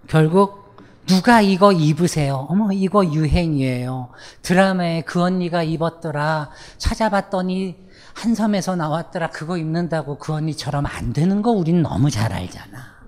결국 0.07 0.77
누가 1.07 1.41
이거 1.41 1.73
입으세요? 1.73 2.47
어머, 2.51 2.71
이거 2.73 3.05
유행이에요. 3.05 4.11
드라마에 4.43 5.03
그 5.03 5.23
언니가 5.23 5.63
입었더라. 5.63 6.51
찾아봤더니 6.77 7.77
한섬에서 8.15 8.77
나왔더라. 8.77 9.31
그거 9.31 9.57
입는다고 9.57 10.19
그 10.19 10.35
언니처럼 10.35 10.85
안 10.87 11.13
되는 11.13 11.41
거 11.41 11.51
우린 11.51 11.83
너무 11.83 12.11
잘 12.11 12.33
알잖아. 12.33 12.99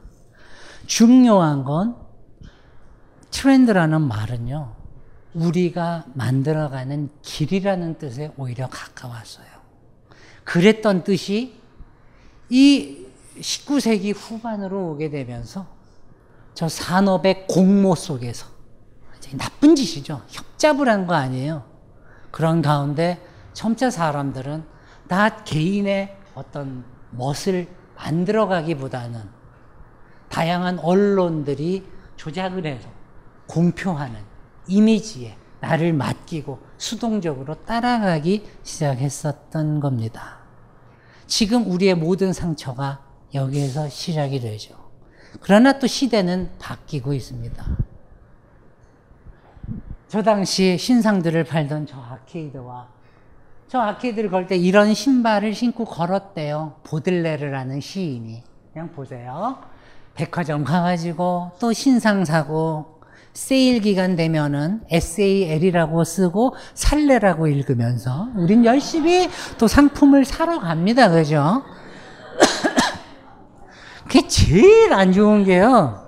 중요한 0.87 1.65
건 1.65 1.97
트렌드라는 3.31 4.01
말은요. 4.01 4.75
우리가 5.35 6.05
만들어가는 6.15 7.11
길이라는 7.23 7.99
뜻에 7.99 8.33
오히려 8.37 8.69
가까웠어요. 8.69 9.47
그랬던 10.45 11.05
뜻이 11.05 11.61
이 12.49 13.00
19세기 13.41 14.15
후반으로 14.15 14.91
오게 14.91 15.11
되면서 15.11 15.67
저 16.55 16.69
산업의 16.69 17.47
공모 17.47 17.95
속에서 17.95 18.47
나쁜 19.37 19.77
짓이죠. 19.77 20.23
협잡을 20.29 20.89
한 20.89 21.07
거 21.07 21.15
아니에요. 21.15 21.65
그런 22.31 22.63
가운데 22.63 23.21
점차 23.53 23.91
사람들은 23.91 24.65
다 25.09 25.43
개인의 25.45 26.17
어떤 26.35 26.85
멋을 27.11 27.69
만들어가기보다는 27.97 29.21
다양한 30.29 30.79
언론들이 30.81 31.85
조작을 32.17 32.67
해서 32.67 32.89
공표하는 33.47 34.21
이미지에 34.69 35.37
나를 35.61 35.93
맡기고 35.93 36.61
수동적으로 36.79 37.55
따라가기 37.65 38.47
시작했었던 38.63 39.81
겁니다. 39.81 40.39
지금 41.27 41.71
우리의 41.71 41.95
모든 41.95 42.33
상처가 42.33 43.05
여기에서 43.35 43.89
시작이 43.89 44.41
되죠. 44.41 44.75
그러나 45.41 45.79
또 45.79 45.87
시대는 45.87 46.51
바뀌고 46.59 47.13
있습니다. 47.15 47.65
저 50.09 50.23
당시 50.23 50.77
신상들을 50.77 51.45
팔던 51.45 51.87
저 51.87 51.97
아케이드와 52.01 52.89
저 53.69 53.79
아케이드를 53.79 54.31
걸 54.31 54.49
때 54.49 54.57
이런 54.57 54.93
신발을 54.95 55.55
신고 55.55 55.85
걸었대요. 55.85 56.81
보들레르라는 56.83 57.81
시인이. 57.81 58.43
그냥 58.73 58.91
보세요. 58.91 59.59
백화점 60.15 60.65
가가지고 60.65 61.53
또 61.61 61.73
신상 61.73 62.25
사고 62.25 62.99
세일 63.33 63.81
기간 63.81 64.17
되면은 64.17 64.83
SAL이라고 64.91 66.03
쓰고 66.03 66.57
살래라고 66.75 67.47
읽으면서 67.47 68.29
우린 68.35 68.65
열심히 68.65 69.29
또 69.57 69.69
상품을 69.69 70.25
사러 70.25 70.59
갑니다. 70.59 71.09
그죠? 71.09 71.63
그게 74.11 74.27
제일 74.27 74.93
안 74.93 75.13
좋은 75.13 75.45
게요. 75.45 76.05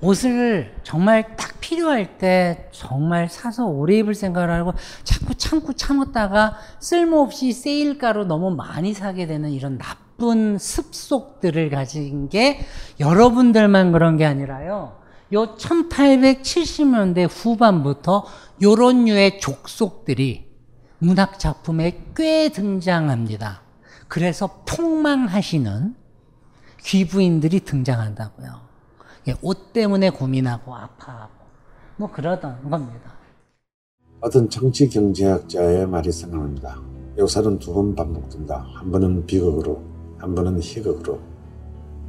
옷을 0.00 0.74
정말 0.82 1.36
딱 1.36 1.60
필요할 1.60 2.16
때 2.16 2.70
정말 2.72 3.28
사서 3.28 3.66
오래 3.66 3.98
입을 3.98 4.14
생각을 4.14 4.50
하고 4.50 4.72
자꾸 5.04 5.34
참고 5.34 5.74
참았다가 5.74 6.56
쓸모없이 6.80 7.52
세일가로 7.52 8.24
너무 8.24 8.50
많이 8.50 8.94
사게 8.94 9.26
되는 9.26 9.50
이런 9.50 9.76
나쁜 9.76 10.56
습속들을 10.56 11.68
가진 11.68 12.30
게 12.30 12.64
여러분들만 12.98 13.92
그런 13.92 14.16
게 14.16 14.24
아니라요. 14.24 14.96
요 15.34 15.56
1870년대 15.56 17.28
후반부터 17.30 18.24
요런 18.62 19.04
류의 19.04 19.38
족속들이 19.38 20.46
문학 20.98 21.38
작품에 21.38 22.06
꽤 22.16 22.48
등장합니다. 22.48 23.60
그래서 24.08 24.62
폭망하시는 24.66 26.01
귀부인들이 26.84 27.60
등장한다고요. 27.60 28.48
옷 29.42 29.72
때문에 29.72 30.10
고민하고 30.10 30.74
아파하고 30.74 31.30
뭐 31.96 32.10
그러던 32.10 32.68
겁니다. 32.70 33.12
어떤 34.20 34.48
정치 34.48 34.88
경제학자의 34.88 35.86
말이 35.86 36.10
생각납니다. 36.12 36.80
역사는 37.18 37.58
두 37.58 37.72
번 37.74 37.94
반복된다. 37.94 38.66
한 38.74 38.90
번은 38.90 39.26
비극으로, 39.26 39.82
한 40.18 40.34
번은 40.34 40.60
희극으로. 40.60 41.18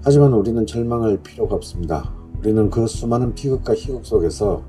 하지만 0.04 0.34
우리는 0.34 0.66
절망할 0.66 1.18
필요가 1.24 1.56
없습니다. 1.56 2.14
우리는 2.40 2.70
그 2.70 2.88
수많은 2.88 3.34
비극과 3.36 3.74
희극 3.76 4.06
속에서 4.06 4.64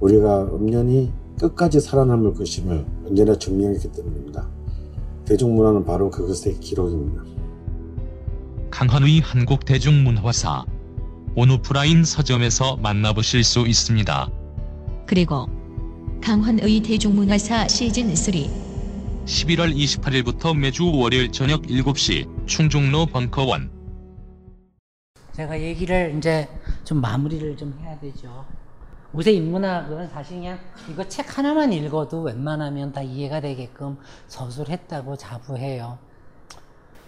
우리가 0.00 0.42
엄연히 0.52 1.12
끝까지 1.38 1.80
살아남을 1.80 2.34
것임을 2.34 2.84
언제나 3.06 3.36
증명했기 3.36 3.92
때문입니다. 3.92 4.48
대중문화는 5.24 5.84
바로 5.84 6.10
그것의 6.10 6.58
기록입니다. 6.60 7.22
강헌의 8.70 9.20
한국대중문화사 9.20 10.64
온오프라인 11.34 12.04
서점에서 12.04 12.76
만나보실 12.76 13.44
수 13.44 13.66
있습니다. 13.66 14.28
그리고 15.06 15.46
강헌의 16.22 16.80
대중문화사 16.80 17.68
시즌 17.68 18.14
3 18.14 18.34
11월 19.24 19.74
28일부터 19.74 20.56
매주 20.56 20.90
월요일 20.90 21.32
저녁 21.32 21.62
7시 21.62 22.46
충중로 22.46 23.06
벙커원 23.06 23.70
제가 25.32 25.60
얘기를 25.60 26.14
이제 26.16 26.48
좀 26.84 27.00
마무리를 27.00 27.56
좀 27.56 27.78
해야 27.82 27.98
되죠. 28.00 28.46
옷의 29.12 29.36
인문학은 29.36 30.08
사실 30.08 30.38
그냥 30.38 30.58
이거 30.90 31.06
책 31.08 31.36
하나만 31.38 31.72
읽어도 31.72 32.22
웬만하면 32.22 32.92
다 32.92 33.02
이해가 33.02 33.40
되게끔 33.40 33.98
서술했다고 34.28 35.16
자부해요. 35.16 35.98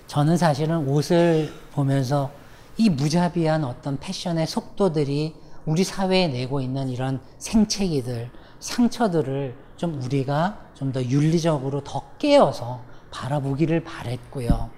저는 0.08 0.38
사실은 0.38 0.88
옷을 0.88 1.52
보면서 1.72 2.30
이 2.78 2.88
무자비한 2.88 3.62
어떤 3.62 3.98
패션의 3.98 4.46
속도들이 4.46 5.34
우리 5.66 5.84
사회에 5.84 6.28
내고 6.28 6.62
있는 6.62 6.88
이런 6.88 7.20
생채기들, 7.38 8.30
상처들을 8.58 9.54
좀 9.76 10.02
우리가 10.02 10.66
좀 10.74 10.92
더 10.92 11.02
윤리적으로 11.02 11.82
더 11.84 12.02
깨어서 12.18 12.80
바라보기를 13.10 13.84
바랬고요. 13.84 14.70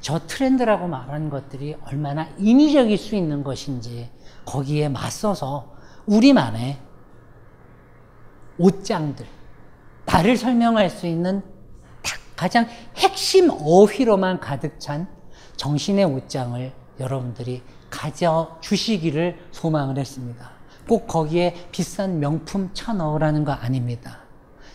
저 0.00 0.18
트렌드라고 0.26 0.86
말하는 0.86 1.30
것들이 1.30 1.76
얼마나 1.86 2.28
인위적일 2.38 2.98
수 2.98 3.14
있는 3.14 3.42
것인지 3.42 4.10
거기에 4.44 4.90
맞서서 4.90 5.72
우리만의 6.06 6.76
옷장들, 8.58 9.24
나를 10.04 10.36
설명할 10.36 10.90
수 10.90 11.06
있는 11.06 11.40
딱 11.40 11.53
가장 12.36 12.66
핵심 12.96 13.50
어휘로만 13.50 14.40
가득 14.40 14.80
찬 14.80 15.06
정신의 15.56 16.04
옷장을 16.04 16.72
여러분들이 17.00 17.62
가져 17.90 18.56
주시기를 18.60 19.38
소망을 19.52 19.98
했습니다. 19.98 20.50
꼭 20.88 21.06
거기에 21.06 21.54
비싼 21.70 22.18
명품 22.18 22.70
쳐 22.74 22.92
넣으라는 22.92 23.44
거 23.44 23.52
아닙니다. 23.52 24.18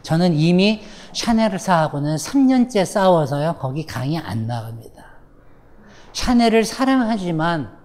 저는 0.01 0.33
이미 0.33 0.81
샤넬사하고는 1.13 2.15
3년째 2.15 2.85
싸워서요, 2.85 3.57
거기 3.59 3.85
강의 3.85 4.17
안 4.17 4.47
나갑니다. 4.47 5.05
샤넬을 6.13 6.63
사랑하지만 6.63 7.77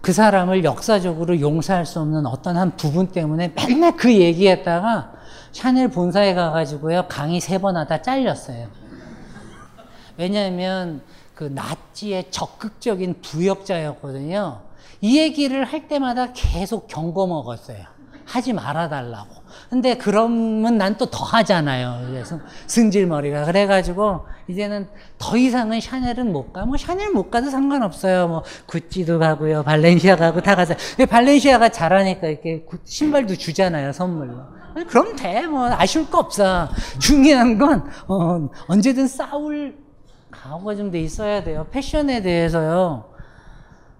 그 0.00 0.12
사람을 0.12 0.64
역사적으로 0.64 1.40
용서할 1.40 1.84
수 1.84 2.00
없는 2.00 2.26
어떤 2.26 2.56
한 2.56 2.76
부분 2.76 3.08
때문에 3.08 3.52
맨날 3.54 3.96
그 3.96 4.12
얘기했다가 4.12 5.12
샤넬 5.52 5.88
본사에 5.88 6.34
가가지고요, 6.34 7.06
강의 7.08 7.40
세 7.40 7.58
번 7.58 7.76
하다 7.76 8.02
잘렸어요. 8.02 8.68
왜냐하면 10.16 11.02
그 11.34 11.44
나치의 11.44 12.30
적극적인 12.30 13.20
부역자였거든요. 13.22 14.60
이 15.00 15.18
얘기를 15.18 15.64
할 15.64 15.86
때마다 15.86 16.32
계속 16.32 16.88
경고 16.88 17.26
먹었어요. 17.26 17.78
하지 18.24 18.52
말아달라고. 18.52 19.28
근데 19.70 19.96
그러면 19.96 20.76
난 20.76 20.98
또 20.98 21.06
더 21.06 21.24
하잖아요. 21.24 22.08
그래서 22.08 22.38
승질머리가. 22.66 23.44
그래가지고 23.46 24.26
이제는 24.48 24.88
더 25.16 25.36
이상은 25.36 25.80
샤넬은 25.80 26.30
못 26.32 26.52
가. 26.52 26.66
뭐 26.66 26.76
샤넬 26.76 27.10
못 27.12 27.30
가도 27.30 27.48
상관없어요. 27.48 28.28
뭐 28.28 28.42
구찌도 28.66 29.18
가고요. 29.18 29.62
발렌시아 29.62 30.16
가고 30.16 30.42
다 30.42 30.54
가서. 30.56 30.74
발렌시아가 31.08 31.70
잘하니까 31.70 32.26
이렇게 32.26 32.66
신발도 32.84 33.36
주잖아요. 33.36 33.92
선물로. 33.92 34.57
그럼 34.88 35.16
돼. 35.16 35.46
뭐 35.46 35.66
아쉬울 35.66 36.08
거 36.10 36.18
없어. 36.18 36.68
중요한 36.98 37.58
건 37.58 37.88
어, 38.08 38.48
언제든 38.68 39.06
싸울 39.08 39.76
각오가 40.30 40.74
좀 40.76 40.90
돼 40.90 41.00
있어야 41.00 41.42
돼요. 41.42 41.66
패션에 41.70 42.22
대해서요. 42.22 43.04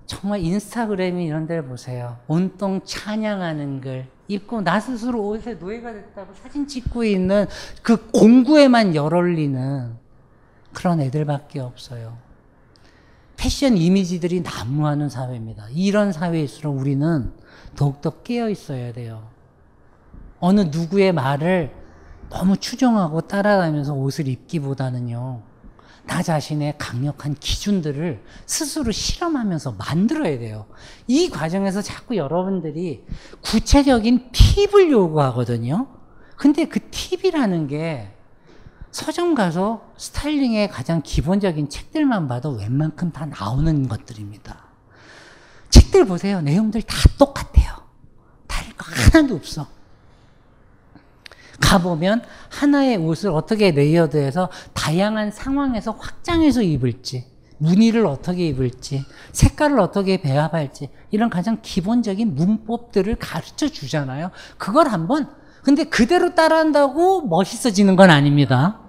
정말 0.07 0.41
인스타그램이 0.41 1.27
이런 1.27 1.47
데를 1.47 1.65
보세요. 1.67 2.17
온통 2.29 2.81
찬양하는 2.85 3.81
글 3.81 4.07
입고 4.29 4.63
나 4.63 4.79
스스로 4.81 5.27
옷에 5.29 5.55
노예가 5.55 5.93
됐다고 5.93 6.33
사진 6.35 6.67
찍고 6.67 7.05
있는 7.05 7.47
그 7.83 8.11
공구에만 8.11 8.95
열올리는 8.95 9.97
그런 10.73 11.01
애들밖에 11.01 11.61
없어요. 11.61 12.17
패션 13.37 13.77
이미지들이 13.77 14.43
난무하는 14.43 15.09
사회입니다. 15.09 15.67
이런 15.73 16.13
사회일수록 16.13 16.77
우리는 16.77 17.33
더욱더 17.77 18.11
깨어 18.23 18.51
있어야 18.51 18.93
돼요. 18.93 19.29
어느 20.41 20.61
누구의 20.61 21.13
말을 21.13 21.75
너무 22.31 22.57
추종하고 22.57 23.23
따라가면서 23.23 23.95
옷을 23.95 24.29
입기보다는요. 24.29 25.43
나 26.07 26.23
자신의 26.23 26.75
강력한 26.79 27.35
기준들을 27.35 28.25
스스로 28.47 28.91
실험하면서 28.91 29.73
만들어야 29.73 30.39
돼요. 30.39 30.67
이 31.07 31.29
과정에서 31.29 31.83
자꾸 31.83 32.17
여러분들이 32.17 33.05
구체적인 33.43 34.31
팁을 34.33 34.91
요구하거든요. 34.91 35.87
근데 36.37 36.65
그 36.67 36.81
팁이라는 36.91 37.67
게 37.67 38.11
서점 38.91 39.35
가서 39.35 39.93
스타일링의 39.99 40.69
가장 40.69 41.03
기본적인 41.03 41.69
책들만 41.69 42.27
봐도 42.27 42.53
웬만큼 42.53 43.13
다 43.13 43.27
나오는 43.27 43.87
것들입니다. 43.87 44.65
책들 45.69 46.07
보세요. 46.07 46.41
내용들 46.41 46.83
다 46.83 46.97
똑같아요. 47.19 47.77
다를 48.47 48.73
거 48.75 48.87
하나도 48.91 49.35
없어. 49.35 49.78
가보면 51.61 52.23
하나의 52.51 52.97
옷을 52.97 53.31
어떻게 53.31 53.71
레이어드해서 53.71 54.49
다양한 54.75 55.31
상황에서 55.31 55.93
확장해서 55.93 56.63
입을지, 56.63 57.27
무늬를 57.59 58.07
어떻게 58.07 58.47
입을지, 58.47 59.05
색깔을 59.33 59.81
어떻게 59.81 60.21
배합할지, 60.21 60.91
이런 61.11 61.31
가장 61.31 61.59
기본적인 61.61 62.35
문법들을 62.35 63.17
가르쳐 63.17 63.69
주잖아요. 63.69 64.31
그걸 64.57 64.89
한번, 64.89 65.29
근데 65.63 65.85
그대로 65.85 66.35
따라한다고 66.35 67.27
멋있어지는 67.27 67.97
건 67.97 68.11
아닙니다. 68.11 68.81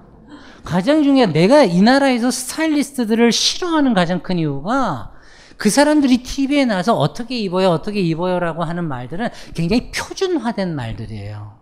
가장 0.63 1.03
중요해 1.03 1.27
내가 1.33 1.63
이 1.63 1.81
나라에서 1.81 2.31
스타일리스트들을 2.31 3.31
싫어하는 3.31 3.93
가장 3.93 4.21
큰 4.21 4.37
이유가 4.37 5.11
그 5.57 5.69
사람들이 5.69 6.23
TV에 6.23 6.65
나서 6.65 6.95
어떻게 6.95 7.37
입어요, 7.39 7.69
어떻게 7.69 7.99
입어요라고 7.99 8.63
하는 8.63 8.87
말들은 8.87 9.29
굉장히 9.55 9.91
표준화된 9.91 10.75
말들이에요. 10.75 11.58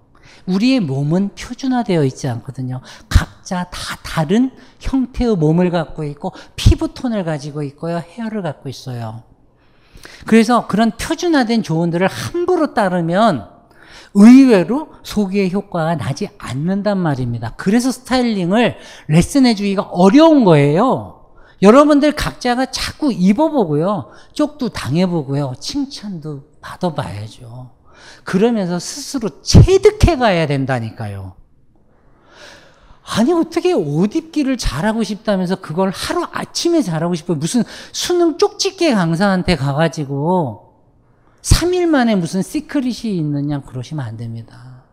우리의 0.47 0.79
몸은 0.79 1.31
표준화되어 1.35 2.03
있지 2.05 2.27
않거든요. 2.27 2.81
각자 3.09 3.65
다 3.65 3.97
다른 4.03 4.51
형태의 4.79 5.35
몸을 5.35 5.69
갖고 5.69 6.03
있고 6.03 6.33
피부톤을 6.55 7.23
가지고 7.23 7.63
있고요. 7.63 7.97
헤어를 7.97 8.41
갖고 8.41 8.69
있어요. 8.69 9.23
그래서 10.25 10.67
그런 10.67 10.91
표준화된 10.91 11.63
조언들을 11.63 12.07
함부로 12.07 12.73
따르면 12.73 13.49
의외로 14.13 14.89
소기의 15.03 15.51
효과가 15.51 15.95
나지 15.95 16.29
않는단 16.37 16.97
말입니다. 16.97 17.53
그래서 17.57 17.91
스타일링을 17.91 18.77
레슨해 19.07 19.55
주기가 19.55 19.83
어려운 19.83 20.43
거예요. 20.43 21.13
여러분들 21.61 22.13
각자가 22.13 22.67
자꾸 22.67 23.11
입어보고요. 23.11 24.11
쪽도 24.33 24.69
당해보고요. 24.69 25.53
칭찬도 25.59 26.43
받아봐야죠. 26.61 27.76
그러면서 28.23 28.79
스스로 28.79 29.41
체득해 29.41 30.17
가야 30.17 30.47
된다니까요. 30.47 31.35
아니, 33.09 33.31
어떻게 33.31 33.71
옷 33.71 34.15
입기를 34.15 34.57
잘하고 34.57 35.03
싶다면서 35.03 35.61
그걸 35.61 35.91
하루 35.91 36.25
아침에 36.31 36.81
잘하고 36.81 37.15
싶어요. 37.15 37.37
무슨 37.37 37.63
수능 37.93 38.37
쪽집게 38.37 38.93
강사한테 38.93 39.55
가가지고 39.55 40.73
3일 41.41 41.85
만에 41.85 42.15
무슨 42.15 42.41
secret이 42.41 43.15
있느냐 43.17 43.61
그러시면 43.61 44.05
안 44.05 44.17
됩니다. 44.17 44.83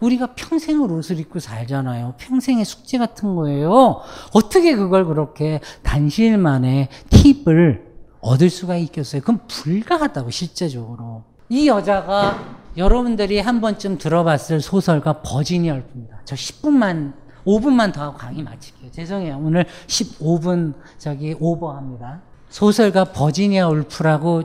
우리가 0.00 0.34
평생을 0.34 0.90
옷을 0.92 1.18
입고 1.20 1.38
살잖아요. 1.40 2.14
평생의 2.18 2.64
숙제 2.64 2.98
같은 2.98 3.34
거예요. 3.36 4.00
어떻게 4.32 4.74
그걸 4.74 5.06
그렇게 5.06 5.60
단시일 5.82 6.38
만에 6.38 6.88
팁을 7.08 7.86
얻을 8.20 8.50
수가 8.50 8.76
있겠어요? 8.76 9.20
그건 9.22 9.46
불가하다고, 9.46 10.30
실제적으로. 10.30 11.24
이 11.52 11.68
여자가 11.68 12.38
여러분들이 12.78 13.38
한 13.38 13.60
번쯤 13.60 13.98
들어봤을 13.98 14.62
소설가 14.62 15.20
버지니아 15.20 15.74
울프입니다. 15.74 16.20
저 16.24 16.34
10분만 16.34 17.12
5분만 17.46 17.92
더 17.92 18.04
하고 18.04 18.16
강의 18.16 18.42
마칠게요. 18.42 18.90
죄송해요. 18.90 19.36
오늘 19.38 19.66
15분 19.86 20.72
저기 20.96 21.36
오버합니다. 21.38 22.22
소설가 22.48 23.04
버지니아 23.04 23.68
울프라고 23.68 24.44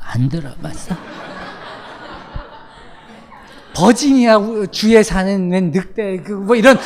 안 0.00 0.28
들어봤어? 0.28 0.94
버지니아 3.74 4.38
주에 4.70 5.02
사는 5.02 5.48
늑대 5.72 6.18
그 6.22 6.34
뭐 6.34 6.54
이런 6.54 6.78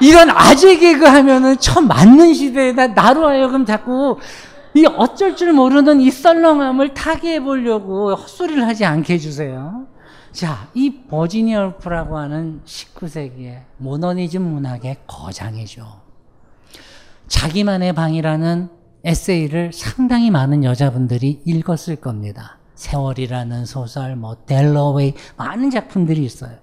이런 0.00 0.30
아재 0.30 0.76
개그 0.78 1.04
하면은 1.04 1.56
처음 1.58 1.88
맞는 1.88 2.34
시대에다 2.34 2.88
나로 2.88 3.26
하여금 3.26 3.64
자꾸 3.66 4.16
이 4.74 4.86
어쩔 4.86 5.36
줄 5.36 5.52
모르는 5.52 6.00
이 6.00 6.10
썰렁함을 6.10 6.94
타개해 6.94 7.40
보려고 7.40 8.14
헛소리를 8.14 8.66
하지 8.66 8.84
않게 8.84 9.14
해주세요. 9.14 9.86
자, 10.32 10.68
이 10.72 11.02
버지니아 11.08 11.66
울프라고 11.66 12.16
하는 12.16 12.62
19세기의 12.64 13.64
모더니즘 13.76 14.42
문학의 14.42 14.96
거장이죠. 15.06 16.00
자기만의 17.28 17.92
방이라는 17.92 18.70
에세이를 19.04 19.72
상당히 19.72 20.30
많은 20.30 20.64
여자분들이 20.64 21.42
읽었을 21.44 21.96
겁니다. 21.96 22.58
세월이라는 22.74 23.66
소설, 23.66 24.16
뭐 24.16 24.36
델러웨이 24.46 25.14
많은 25.36 25.70
작품들이 25.70 26.24
있어요. 26.24 26.56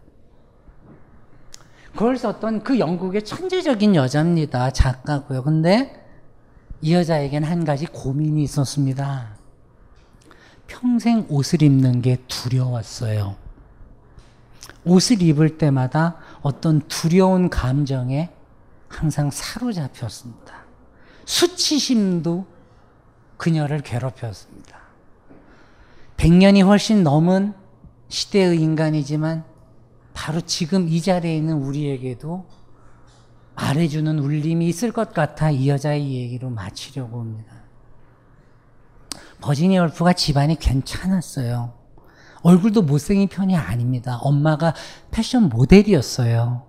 그걸 1.94 2.18
썼던 2.18 2.64
그 2.64 2.80
영국의 2.80 3.24
천재적인 3.24 3.96
여자입니다. 3.96 4.72
작가고요. 4.72 5.44
근데 5.44 6.00
이 6.82 6.94
여자에겐 6.94 7.44
한 7.44 7.66
가지 7.66 7.86
고민이 7.86 8.44
있었습니다. 8.44 9.38
평생 10.68 11.26
옷을 11.30 11.62
입는 11.64 12.02
게 12.02 12.18
두려웠어요. 12.28 13.36
옷을 14.86 15.22
입을 15.22 15.58
때마다 15.58 16.18
어떤 16.42 16.82
두려운 16.88 17.50
감정에 17.50 18.30
항상 18.88 19.30
사로잡혔습니다. 19.32 20.66
수치심도 21.26 22.46
그녀를 23.38 23.82
괴롭혔습니다. 23.82 24.80
100년이 26.18 26.66
훨씬 26.66 27.04
넘은 27.04 27.54
시대의 28.10 28.60
인간이지만 28.60 29.44
바로 30.14 30.42
지금 30.42 30.88
이 30.90 31.02
자리에 31.02 31.36
있는 31.36 31.56
우리에게도 31.56 32.46
말해주는 33.60 34.20
울림이 34.20 34.68
있을 34.70 34.92
것 34.92 35.14
같아 35.14 35.52
이 35.52 35.68
여자의 35.68 36.14
얘기로 36.14 36.50
마치려고 36.50 37.20
합니다. 37.20 37.54
버지니아 39.42 39.84
울프가 39.84 40.14
집안이 40.14 40.56
괜찮았어요. 40.56 41.74
얼굴도 42.42 42.84
못생긴 42.84 43.28
편이 43.28 43.56
아닙니다. 43.56 44.18
엄마가 44.22 44.74
패션 45.12 45.50
모델이었어요. 45.50 46.68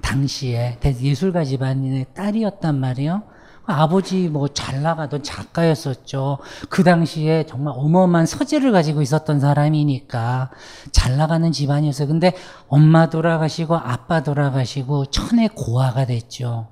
당시에 0.00 0.78
예술가 0.84 1.44
집안의 1.44 2.06
딸이었단 2.14 2.78
말이에요. 2.78 3.24
아버지 3.68 4.28
뭐 4.28 4.48
잘 4.48 4.82
나가던 4.82 5.22
작가였었죠. 5.22 6.38
그 6.70 6.82
당시에 6.82 7.44
정말 7.46 7.74
어마어마한 7.76 8.26
서재를 8.26 8.72
가지고 8.72 9.02
있었던 9.02 9.40
사람이니까 9.40 10.50
잘 10.90 11.16
나가는 11.16 11.52
집안이었어요. 11.52 12.08
근데 12.08 12.34
엄마 12.68 13.10
돌아가시고 13.10 13.76
아빠 13.76 14.22
돌아가시고 14.22 15.06
천의 15.06 15.50
고아가 15.54 16.06
됐죠. 16.06 16.68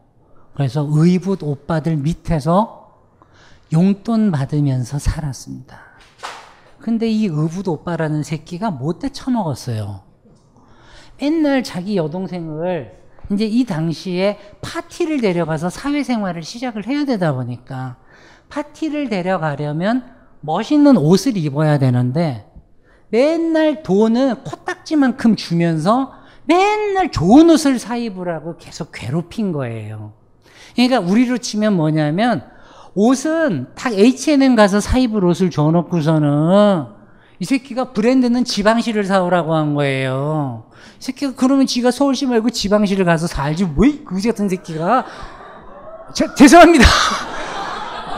그래서 0.54 0.86
의붓 0.90 1.42
오빠들 1.42 1.96
밑에서 1.96 2.94
용돈 3.72 4.32
받으면서 4.32 4.98
살았습니다. 4.98 5.78
근데 6.80 7.08
이 7.10 7.26
의붓 7.26 7.68
오빠라는 7.68 8.22
새끼가 8.22 8.70
못돼 8.70 9.10
처먹었어요. 9.10 10.00
맨날 11.20 11.62
자기 11.62 11.96
여동생을 11.96 13.05
이제 13.32 13.44
이 13.44 13.64
당시에 13.64 14.38
파티를 14.60 15.20
데려가서 15.20 15.70
사회생활을 15.70 16.42
시작을 16.42 16.86
해야 16.86 17.04
되다 17.04 17.34
보니까 17.34 17.96
파티를 18.48 19.08
데려가려면 19.08 20.04
멋있는 20.40 20.96
옷을 20.96 21.36
입어야 21.36 21.78
되는데 21.78 22.46
맨날 23.08 23.82
돈은 23.82 24.44
코딱지만큼 24.44 25.36
주면서 25.36 26.12
맨날 26.44 27.10
좋은 27.10 27.50
옷을 27.50 27.78
사 27.78 27.96
입으라고 27.96 28.56
계속 28.56 28.92
괴롭힌 28.92 29.52
거예요. 29.52 30.12
그러니까 30.74 31.00
우리로 31.00 31.38
치면 31.38 31.74
뭐냐면 31.74 32.44
옷은 32.94 33.68
딱 33.74 33.92
H&M 33.92 34.54
가서 34.54 34.80
사 34.80 34.98
입을 34.98 35.24
옷을 35.24 35.50
줘놓고서는 35.50 36.86
이 37.38 37.44
새끼가 37.44 37.92
브랜드는 37.92 38.44
지방시를 38.44 39.04
사오라고 39.04 39.54
한 39.54 39.74
거예요. 39.74 40.70
이 40.98 41.02
새끼가 41.02 41.34
그러면 41.36 41.66
지가 41.66 41.90
서울시 41.90 42.26
말고 42.26 42.50
지방시를 42.50 43.04
가서 43.04 43.26
살지 43.26 43.68
왜 43.76 43.98
그지 44.04 44.28
같은 44.28 44.48
새끼가 44.48 45.04
저, 46.14 46.34
죄송합니다. 46.34 46.84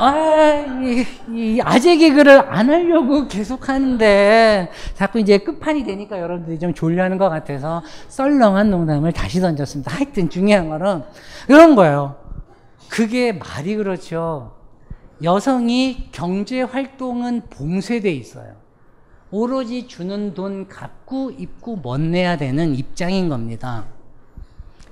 아, 0.00 0.64
이, 0.80 1.04
이 1.34 1.60
아재 1.60 1.96
개그를 1.96 2.52
안 2.52 2.70
하려고 2.70 3.26
계속 3.26 3.68
하는데 3.68 4.70
자꾸 4.94 5.18
이제 5.18 5.38
끝판이 5.38 5.82
되니까 5.82 6.20
여러분들이 6.20 6.58
좀 6.60 6.72
졸려하는 6.72 7.18
것 7.18 7.28
같아서 7.28 7.82
썰렁한 8.08 8.70
농담을 8.70 9.12
다시 9.12 9.40
던졌습니다. 9.40 9.92
하여튼 9.92 10.30
중요한 10.30 10.68
거는 10.68 11.02
이런 11.48 11.74
거예요. 11.74 12.16
그게 12.88 13.32
말이 13.32 13.74
그렇죠. 13.74 14.52
여성이 15.24 16.08
경제 16.12 16.62
활동은 16.62 17.42
봉쇄돼 17.50 18.12
있어요. 18.12 18.67
오로지 19.30 19.86
주는 19.86 20.32
돈 20.34 20.68
갚고 20.68 21.32
입고 21.32 21.76
멋내야 21.82 22.36
되는 22.36 22.74
입장인 22.74 23.28
겁니다. 23.28 23.84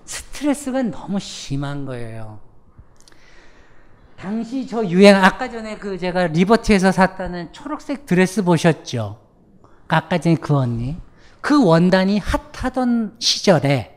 스트레스가 0.05 0.82
너무 0.82 1.18
심한 1.18 1.87
거예요. 1.87 2.39
당시 4.16 4.66
저 4.66 4.84
유행, 4.87 5.16
아까 5.16 5.51
전에 5.51 5.76
그 5.76 5.99
제가 5.99 6.28
리버티에서 6.28 6.93
샀다는 6.93 7.53
초록색 7.53 8.07
드레스 8.07 8.43
보셨죠? 8.43 9.18
아까 9.89 10.18
전에 10.18 10.37
그 10.37 10.57
언니. 10.57 10.97
그 11.41 11.64
원단이 11.64 12.18
핫하던 12.18 13.16
시절에 13.18 13.97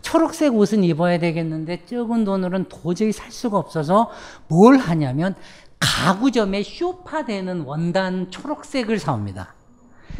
초록색 0.00 0.54
옷은 0.54 0.82
입어야 0.84 1.18
되겠는데 1.18 1.84
적은 1.84 2.24
돈으로는 2.24 2.66
도저히 2.68 3.12
살 3.12 3.30
수가 3.30 3.56
없어서 3.56 4.10
뭘 4.48 4.78
하냐면 4.78 5.36
가구점에 5.78 6.62
쇼파 6.62 7.24
되는 7.24 7.60
원단 7.60 8.30
초록색을 8.30 8.98
사옵니다. 8.98 9.54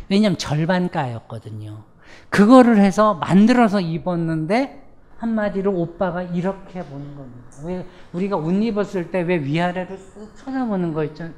왜냐면 0.08 0.38
절반가였거든요. 0.38 1.84
그거를 2.28 2.78
해서 2.78 3.14
만들어서 3.14 3.80
입었는데 3.80 4.82
한마디로 5.18 5.72
오빠가 5.72 6.22
이렇게 6.22 6.82
보는 6.84 7.14
겁니다. 7.16 7.46
왜 7.64 7.86
우리가 8.12 8.36
옷 8.36 8.50
입었을 8.52 9.10
때 9.10 9.22
왜 9.22 9.42
위아래를 9.42 9.96
쓱 9.96 10.36
쳐다보는 10.36 10.92
거 10.92 11.04
있잖아요. 11.04 11.34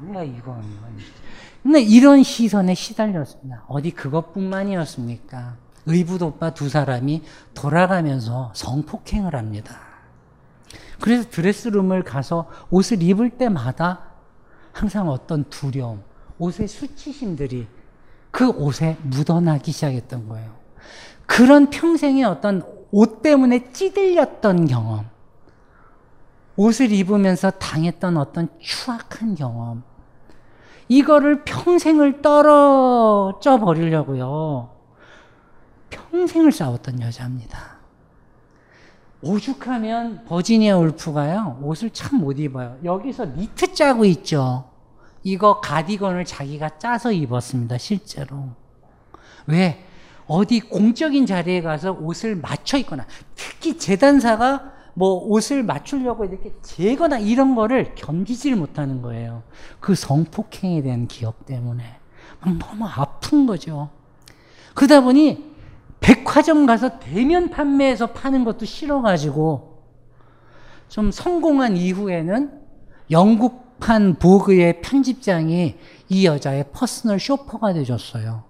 뭐야 0.00 0.22
이건. 0.24 0.62
근데 1.62 1.80
이런 1.80 2.22
시선에 2.22 2.74
시달렸습니다. 2.74 3.64
어디 3.66 3.90
그것뿐만이었습니까? 3.90 5.56
의붓 5.86 6.22
오빠 6.22 6.54
두 6.54 6.68
사람이 6.68 7.22
돌아가면서 7.54 8.52
성폭행을 8.54 9.34
합니다. 9.34 9.78
그래서 11.00 11.28
드레스룸을 11.30 12.02
가서 12.04 12.48
옷을 12.70 13.02
입을 13.02 13.30
때마다 13.30 14.00
항상 14.72 15.08
어떤 15.08 15.44
두려움, 15.50 16.02
옷의 16.38 16.68
수치심들이 16.68 17.66
그 18.36 18.50
옷에 18.50 18.98
묻어나기 19.02 19.72
시작했던 19.72 20.28
거예요. 20.28 20.52
그런 21.24 21.70
평생의 21.70 22.24
어떤 22.24 22.62
옷 22.90 23.22
때문에 23.22 23.72
찌들렸던 23.72 24.66
경험, 24.66 25.06
옷을 26.54 26.92
입으면서 26.92 27.50
당했던 27.50 28.18
어떤 28.18 28.50
추악한 28.58 29.36
경험, 29.36 29.84
이거를 30.86 31.44
평생을 31.44 32.20
떨어져 32.20 33.58
버리려고요. 33.58 34.68
평생을 35.88 36.52
싸웠던 36.52 37.00
여자입니다. 37.00 37.78
오죽하면 39.22 40.26
버지니아 40.26 40.76
울프가요, 40.76 41.60
옷을 41.62 41.88
참 41.88 42.20
못 42.20 42.38
입어요. 42.38 42.76
여기서 42.84 43.24
니트 43.24 43.72
짜고 43.72 44.04
있죠. 44.04 44.75
이거 45.26 45.60
가디건을 45.60 46.24
자기가 46.24 46.78
짜서 46.78 47.10
입었습니다, 47.10 47.78
실제로. 47.78 48.50
왜? 49.48 49.84
어디 50.28 50.60
공적인 50.60 51.26
자리에 51.26 51.62
가서 51.62 51.90
옷을 51.90 52.36
맞춰 52.36 52.78
입거나, 52.78 53.04
특히 53.34 53.76
재단사가 53.76 54.72
뭐 54.94 55.14
옷을 55.14 55.64
맞추려고 55.64 56.26
이렇게 56.26 56.52
재거나 56.62 57.18
이런 57.18 57.56
거를 57.56 57.96
견디질 57.96 58.54
못하는 58.54 59.02
거예요. 59.02 59.42
그 59.80 59.96
성폭행에 59.96 60.82
대한 60.82 61.08
기억 61.08 61.44
때문에. 61.44 61.82
막 62.40 62.58
너무 62.58 62.86
아픈 62.86 63.46
거죠. 63.46 63.90
그러다 64.74 65.00
보니 65.00 65.56
백화점 65.98 66.66
가서 66.66 67.00
대면 67.00 67.50
판매해서 67.50 68.12
파는 68.12 68.44
것도 68.44 68.64
싫어가지고 68.64 69.82
좀 70.88 71.10
성공한 71.10 71.76
이후에는 71.76 72.60
영국 73.10 73.65
판 73.80 74.14
보그의 74.14 74.80
편집장이 74.80 75.76
이 76.08 76.26
여자의 76.26 76.66
personal 76.72 77.20
shopper가 77.20 77.72
되줬어요. 77.74 78.44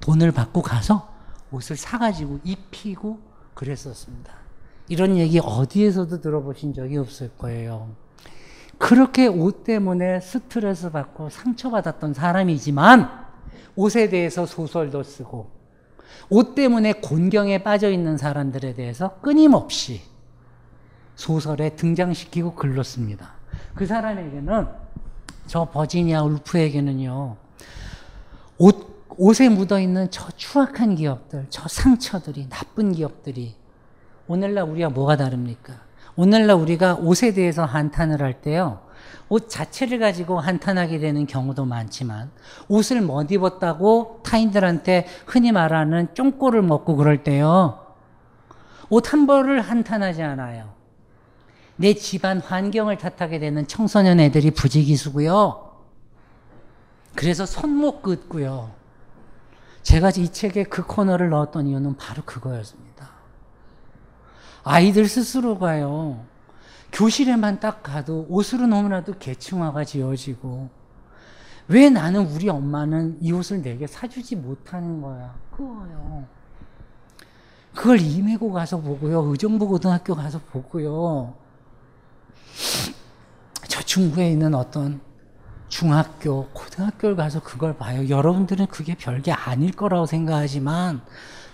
돈을 0.00 0.32
받고 0.32 0.62
가서 0.62 1.08
옷을 1.50 1.76
사가지고 1.76 2.40
입히고 2.44 3.18
그랬었습니다. 3.54 4.32
이런 4.88 5.16
얘기 5.16 5.38
어디에서도 5.38 6.20
들어보신 6.20 6.74
적이 6.74 6.98
없을 6.98 7.30
거예요. 7.36 7.90
그렇게 8.78 9.26
옷 9.26 9.64
때문에 9.64 10.20
스트레스 10.20 10.90
받고 10.90 11.30
상처받았던 11.30 12.14
사람이지만 12.14 13.26
옷에 13.74 14.08
대해서 14.08 14.46
소설도 14.46 15.02
쓰고 15.02 15.50
옷 16.30 16.54
때문에 16.54 16.94
곤경에 16.94 17.62
빠져 17.62 17.90
있는 17.90 18.16
사람들에 18.16 18.74
대해서 18.74 19.20
끊임없이 19.20 20.02
소설에 21.16 21.70
등장시키고 21.70 22.54
글렀습니다. 22.54 23.37
그 23.74 23.86
사람에게는 23.86 24.66
저 25.46 25.64
버지니아 25.64 26.22
울프에게는요. 26.22 27.36
옷 28.58 28.88
옷에 29.16 29.48
묻어 29.48 29.80
있는 29.80 30.08
저 30.10 30.30
추악한 30.36 30.94
기억들, 30.94 31.46
저 31.50 31.66
상처들이 31.68 32.48
나쁜 32.48 32.92
기억들이 32.92 33.56
오늘날 34.28 34.64
우리가 34.64 34.90
뭐가 34.90 35.16
다릅니까? 35.16 35.74
오늘날 36.14 36.56
우리가 36.56 36.94
옷에 36.96 37.32
대해서 37.32 37.64
한탄을 37.64 38.22
할 38.22 38.40
때요. 38.40 38.80
옷 39.28 39.48
자체를 39.48 39.98
가지고 39.98 40.40
한탄하게 40.40 40.98
되는 40.98 41.26
경우도 41.26 41.64
많지만 41.64 42.30
옷을 42.68 43.00
못 43.00 43.30
입었다고 43.30 44.22
타인들한테 44.24 45.06
흔히 45.26 45.52
말하는 45.52 46.08
쫑꼬를 46.14 46.62
먹고 46.62 46.96
그럴 46.96 47.22
때요. 47.24 47.86
옷 48.90 49.12
한 49.12 49.26
벌을 49.26 49.60
한탄하지 49.60 50.22
않아요. 50.22 50.77
내 51.78 51.94
집안 51.94 52.40
환경을 52.40 52.98
탓하게 52.98 53.38
되는 53.38 53.66
청소년 53.68 54.18
애들이 54.18 54.50
부지기수고요. 54.50 55.64
그래서 57.14 57.46
손목 57.46 58.02
긋고요. 58.02 58.72
제가 59.82 60.10
이 60.10 60.28
책에 60.32 60.64
그 60.64 60.84
코너를 60.84 61.30
넣었던 61.30 61.68
이유는 61.68 61.96
바로 61.96 62.22
그거였습니다. 62.24 63.10
아이들 64.64 65.06
스스로가요, 65.06 66.24
교실에만 66.92 67.60
딱 67.60 67.82
가도 67.84 68.26
옷으로 68.28 68.66
너무나도 68.66 69.14
계층화가 69.20 69.84
지어지고, 69.84 70.68
왜 71.68 71.90
나는 71.90 72.26
우리 72.26 72.48
엄마는 72.48 73.18
이 73.20 73.30
옷을 73.30 73.62
내게 73.62 73.86
사주지 73.86 74.34
못하는 74.34 75.00
거야? 75.00 75.34
그거요. 75.52 76.24
그걸 77.72 78.00
임해고 78.00 78.50
가서 78.50 78.80
보고요, 78.80 79.22
의정부 79.26 79.68
고등학교 79.68 80.16
가서 80.16 80.40
보고요, 80.50 81.34
저 81.38 81.47
중구에 83.98 84.30
있는 84.30 84.54
어떤 84.54 85.00
중학교, 85.66 86.46
고등학교를 86.52 87.16
가서 87.16 87.40
그걸 87.40 87.76
봐요. 87.76 88.08
여러분들은 88.08 88.66
그게 88.66 88.94
별게 88.94 89.32
아닐 89.32 89.72
거라고 89.72 90.06
생각하지만 90.06 91.00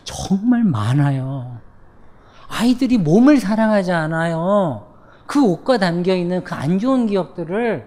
정말 0.05 0.62
많아요. 0.62 1.59
아이들이 2.49 2.99
몸을 2.99 3.38
사랑하지 3.40 3.92
않아요. 3.92 4.92
그 5.26 5.42
옷과 5.42 5.78
담겨 5.78 6.14
있는 6.14 6.45
그 6.45 6.55
안 6.55 6.78
좋은 6.78 7.07
기억들을 7.07 7.86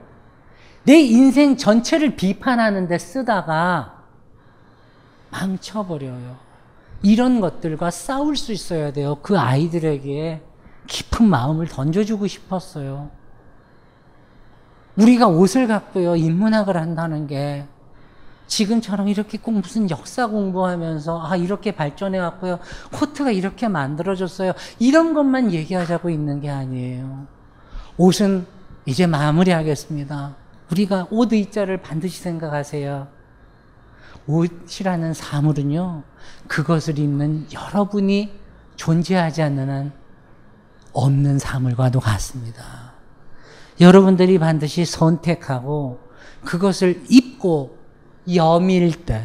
내 0.85 0.99
인생 1.01 1.55
전체를 1.55 2.15
비판하는 2.15 2.87
데 2.87 2.97
쓰다가 2.97 4.01
망쳐버려요. 5.29 6.35
이런 7.03 7.39
것들과 7.41 7.91
싸울 7.91 8.35
수 8.35 8.51
있어야 8.51 8.91
돼요. 8.91 9.19
그 9.21 9.37
아이들에게 9.37 10.41
깊은 10.87 11.27
마음을 11.27 11.67
던져주고 11.67 12.25
싶었어요. 12.25 13.11
우리가 14.97 15.27
옷을 15.27 15.67
갖고요, 15.67 16.15
인문학을 16.15 16.75
한다는 16.75 17.27
게 17.27 17.65
지금처럼 18.47 19.09
이렇게 19.09 19.37
꼭 19.37 19.51
무슨 19.51 19.89
역사 19.89 20.27
공부하면서 20.27 21.25
아, 21.25 21.35
이렇게 21.35 21.71
발전해 21.71 22.17
왔고요. 22.17 22.59
코트가 22.93 23.31
이렇게 23.31 23.67
만들어졌어요. 23.67 24.53
이런 24.79 25.13
것만 25.13 25.51
얘기하자고 25.51 26.09
있는 26.09 26.39
게 26.39 26.49
아니에요. 26.49 27.27
옷은 27.97 28.45
이제 28.85 29.05
마무리하겠습니다. 29.05 30.35
우리가 30.71 31.07
옷 31.11 31.33
의자를 31.33 31.81
반드시 31.81 32.21
생각하세요. 32.21 33.07
옷이라는 34.27 35.13
사물은요, 35.13 36.03
그것을 36.47 36.99
입는 36.99 37.47
여러분이 37.53 38.31
존재하지 38.75 39.41
않는 39.41 39.69
한 39.69 39.91
없는 40.93 41.39
사물과도 41.39 41.99
같습니다. 41.99 42.86
여러분들이 43.79 44.39
반드시 44.39 44.85
선택하고 44.85 45.99
그것을 46.43 47.03
입고 47.09 47.77
여밀 48.33 49.05
때 49.05 49.23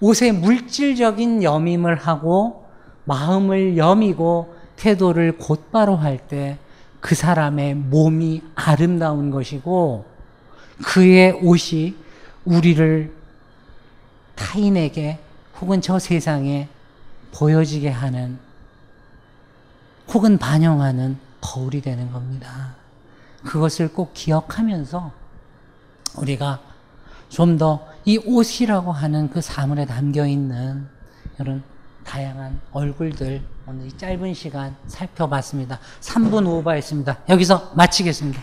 옷의 0.00 0.32
물질적인 0.32 1.42
여밈을 1.42 1.96
하고 1.96 2.66
마음을 3.04 3.76
여미고 3.76 4.54
태도를 4.76 5.38
곧바로 5.38 5.96
할 5.96 6.18
때 6.28 6.58
그 7.04 7.14
사람의 7.14 7.74
몸이 7.74 8.40
아름다운 8.54 9.30
것이고 9.30 10.06
그의 10.86 11.32
옷이 11.32 11.94
우리를 12.46 13.12
타인에게 14.34 15.18
혹은 15.60 15.82
저 15.82 15.98
세상에 15.98 16.66
보여지게 17.34 17.90
하는 17.90 18.38
혹은 20.14 20.38
반영하는 20.38 21.18
거울이 21.44 21.82
되는 21.82 22.10
겁니다. 22.10 22.74
그것을 23.44 23.92
꼭 23.92 24.12
기억하면서 24.14 25.12
우리가 26.16 26.60
좀 27.28 27.58
더 27.58 27.94
이 28.06 28.18
옷이라고 28.18 28.92
하는 28.92 29.30
그 29.30 29.40
사물에 29.40 29.86
담겨 29.86 30.26
있는 30.26 30.86
이런 31.40 31.62
다양한 32.04 32.60
얼굴들 32.72 33.42
오늘 33.66 33.86
이 33.86 33.92
짧은 33.96 34.34
시간 34.34 34.76
살펴봤습니다. 34.86 35.80
3분 36.00 36.46
오버했습니다. 36.46 37.24
여기서 37.30 37.72
마치겠습니다. 37.76 38.42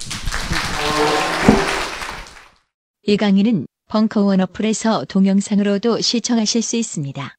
이 3.04 3.18
강의는 3.18 3.68
벙커원 3.88 4.42
어플에서 4.42 5.06
동영상으로도 5.06 6.02
시청하실 6.02 6.64
수 6.64 6.76
있습니다. 6.78 7.36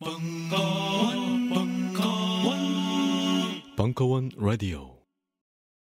벙커원, 0.00 1.48
벙커원, 1.48 2.56
벙커원 3.76 4.30
라디오. 4.36 4.91